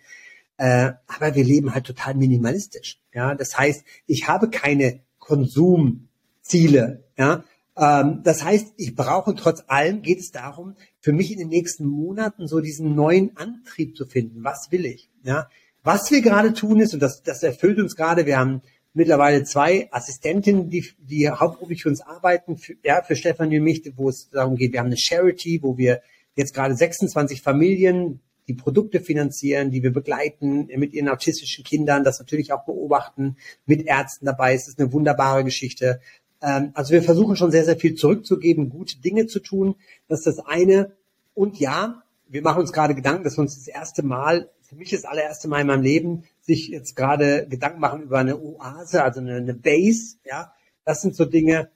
Äh, 0.58 0.94
aber 1.08 1.36
wir 1.36 1.44
leben 1.44 1.74
halt 1.74 1.86
total 1.86 2.16
minimalistisch. 2.16 3.02
Ja, 3.14 3.36
das 3.36 3.58
heißt, 3.58 3.84
ich 4.08 4.28
habe 4.28 4.50
keine 4.50 5.02
Konsumziele. 5.20 7.04
Ja, 7.18 7.44
ähm, 7.78 8.22
das 8.24 8.44
heißt, 8.44 8.74
ich 8.78 8.96
brauche 8.96 9.36
trotz 9.36 9.64
allem 9.68 10.02
geht 10.02 10.20
es 10.20 10.32
darum, 10.32 10.76
für 11.00 11.12
mich 11.12 11.32
in 11.32 11.40
den 11.40 11.50
nächsten 11.50 11.86
Monaten 11.86 12.48
so 12.48 12.62
diesen 12.62 12.96
neuen 12.96 13.36
Antrieb 13.36 13.98
zu 13.98 14.06
finden. 14.06 14.44
Was 14.44 14.72
will 14.72 14.86
ich? 14.86 15.10
Ja, 15.24 15.50
was 15.84 16.10
wir 16.10 16.22
gerade 16.22 16.54
tun 16.54 16.80
ist 16.80 16.94
und 16.94 17.00
das, 17.00 17.22
das 17.22 17.44
erfüllt 17.44 17.80
uns 17.80 17.96
gerade. 17.96 18.26
Wir 18.26 18.40
haben 18.40 18.62
mittlerweile 18.94 19.44
zwei 19.44 19.90
Assistentinnen, 19.92 20.70
die, 20.70 20.86
die 20.98 21.30
hauptberuflich 21.30 21.84
für 21.84 21.90
uns 21.90 22.02
arbeiten, 22.02 22.58
für, 22.58 22.76
ja, 22.84 23.04
für 23.04 23.16
Stefan 23.16 23.50
und 23.50 23.64
mich, 23.64 23.92
wo 23.96 24.10
es 24.10 24.30
darum 24.30 24.56
geht, 24.56 24.72
wir 24.72 24.80
haben 24.80 24.88
eine 24.88 24.98
Charity, 24.98 25.60
wo 25.62 25.78
wir 25.78 26.02
jetzt 26.36 26.54
gerade 26.54 26.76
26 26.76 27.42
Familien 27.42 28.22
die 28.48 28.54
Produkte 28.54 29.00
finanzieren, 29.00 29.72
die 29.72 29.84
wir 29.84 29.92
begleiten 29.92 30.68
mit 30.76 30.94
ihren 30.94 31.10
autistischen 31.10 31.64
Kindern, 31.64 32.04
das 32.04 32.20
natürlich 32.20 32.54
auch 32.54 32.66
beobachten, 32.66 33.38
mit 33.66 33.86
Ärzten 33.86 34.26
dabei. 34.26 34.54
Es 34.54 34.68
ist 34.68 34.80
eine 34.80 34.94
wunderbare 34.94 35.44
Geschichte. 35.44 36.00
Ähm, 36.42 36.72
also 36.74 36.94
wir 36.94 37.02
versuchen 37.02 37.36
schon 37.36 37.52
sehr, 37.52 37.66
sehr 37.66 37.78
viel 37.78 37.96
zurückzugeben, 37.96 38.70
gute 38.70 39.00
Dinge 39.00 39.28
zu 39.28 39.40
tun. 39.40 39.76
Das 40.08 40.20
ist 40.20 40.28
das 40.28 40.46
eine. 40.46 40.92
Und 41.34 41.60
ja, 41.60 42.04
wir 42.28 42.42
machen 42.42 42.62
uns 42.62 42.74
gerade 42.74 42.96
Gedanken, 42.96 43.24
dass 43.24 43.38
wir 43.38 43.42
uns 43.42 43.56
das 43.56 43.68
erste 43.68 44.04
Mal, 44.04 44.50
für 44.62 44.76
mich 44.76 44.92
das 44.92 45.06
allererste 45.06 45.48
Mal 45.48 45.62
in 45.62 45.68
meinem 45.68 45.84
Leben, 45.84 46.24
sich 46.42 46.70
jetzt 46.70 46.96
gerade 46.96 47.48
Gedanken 47.48 47.80
machen 47.80 48.04
über 48.04 48.20
eine 48.20 48.40
Oase, 48.40 49.04
also 49.04 49.20
eine, 49.20 49.36
eine 49.36 49.54
Base. 49.54 50.18
Ja, 50.26 50.54
das 50.86 51.02
sind 51.02 51.16
so 51.16 51.26
Dinge, 51.26 51.70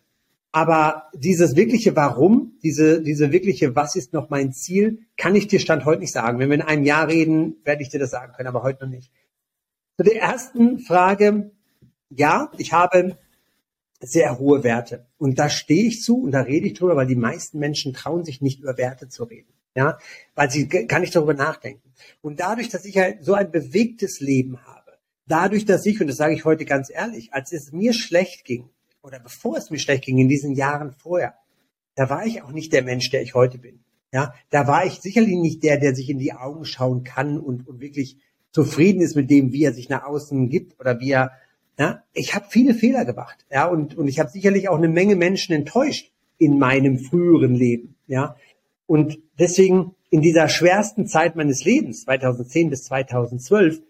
aber 0.51 1.09
dieses 1.13 1.55
wirkliche 1.55 1.95
Warum, 1.95 2.57
diese, 2.63 3.01
diese 3.01 3.31
wirkliche 3.31 3.75
Was 3.75 3.95
ist 3.95 4.13
noch 4.13 4.29
mein 4.29 4.51
Ziel, 4.51 5.05
kann 5.15 5.35
ich 5.35 5.47
dir 5.47 5.59
Stand 5.59 5.85
heute 5.85 6.01
nicht 6.01 6.13
sagen. 6.13 6.39
Wenn 6.39 6.49
wir 6.49 6.55
in 6.55 6.61
einem 6.61 6.83
Jahr 6.83 7.07
reden, 7.07 7.57
werde 7.63 7.83
ich 7.83 7.89
dir 7.89 7.99
das 7.99 8.11
sagen 8.11 8.33
können, 8.33 8.47
aber 8.47 8.63
heute 8.63 8.85
noch 8.85 8.91
nicht. 8.91 9.11
Zu 9.97 10.03
der 10.03 10.19
ersten 10.19 10.79
Frage, 10.79 11.51
ja, 12.09 12.51
ich 12.57 12.73
habe 12.73 13.17
sehr 13.99 14.39
hohe 14.39 14.63
Werte. 14.63 15.05
Und 15.17 15.37
da 15.37 15.49
stehe 15.49 15.85
ich 15.85 16.01
zu 16.01 16.21
und 16.21 16.31
da 16.31 16.41
rede 16.41 16.67
ich 16.67 16.73
drüber, 16.73 16.95
weil 16.95 17.07
die 17.07 17.15
meisten 17.15 17.59
Menschen 17.59 17.93
trauen 17.93 18.23
sich 18.23 18.41
nicht 18.41 18.61
über 18.61 18.77
Werte 18.77 19.09
zu 19.09 19.25
reden. 19.25 19.53
Ja, 19.75 19.99
weil 20.33 20.49
sie 20.49 20.67
gar 20.67 20.99
nicht 20.99 21.15
darüber 21.15 21.35
nachdenken. 21.35 21.93
Und 22.21 22.39
dadurch, 22.39 22.69
dass 22.69 22.85
ich 22.85 22.97
halt 22.97 23.23
so 23.23 23.33
ein 23.33 23.51
bewegtes 23.51 24.19
Leben 24.19 24.65
habe, 24.65 24.97
dadurch, 25.27 25.65
dass 25.65 25.85
ich, 25.85 26.01
und 26.01 26.07
das 26.07 26.17
sage 26.17 26.33
ich 26.33 26.43
heute 26.43 26.65
ganz 26.65 26.89
ehrlich, 26.89 27.33
als 27.33 27.51
es 27.51 27.71
mir 27.71 27.93
schlecht 27.93 28.45
ging, 28.45 28.69
oder 29.01 29.19
bevor 29.19 29.57
es 29.57 29.69
mir 29.69 29.79
schlecht 29.79 30.05
ging, 30.05 30.17
in 30.17 30.29
diesen 30.29 30.53
Jahren 30.53 30.91
vorher, 30.91 31.35
da 31.95 32.09
war 32.09 32.25
ich 32.25 32.41
auch 32.41 32.51
nicht 32.51 32.73
der 32.73 32.83
Mensch, 32.83 33.09
der 33.09 33.21
ich 33.21 33.33
heute 33.33 33.57
bin. 33.57 33.79
Ja, 34.11 34.33
da 34.49 34.67
war 34.67 34.85
ich 34.85 35.01
sicherlich 35.01 35.35
nicht 35.35 35.63
der, 35.63 35.77
der 35.77 35.93
sich 35.93 36.09
in 36.09 36.17
die 36.17 36.33
Augen 36.33 36.65
schauen 36.65 37.03
kann 37.03 37.39
und, 37.39 37.67
und 37.67 37.79
wirklich 37.79 38.17
zufrieden 38.51 39.01
ist 39.01 39.15
mit 39.15 39.29
dem, 39.29 39.53
wie 39.53 39.63
er 39.63 39.73
sich 39.73 39.89
nach 39.89 40.03
außen 40.03 40.49
gibt 40.49 40.79
oder 40.79 40.99
wie 40.99 41.11
er, 41.11 41.31
ja, 41.77 42.03
ich 42.13 42.33
habe 42.33 42.45
viele 42.49 42.73
Fehler 42.73 43.05
gemacht, 43.05 43.45
ja, 43.51 43.67
und, 43.67 43.95
und 43.95 44.07
ich 44.07 44.19
habe 44.19 44.29
sicherlich 44.29 44.67
auch 44.67 44.77
eine 44.77 44.87
Menge 44.87 45.15
Menschen 45.15 45.53
enttäuscht 45.53 46.11
in 46.37 46.57
meinem 46.57 46.97
früheren 46.97 47.53
Leben, 47.53 47.95
ja. 48.07 48.35
Und 48.87 49.19
deswegen 49.37 49.95
in 50.09 50.21
dieser 50.21 50.49
schwersten 50.49 51.05
Zeit 51.05 51.35
meines 51.35 51.63
Lebens, 51.63 52.01
2010 52.01 52.71
bis 52.71 52.85
2012, 52.85 53.83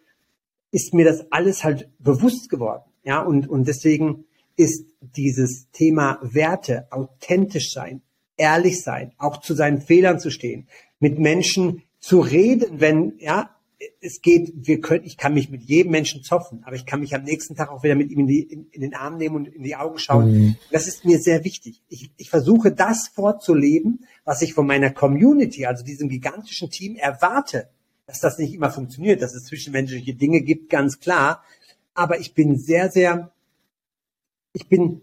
ist 0.71 0.93
mir 0.93 1.05
das 1.05 1.31
alles 1.31 1.63
halt 1.63 1.89
bewusst 1.99 2.49
geworden. 2.49 2.83
Ja, 3.03 3.21
und, 3.21 3.47
und 3.47 3.67
deswegen 3.67 4.25
ist 4.59 4.87
dieses 4.99 5.71
Thema 5.71 6.19
Werte, 6.21 6.91
authentisch 6.91 7.71
sein, 7.71 8.01
ehrlich 8.35 8.81
sein, 8.81 9.13
auch 9.17 9.39
zu 9.39 9.53
seinen 9.53 9.79
Fehlern 9.81 10.19
zu 10.19 10.31
stehen, 10.31 10.67
mit 10.99 11.17
Menschen 11.17 11.83
zu 11.99 12.19
reden, 12.19 12.81
wenn, 12.81 13.13
ja, 13.19 13.55
es 14.01 14.21
geht, 14.21 14.51
wir 14.55 14.81
können, 14.81 15.05
ich 15.05 15.15
kann 15.15 15.33
mich 15.33 15.49
mit 15.49 15.63
jedem 15.63 15.93
Menschen 15.93 16.23
zoffen, 16.23 16.63
aber 16.65 16.75
ich 16.75 16.85
kann 16.85 16.99
mich 16.99 17.15
am 17.15 17.23
nächsten 17.23 17.55
Tag 17.55 17.71
auch 17.71 17.83
wieder 17.83 17.95
mit 17.95 18.11
ihm 18.11 18.19
in, 18.19 18.27
die, 18.27 18.41
in, 18.41 18.67
in 18.71 18.81
den 18.81 18.93
Arm 18.93 19.15
nehmen 19.15 19.37
und 19.37 19.47
in 19.47 19.63
die 19.63 19.77
Augen 19.77 19.97
schauen. 19.97 20.31
Mhm. 20.31 20.55
Das 20.71 20.87
ist 20.87 21.05
mir 21.05 21.19
sehr 21.19 21.45
wichtig. 21.45 21.81
Ich, 21.87 22.11
ich 22.17 22.29
versuche 22.29 22.73
das 22.73 23.07
vorzuleben, 23.07 24.05
was 24.25 24.41
ich 24.41 24.53
von 24.53 24.67
meiner 24.67 24.89
Community, 24.89 25.65
also 25.65 25.85
diesem 25.85 26.09
gigantischen 26.09 26.69
Team 26.69 26.97
erwarte. 26.97 27.69
Dass 28.07 28.19
das 28.19 28.37
nicht 28.37 28.53
immer 28.53 28.71
funktioniert, 28.71 29.21
dass 29.21 29.35
es 29.35 29.45
zwischenmenschliche 29.45 30.15
Dinge 30.15 30.41
gibt, 30.41 30.69
ganz 30.69 30.99
klar. 30.99 31.43
Aber 31.93 32.19
ich 32.19 32.33
bin 32.33 32.57
sehr, 32.57 32.91
sehr, 32.91 33.31
ich 34.53 34.67
bin, 34.67 35.01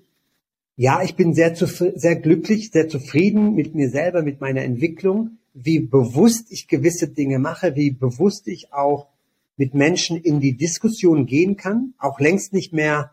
ja, 0.77 1.03
ich 1.03 1.17
bin 1.17 1.35
sehr, 1.35 1.55
sehr 1.55 2.17
glücklich, 2.17 2.71
sehr 2.71 2.89
zufrieden 2.89 3.55
mit 3.55 3.75
mir 3.75 3.91
selber, 3.91 4.23
mit 4.23 4.41
meiner 4.41 4.63
Entwicklung 4.63 5.39
wie 5.59 5.81
bewusst 5.81 6.53
ich 6.53 6.69
gewisse 6.69 7.09
Dinge 7.09 7.39
mache, 7.39 7.75
wie 7.77 7.91
bewusst 7.91 8.47
ich 8.47 8.75
auch 8.75 9.09
mit 9.57 9.73
Menschen 9.73 10.19
in 10.19 10.39
die 10.39 10.55
Diskussion 10.55 11.25
gehen 11.25 11.57
kann, 11.57 11.95
auch 11.99 12.21
längst 12.21 12.53
nicht 12.53 12.75
mehr 12.75 13.13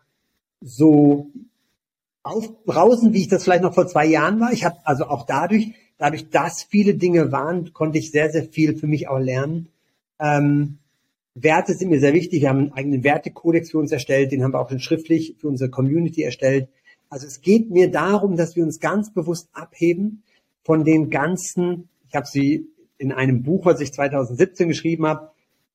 so 0.59 1.31
aufbrausen, 2.21 3.13
wie 3.13 3.21
ich 3.21 3.29
das 3.29 3.45
vielleicht 3.45 3.63
noch 3.63 3.73
vor 3.73 3.87
zwei 3.87 4.05
Jahren 4.05 4.41
war. 4.41 4.51
Ich 4.51 4.65
habe 4.65 4.75
also 4.83 5.05
auch 5.05 5.25
dadurch, 5.25 5.73
dadurch, 5.97 6.29
dass 6.29 6.63
viele 6.63 6.95
Dinge 6.95 7.31
waren, 7.31 7.71
konnte 7.71 7.97
ich 7.97 8.11
sehr, 8.11 8.29
sehr 8.29 8.43
viel 8.43 8.75
für 8.75 8.87
mich 8.87 9.07
auch 9.07 9.19
lernen. 9.19 9.69
Ähm, 10.19 10.79
Werte 11.35 11.73
sind 11.73 11.89
mir 11.89 11.99
sehr 11.99 12.13
wichtig. 12.13 12.41
Wir 12.41 12.49
haben 12.49 12.59
einen 12.59 12.73
eigenen 12.73 13.03
Wertekodex 13.03 13.71
für 13.71 13.79
uns 13.79 13.91
erstellt, 13.91 14.31
den 14.31 14.43
haben 14.43 14.53
wir 14.53 14.59
auch 14.59 14.69
schon 14.69 14.79
schriftlich 14.79 15.35
für 15.39 15.47
unsere 15.47 15.69
Community 15.69 16.21
erstellt. 16.21 16.69
Also 17.09 17.27
es 17.27 17.41
geht 17.41 17.69
mir 17.69 17.91
darum, 17.91 18.37
dass 18.37 18.55
wir 18.55 18.63
uns 18.63 18.79
ganz 18.79 19.13
bewusst 19.13 19.49
abheben 19.53 20.23
von 20.63 20.83
den 20.83 21.09
ganzen 21.09 21.89
ich 22.13 22.15
habe 22.15 22.27
sie 22.27 22.67
in 22.99 23.11
einem 23.11 23.41
Buch, 23.41 23.65
was 23.65 23.81
ich 23.81 23.91
2017 23.91 24.67
geschrieben 24.67 25.07
habe. 25.07 25.31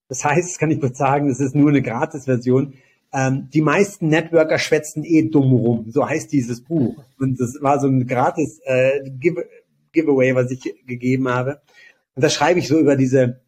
Das 0.09 0.25
heißt, 0.25 0.51
das 0.51 0.59
kann 0.61 0.71
ich 0.71 0.79
kurz 0.81 0.97
sagen, 0.97 1.29
es 1.29 1.41
ist 1.41 1.57
nur 1.57 1.69
eine 1.71 1.83
Gratis-Version. 1.83 2.75
Ähm, 3.13 3.49
die 3.53 3.61
meisten 3.61 4.07
Networker 4.07 4.59
schwätzen 4.59 5.03
eh 5.03 5.29
dumm 5.31 5.53
rum. 5.53 5.91
So 5.91 6.09
heißt 6.09 6.31
dieses 6.31 6.61
Buch. 6.61 7.03
Und 7.19 7.41
das 7.41 7.59
war 7.61 7.81
so 7.81 7.89
ein 7.89 8.07
gratis 8.07 8.61
äh, 8.67 9.11
Give 9.19 9.49
Giveaway, 9.91 10.37
was 10.37 10.53
ich 10.53 10.61
gegeben 10.87 11.29
habe. 11.29 11.61
Und 12.15 12.23
da 12.23 12.29
schreibe 12.29 12.61
ich 12.61 12.69
so 12.69 12.79
über 12.79 12.95
diese, 12.95 13.41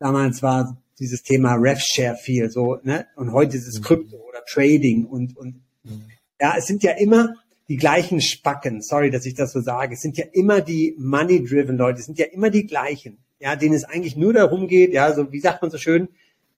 damals 0.00 0.42
war 0.42 0.81
dieses 1.02 1.22
Thema 1.22 1.54
RefShare 1.54 2.16
viel, 2.16 2.48
so, 2.48 2.78
ne? 2.84 3.06
Und 3.16 3.32
heute 3.32 3.56
ist 3.56 3.66
es 3.66 3.80
mhm. 3.80 3.84
Krypto 3.84 4.16
oder 4.16 4.44
Trading 4.46 5.04
und, 5.04 5.36
und, 5.36 5.60
mhm. 5.82 6.04
ja, 6.40 6.54
es 6.56 6.66
sind 6.66 6.84
ja 6.84 6.92
immer, 6.92 7.34
die 7.68 7.76
gleichen 7.76 8.20
Spacken, 8.20 8.82
sorry, 8.82 9.10
dass 9.10 9.26
ich 9.26 9.34
das 9.34 9.52
so 9.52 9.60
sage, 9.60 9.94
es 9.94 10.00
sind 10.00 10.16
ja 10.16 10.26
immer 10.32 10.60
die 10.60 10.94
money-driven 10.98 11.76
Leute, 11.76 12.00
es 12.00 12.06
sind 12.06 12.18
ja 12.18 12.26
immer 12.26 12.50
die 12.50 12.66
gleichen, 12.66 13.18
ja, 13.40 13.56
denen 13.56 13.74
es 13.74 13.84
eigentlich 13.84 14.16
nur 14.16 14.32
darum 14.32 14.68
geht, 14.68 14.92
ja, 14.92 15.12
so 15.12 15.32
wie 15.32 15.40
sagt 15.40 15.60
man 15.60 15.70
so 15.72 15.78
schön, 15.78 16.08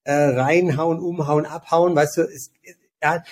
äh, 0.04 0.12
reinhauen, 0.12 0.98
umhauen, 0.98 1.46
abhauen, 1.46 1.96
weißt 1.96 2.18
du, 2.18 2.22
ist, 2.22 2.52
ja, 3.02 3.22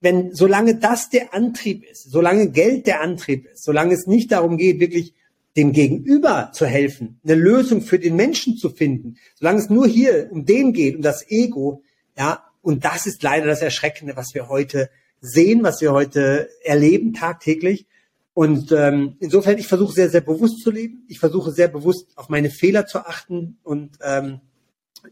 wenn, 0.00 0.34
solange 0.34 0.76
das 0.76 1.10
der 1.10 1.32
Antrieb 1.32 1.84
ist, 1.84 2.10
solange 2.10 2.50
Geld 2.50 2.86
der 2.88 3.02
Antrieb 3.02 3.46
ist, 3.46 3.62
solange 3.62 3.94
es 3.94 4.06
nicht 4.06 4.32
darum 4.32 4.56
geht, 4.56 4.80
wirklich 4.80 5.14
dem 5.56 5.72
Gegenüber 5.72 6.50
zu 6.52 6.66
helfen, 6.66 7.20
eine 7.24 7.34
Lösung 7.34 7.80
für 7.80 7.98
den 7.98 8.16
Menschen 8.16 8.56
zu 8.56 8.70
finden, 8.70 9.16
solange 9.34 9.58
es 9.58 9.70
nur 9.70 9.86
hier 9.86 10.28
um 10.30 10.44
den 10.44 10.72
geht, 10.72 10.96
um 10.96 11.02
das 11.02 11.28
Ego, 11.30 11.82
ja, 12.16 12.44
und 12.62 12.84
das 12.84 13.06
ist 13.06 13.22
leider 13.22 13.46
das 13.46 13.62
Erschreckende, 13.62 14.16
was 14.16 14.34
wir 14.34 14.48
heute 14.48 14.90
sehen, 15.20 15.62
was 15.62 15.80
wir 15.80 15.92
heute 15.92 16.50
erleben 16.64 17.14
tagtäglich. 17.14 17.86
Und 18.34 18.72
ähm, 18.72 19.16
insofern, 19.20 19.56
ich 19.56 19.68
versuche 19.68 19.94
sehr, 19.94 20.10
sehr 20.10 20.20
bewusst 20.20 20.62
zu 20.62 20.70
leben. 20.70 21.04
Ich 21.08 21.20
versuche 21.20 21.52
sehr 21.52 21.68
bewusst 21.68 22.08
auf 22.16 22.28
meine 22.28 22.50
Fehler 22.50 22.86
zu 22.86 22.98
achten 22.98 23.58
und 23.62 23.98
ähm, 24.02 24.40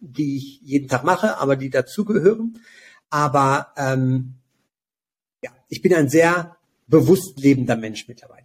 die 0.00 0.37
ich 0.37 0.61
jeden 0.62 0.88
Tag 0.88 1.04
mache, 1.04 1.38
aber 1.38 1.57
die 1.57 1.70
dazugehören. 1.70 2.59
Aber 3.09 3.68
ähm, 3.76 4.35
ja, 5.42 5.50
ich 5.68 5.80
bin 5.80 5.94
ein 5.94 6.09
sehr 6.09 6.57
bewusst 6.87 7.38
lebender 7.38 7.76
Mensch 7.76 8.09
mittlerweile. 8.09 8.43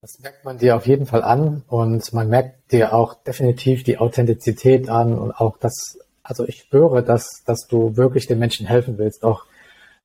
Das 0.00 0.20
merkt 0.20 0.44
man 0.44 0.58
dir 0.58 0.76
auf 0.76 0.86
jeden 0.86 1.06
Fall 1.06 1.24
an 1.24 1.64
und 1.66 2.12
man 2.12 2.28
merkt 2.28 2.70
dir 2.70 2.94
auch 2.94 3.14
definitiv 3.14 3.82
die 3.82 3.98
Authentizität 3.98 4.88
an 4.88 5.18
und 5.18 5.32
auch 5.32 5.58
das, 5.58 5.98
also 6.22 6.46
ich 6.46 6.60
spüre, 6.60 7.02
dass, 7.02 7.42
dass 7.44 7.66
du 7.66 7.96
wirklich 7.96 8.28
den 8.28 8.38
Menschen 8.38 8.64
helfen 8.64 8.96
willst, 8.96 9.24
auch 9.24 9.44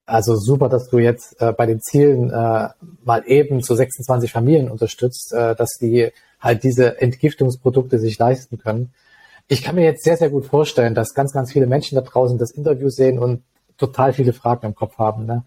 also 0.07 0.35
super, 0.35 0.67
dass 0.67 0.89
du 0.89 0.97
jetzt 0.97 1.39
äh, 1.39 1.53
bei 1.53 1.67
den 1.67 1.79
Zielen 1.79 2.31
äh, 2.31 2.69
mal 3.03 3.23
eben 3.27 3.61
zu 3.61 3.75
26 3.75 4.31
Familien 4.31 4.71
unterstützt, 4.71 5.31
äh, 5.31 5.55
dass 5.55 5.77
die 5.79 6.11
halt 6.39 6.63
diese 6.63 6.99
Entgiftungsprodukte 6.99 7.99
sich 7.99 8.17
leisten 8.17 8.57
können. 8.57 8.93
Ich 9.47 9.61
kann 9.61 9.75
mir 9.75 9.85
jetzt 9.85 10.03
sehr, 10.03 10.17
sehr 10.17 10.31
gut 10.31 10.47
vorstellen, 10.47 10.95
dass 10.95 11.13
ganz, 11.13 11.33
ganz 11.33 11.51
viele 11.51 11.67
Menschen 11.67 11.95
da 11.95 12.01
draußen 12.01 12.39
das 12.39 12.51
Interview 12.51 12.89
sehen 12.89 13.19
und 13.19 13.43
total 13.77 14.11
viele 14.13 14.33
Fragen 14.33 14.65
im 14.65 14.75
Kopf 14.75 14.97
haben. 14.97 15.27
Ne? 15.27 15.43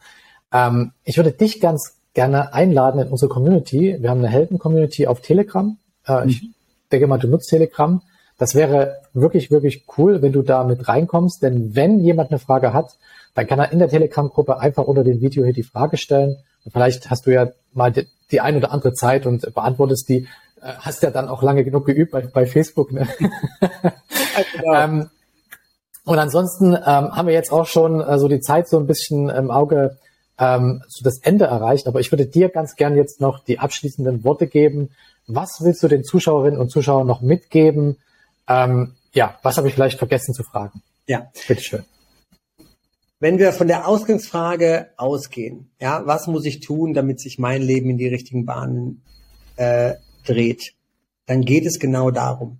Ähm, 0.52 0.92
ich 1.02 1.16
würde 1.16 1.32
dich 1.32 1.60
ganz 1.60 1.95
gerne 2.16 2.54
einladen 2.54 2.98
in 2.98 3.08
unsere 3.08 3.28
Community. 3.28 3.98
Wir 4.00 4.08
haben 4.08 4.20
eine 4.20 4.28
Helden-Community 4.28 5.06
auf 5.06 5.20
Telegram. 5.20 5.76
Äh, 6.06 6.22
mhm. 6.22 6.28
Ich 6.28 6.50
denke 6.90 7.06
mal, 7.06 7.18
du 7.18 7.28
nutzt 7.28 7.50
Telegram. 7.50 8.00
Das 8.38 8.54
wäre 8.54 9.02
wirklich, 9.12 9.50
wirklich 9.50 9.84
cool, 9.96 10.22
wenn 10.22 10.32
du 10.32 10.40
da 10.40 10.64
mit 10.64 10.88
reinkommst, 10.88 11.42
denn 11.42 11.76
wenn 11.76 12.00
jemand 12.00 12.30
eine 12.30 12.38
Frage 12.38 12.72
hat, 12.72 12.96
dann 13.34 13.46
kann 13.46 13.58
er 13.58 13.70
in 13.70 13.78
der 13.78 13.90
Telegram-Gruppe 13.90 14.58
einfach 14.58 14.84
unter 14.84 15.04
dem 15.04 15.20
Video 15.20 15.44
hier 15.44 15.52
die 15.52 15.62
Frage 15.62 15.98
stellen. 15.98 16.38
Und 16.64 16.72
vielleicht 16.72 17.10
hast 17.10 17.26
du 17.26 17.34
ja 17.34 17.48
mal 17.74 17.92
die, 17.92 18.06
die 18.30 18.40
ein 18.40 18.56
oder 18.56 18.72
andere 18.72 18.94
Zeit 18.94 19.26
und 19.26 19.54
beantwortest 19.54 20.08
die. 20.08 20.26
Äh, 20.62 20.72
hast 20.78 21.02
ja 21.02 21.10
dann 21.10 21.28
auch 21.28 21.42
lange 21.42 21.64
genug 21.64 21.84
geübt 21.84 22.12
bei, 22.12 22.22
bei 22.22 22.46
Facebook. 22.46 22.92
Ne? 22.92 23.06
genau. 24.56 24.74
ähm, 24.74 25.10
und 26.06 26.18
ansonsten 26.18 26.72
ähm, 26.72 27.14
haben 27.14 27.26
wir 27.26 27.34
jetzt 27.34 27.52
auch 27.52 27.66
schon 27.66 28.00
äh, 28.00 28.18
so 28.18 28.26
die 28.28 28.40
Zeit 28.40 28.68
so 28.68 28.78
ein 28.78 28.86
bisschen 28.86 29.28
im 29.28 29.50
Auge 29.50 29.98
ähm, 30.38 30.82
so 30.88 31.04
das 31.04 31.18
Ende 31.18 31.46
erreicht. 31.46 31.86
Aber 31.86 32.00
ich 32.00 32.12
würde 32.12 32.26
dir 32.26 32.48
ganz 32.48 32.76
gern 32.76 32.96
jetzt 32.96 33.20
noch 33.20 33.40
die 33.44 33.58
abschließenden 33.58 34.24
Worte 34.24 34.46
geben. 34.46 34.90
Was 35.26 35.58
willst 35.60 35.82
du 35.82 35.88
den 35.88 36.04
Zuschauerinnen 36.04 36.60
und 36.60 36.70
Zuschauern 36.70 37.06
noch 37.06 37.20
mitgeben? 37.20 37.96
Ähm, 38.48 38.94
ja, 39.12 39.38
was 39.42 39.56
habe 39.56 39.68
ich 39.68 39.74
vielleicht 39.74 39.98
vergessen 39.98 40.34
zu 40.34 40.44
fragen? 40.44 40.82
Ja, 41.06 41.30
bitteschön. 41.48 41.84
Wenn 43.18 43.38
wir 43.38 43.52
von 43.52 43.66
der 43.66 43.88
Ausgangsfrage 43.88 44.90
ausgehen, 44.98 45.70
ja, 45.80 46.02
was 46.04 46.26
muss 46.26 46.44
ich 46.44 46.60
tun, 46.60 46.92
damit 46.92 47.18
sich 47.18 47.38
mein 47.38 47.62
Leben 47.62 47.88
in 47.88 47.96
die 47.96 48.08
richtigen 48.08 48.44
Bahnen 48.44 49.02
äh, 49.56 49.94
dreht, 50.26 50.74
dann 51.24 51.42
geht 51.42 51.64
es 51.64 51.78
genau 51.78 52.10
darum. 52.10 52.58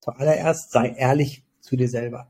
Zuallererst 0.00 0.72
sei 0.72 0.88
ehrlich 0.88 1.44
zu 1.60 1.76
dir 1.76 1.88
selber. 1.88 2.26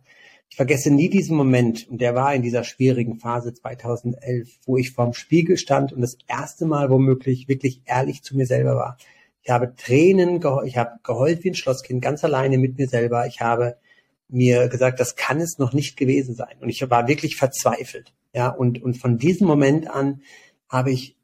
Ich 0.52 0.56
vergesse 0.56 0.90
nie 0.90 1.08
diesen 1.08 1.34
Moment, 1.34 1.88
und 1.88 2.02
der 2.02 2.14
war 2.14 2.34
in 2.34 2.42
dieser 2.42 2.62
schwierigen 2.62 3.18
Phase 3.18 3.54
2011, 3.54 4.58
wo 4.66 4.76
ich 4.76 4.90
vorm 4.90 5.14
Spiegel 5.14 5.56
stand 5.56 5.94
und 5.94 6.02
das 6.02 6.18
erste 6.28 6.66
Mal 6.66 6.90
womöglich 6.90 7.48
wirklich 7.48 7.80
ehrlich 7.86 8.22
zu 8.22 8.36
mir 8.36 8.44
selber 8.44 8.76
war. 8.76 8.98
Ich 9.40 9.48
habe 9.48 9.74
Tränen, 9.74 10.42
ich 10.66 10.76
habe 10.76 10.90
geheult 11.04 11.42
wie 11.42 11.52
ein 11.52 11.54
Schlosskind, 11.54 12.02
ganz 12.02 12.22
alleine 12.22 12.58
mit 12.58 12.76
mir 12.76 12.86
selber. 12.86 13.26
Ich 13.26 13.40
habe 13.40 13.78
mir 14.28 14.68
gesagt, 14.68 15.00
das 15.00 15.16
kann 15.16 15.40
es 15.40 15.56
noch 15.56 15.72
nicht 15.72 15.96
gewesen 15.96 16.34
sein. 16.34 16.54
Und 16.60 16.68
ich 16.68 16.82
war 16.90 17.08
wirklich 17.08 17.36
verzweifelt. 17.36 18.12
Ja, 18.34 18.48
und, 18.48 18.82
und 18.82 18.98
von 18.98 19.16
diesem 19.16 19.46
Moment 19.46 19.88
an 19.88 20.20
habe 20.68 20.90
ich, 20.90 21.16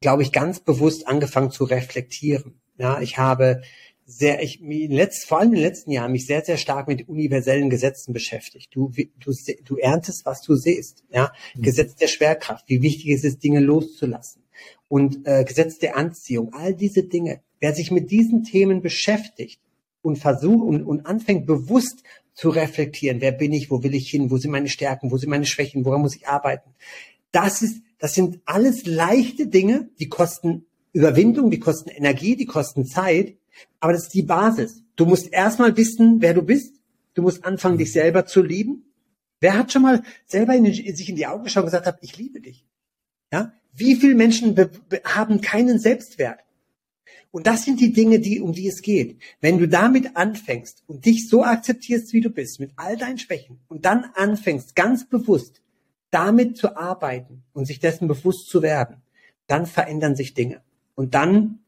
glaube 0.00 0.24
ich, 0.24 0.32
ganz 0.32 0.58
bewusst 0.58 1.06
angefangen 1.06 1.52
zu 1.52 1.62
reflektieren. 1.62 2.60
Ja, 2.78 3.00
ich 3.00 3.16
habe 3.16 3.62
sehr, 4.04 4.42
ich, 4.42 4.60
letzt, 4.60 5.26
vor 5.26 5.38
allem 5.38 5.50
in 5.50 5.56
den 5.56 5.64
letzten 5.64 5.90
Jahren 5.90 6.12
mich 6.12 6.26
sehr, 6.26 6.44
sehr 6.44 6.56
stark 6.56 6.88
mit 6.88 7.08
universellen 7.08 7.70
Gesetzen 7.70 8.12
beschäftigt. 8.12 8.74
Du, 8.74 8.92
du, 9.20 9.32
du 9.64 9.76
erntest, 9.76 10.26
was 10.26 10.42
du 10.42 10.54
siehst. 10.54 11.04
Ja, 11.10 11.32
mhm. 11.54 11.62
Gesetz 11.62 11.94
der 11.96 12.08
Schwerkraft. 12.08 12.68
Wie 12.68 12.82
wichtig 12.82 13.08
ist 13.08 13.24
es, 13.24 13.38
Dinge 13.38 13.60
loszulassen? 13.60 14.42
Und 14.88 15.26
äh, 15.26 15.44
Gesetz 15.44 15.78
der 15.78 15.96
Anziehung. 15.96 16.52
All 16.52 16.74
diese 16.74 17.04
Dinge. 17.04 17.40
Wer 17.60 17.74
sich 17.74 17.90
mit 17.90 18.10
diesen 18.10 18.42
Themen 18.44 18.82
beschäftigt 18.82 19.60
und 20.02 20.16
versucht 20.16 20.64
und, 20.64 20.82
und 20.82 21.06
anfängt 21.06 21.46
bewusst 21.46 22.02
zu 22.34 22.50
reflektieren. 22.50 23.20
Wer 23.20 23.32
bin 23.32 23.52
ich? 23.52 23.70
Wo 23.70 23.82
will 23.82 23.94
ich 23.94 24.10
hin? 24.10 24.30
Wo 24.30 24.36
sind 24.38 24.50
meine 24.50 24.68
Stärken? 24.68 25.10
Wo 25.10 25.16
sind 25.16 25.30
meine 25.30 25.46
Schwächen? 25.46 25.84
Woran 25.84 26.00
muss 26.00 26.16
ich 26.16 26.26
arbeiten? 26.26 26.70
Das 27.30 27.62
ist, 27.62 27.82
das 27.98 28.14
sind 28.14 28.40
alles 28.44 28.86
leichte 28.86 29.46
Dinge, 29.46 29.88
die 29.98 30.08
kosten 30.08 30.66
Überwindung, 30.92 31.50
die 31.50 31.60
kosten 31.60 31.90
Energie, 31.90 32.36
die 32.36 32.46
kosten 32.46 32.84
Zeit. 32.84 33.36
Aber 33.80 33.92
das 33.92 34.04
ist 34.04 34.14
die 34.14 34.22
Basis. 34.22 34.82
Du 34.96 35.06
musst 35.06 35.32
erstmal 35.32 35.76
wissen, 35.76 36.20
wer 36.20 36.34
du 36.34 36.42
bist. 36.42 36.76
Du 37.14 37.22
musst 37.22 37.44
anfangen, 37.44 37.78
dich 37.78 37.92
selber 37.92 38.26
zu 38.26 38.42
lieben. 38.42 38.84
Wer 39.40 39.58
hat 39.58 39.72
schon 39.72 39.82
mal 39.82 40.02
selber 40.26 40.54
in, 40.54 40.64
in 40.64 40.96
sich 40.96 41.08
in 41.08 41.16
die 41.16 41.26
Augen 41.26 41.44
geschaut 41.44 41.64
und 41.64 41.68
gesagt 41.68 41.86
hat, 41.86 41.98
ich 42.00 42.16
liebe 42.16 42.40
dich? 42.40 42.64
Ja? 43.32 43.52
Wie 43.72 43.96
viele 43.96 44.14
Menschen 44.14 44.56
haben 45.04 45.40
keinen 45.40 45.78
Selbstwert? 45.78 46.40
Und 47.30 47.46
das 47.46 47.64
sind 47.64 47.80
die 47.80 47.92
Dinge, 47.92 48.20
die, 48.20 48.40
um 48.40 48.52
die 48.52 48.68
es 48.68 48.82
geht. 48.82 49.18
Wenn 49.40 49.58
du 49.58 49.66
damit 49.66 50.16
anfängst 50.16 50.84
und 50.86 51.06
dich 51.06 51.28
so 51.28 51.42
akzeptierst, 51.42 52.12
wie 52.12 52.20
du 52.20 52.28
bist, 52.28 52.60
mit 52.60 52.72
all 52.76 52.96
deinen 52.96 53.18
Schwächen 53.18 53.58
und 53.68 53.86
dann 53.86 54.04
anfängst, 54.14 54.76
ganz 54.76 55.08
bewusst 55.08 55.62
damit 56.10 56.58
zu 56.58 56.76
arbeiten 56.76 57.42
und 57.54 57.64
sich 57.64 57.80
dessen 57.80 58.06
bewusst 58.06 58.48
zu 58.48 58.60
werden, 58.60 58.96
dann 59.46 59.66
verändern 59.66 60.14
sich 60.14 60.34
Dinge. 60.34 60.60
Und 60.94 61.14
dann 61.14 61.60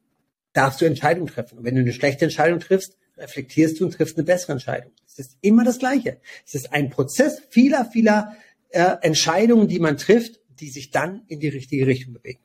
darfst 0.54 0.80
du 0.80 0.86
Entscheidungen 0.86 1.26
treffen. 1.26 1.58
Und 1.58 1.64
wenn 1.64 1.74
du 1.74 1.82
eine 1.82 1.92
schlechte 1.92 2.24
Entscheidung 2.24 2.60
triffst, 2.60 2.96
reflektierst 3.18 3.78
du 3.78 3.84
und 3.84 3.92
triffst 3.92 4.16
eine 4.16 4.24
bessere 4.24 4.52
Entscheidung. 4.52 4.90
Es 5.06 5.18
ist 5.18 5.36
immer 5.42 5.64
das 5.64 5.78
Gleiche. 5.78 6.18
Es 6.46 6.54
ist 6.54 6.72
ein 6.72 6.90
Prozess 6.90 7.42
vieler, 7.50 7.84
vieler 7.84 8.34
äh, 8.70 8.96
Entscheidungen, 9.02 9.68
die 9.68 9.78
man 9.78 9.98
trifft, 9.98 10.40
die 10.60 10.70
sich 10.70 10.90
dann 10.90 11.22
in 11.28 11.40
die 11.40 11.48
richtige 11.48 11.86
Richtung 11.86 12.14
bewegen. 12.14 12.40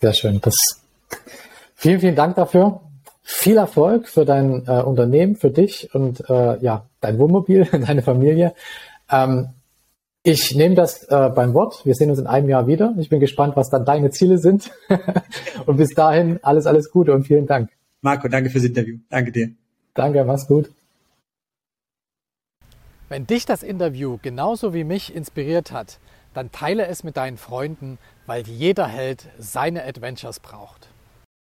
Sehr 0.00 0.14
schön. 0.14 0.40
Das, 0.40 0.56
vielen, 1.74 2.00
vielen 2.00 2.16
Dank 2.16 2.36
dafür. 2.36 2.80
Viel 3.22 3.58
Erfolg 3.58 4.08
für 4.08 4.24
dein 4.24 4.66
äh, 4.66 4.82
Unternehmen, 4.82 5.36
für 5.36 5.50
dich 5.50 5.94
und 5.94 6.20
äh, 6.28 6.58
ja, 6.64 6.88
dein 7.00 7.18
Wohnmobil, 7.18 7.64
deine 7.86 8.02
Familie. 8.02 8.54
Ähm, 9.10 9.50
ich 10.22 10.54
nehme 10.54 10.74
das 10.74 11.04
äh, 11.04 11.30
beim 11.34 11.54
Wort. 11.54 11.84
Wir 11.84 11.94
sehen 11.94 12.10
uns 12.10 12.18
in 12.18 12.26
einem 12.26 12.48
Jahr 12.48 12.66
wieder. 12.66 12.94
Ich 12.98 13.08
bin 13.08 13.20
gespannt, 13.20 13.56
was 13.56 13.70
dann 13.70 13.84
deine 13.84 14.10
Ziele 14.10 14.38
sind. 14.38 14.70
und 15.66 15.76
bis 15.76 15.94
dahin 15.94 16.38
alles, 16.42 16.66
alles 16.66 16.90
Gute 16.90 17.14
und 17.14 17.24
vielen 17.24 17.46
Dank. 17.46 17.70
Marco, 18.02 18.28
danke 18.28 18.50
fürs 18.50 18.64
Interview. 18.64 18.98
Danke 19.08 19.32
dir. 19.32 19.50
Danke, 19.94 20.24
mach's 20.24 20.46
gut. 20.46 20.70
Wenn 23.08 23.26
dich 23.26 23.44
das 23.44 23.62
Interview 23.62 24.18
genauso 24.22 24.72
wie 24.72 24.84
mich 24.84 25.14
inspiriert 25.14 25.72
hat, 25.72 25.98
dann 26.32 26.52
teile 26.52 26.86
es 26.86 27.02
mit 27.02 27.16
deinen 27.16 27.38
Freunden, 27.38 27.98
weil 28.26 28.46
jeder 28.46 28.86
Held 28.86 29.26
seine 29.38 29.84
Adventures 29.84 30.38
braucht. 30.38 30.89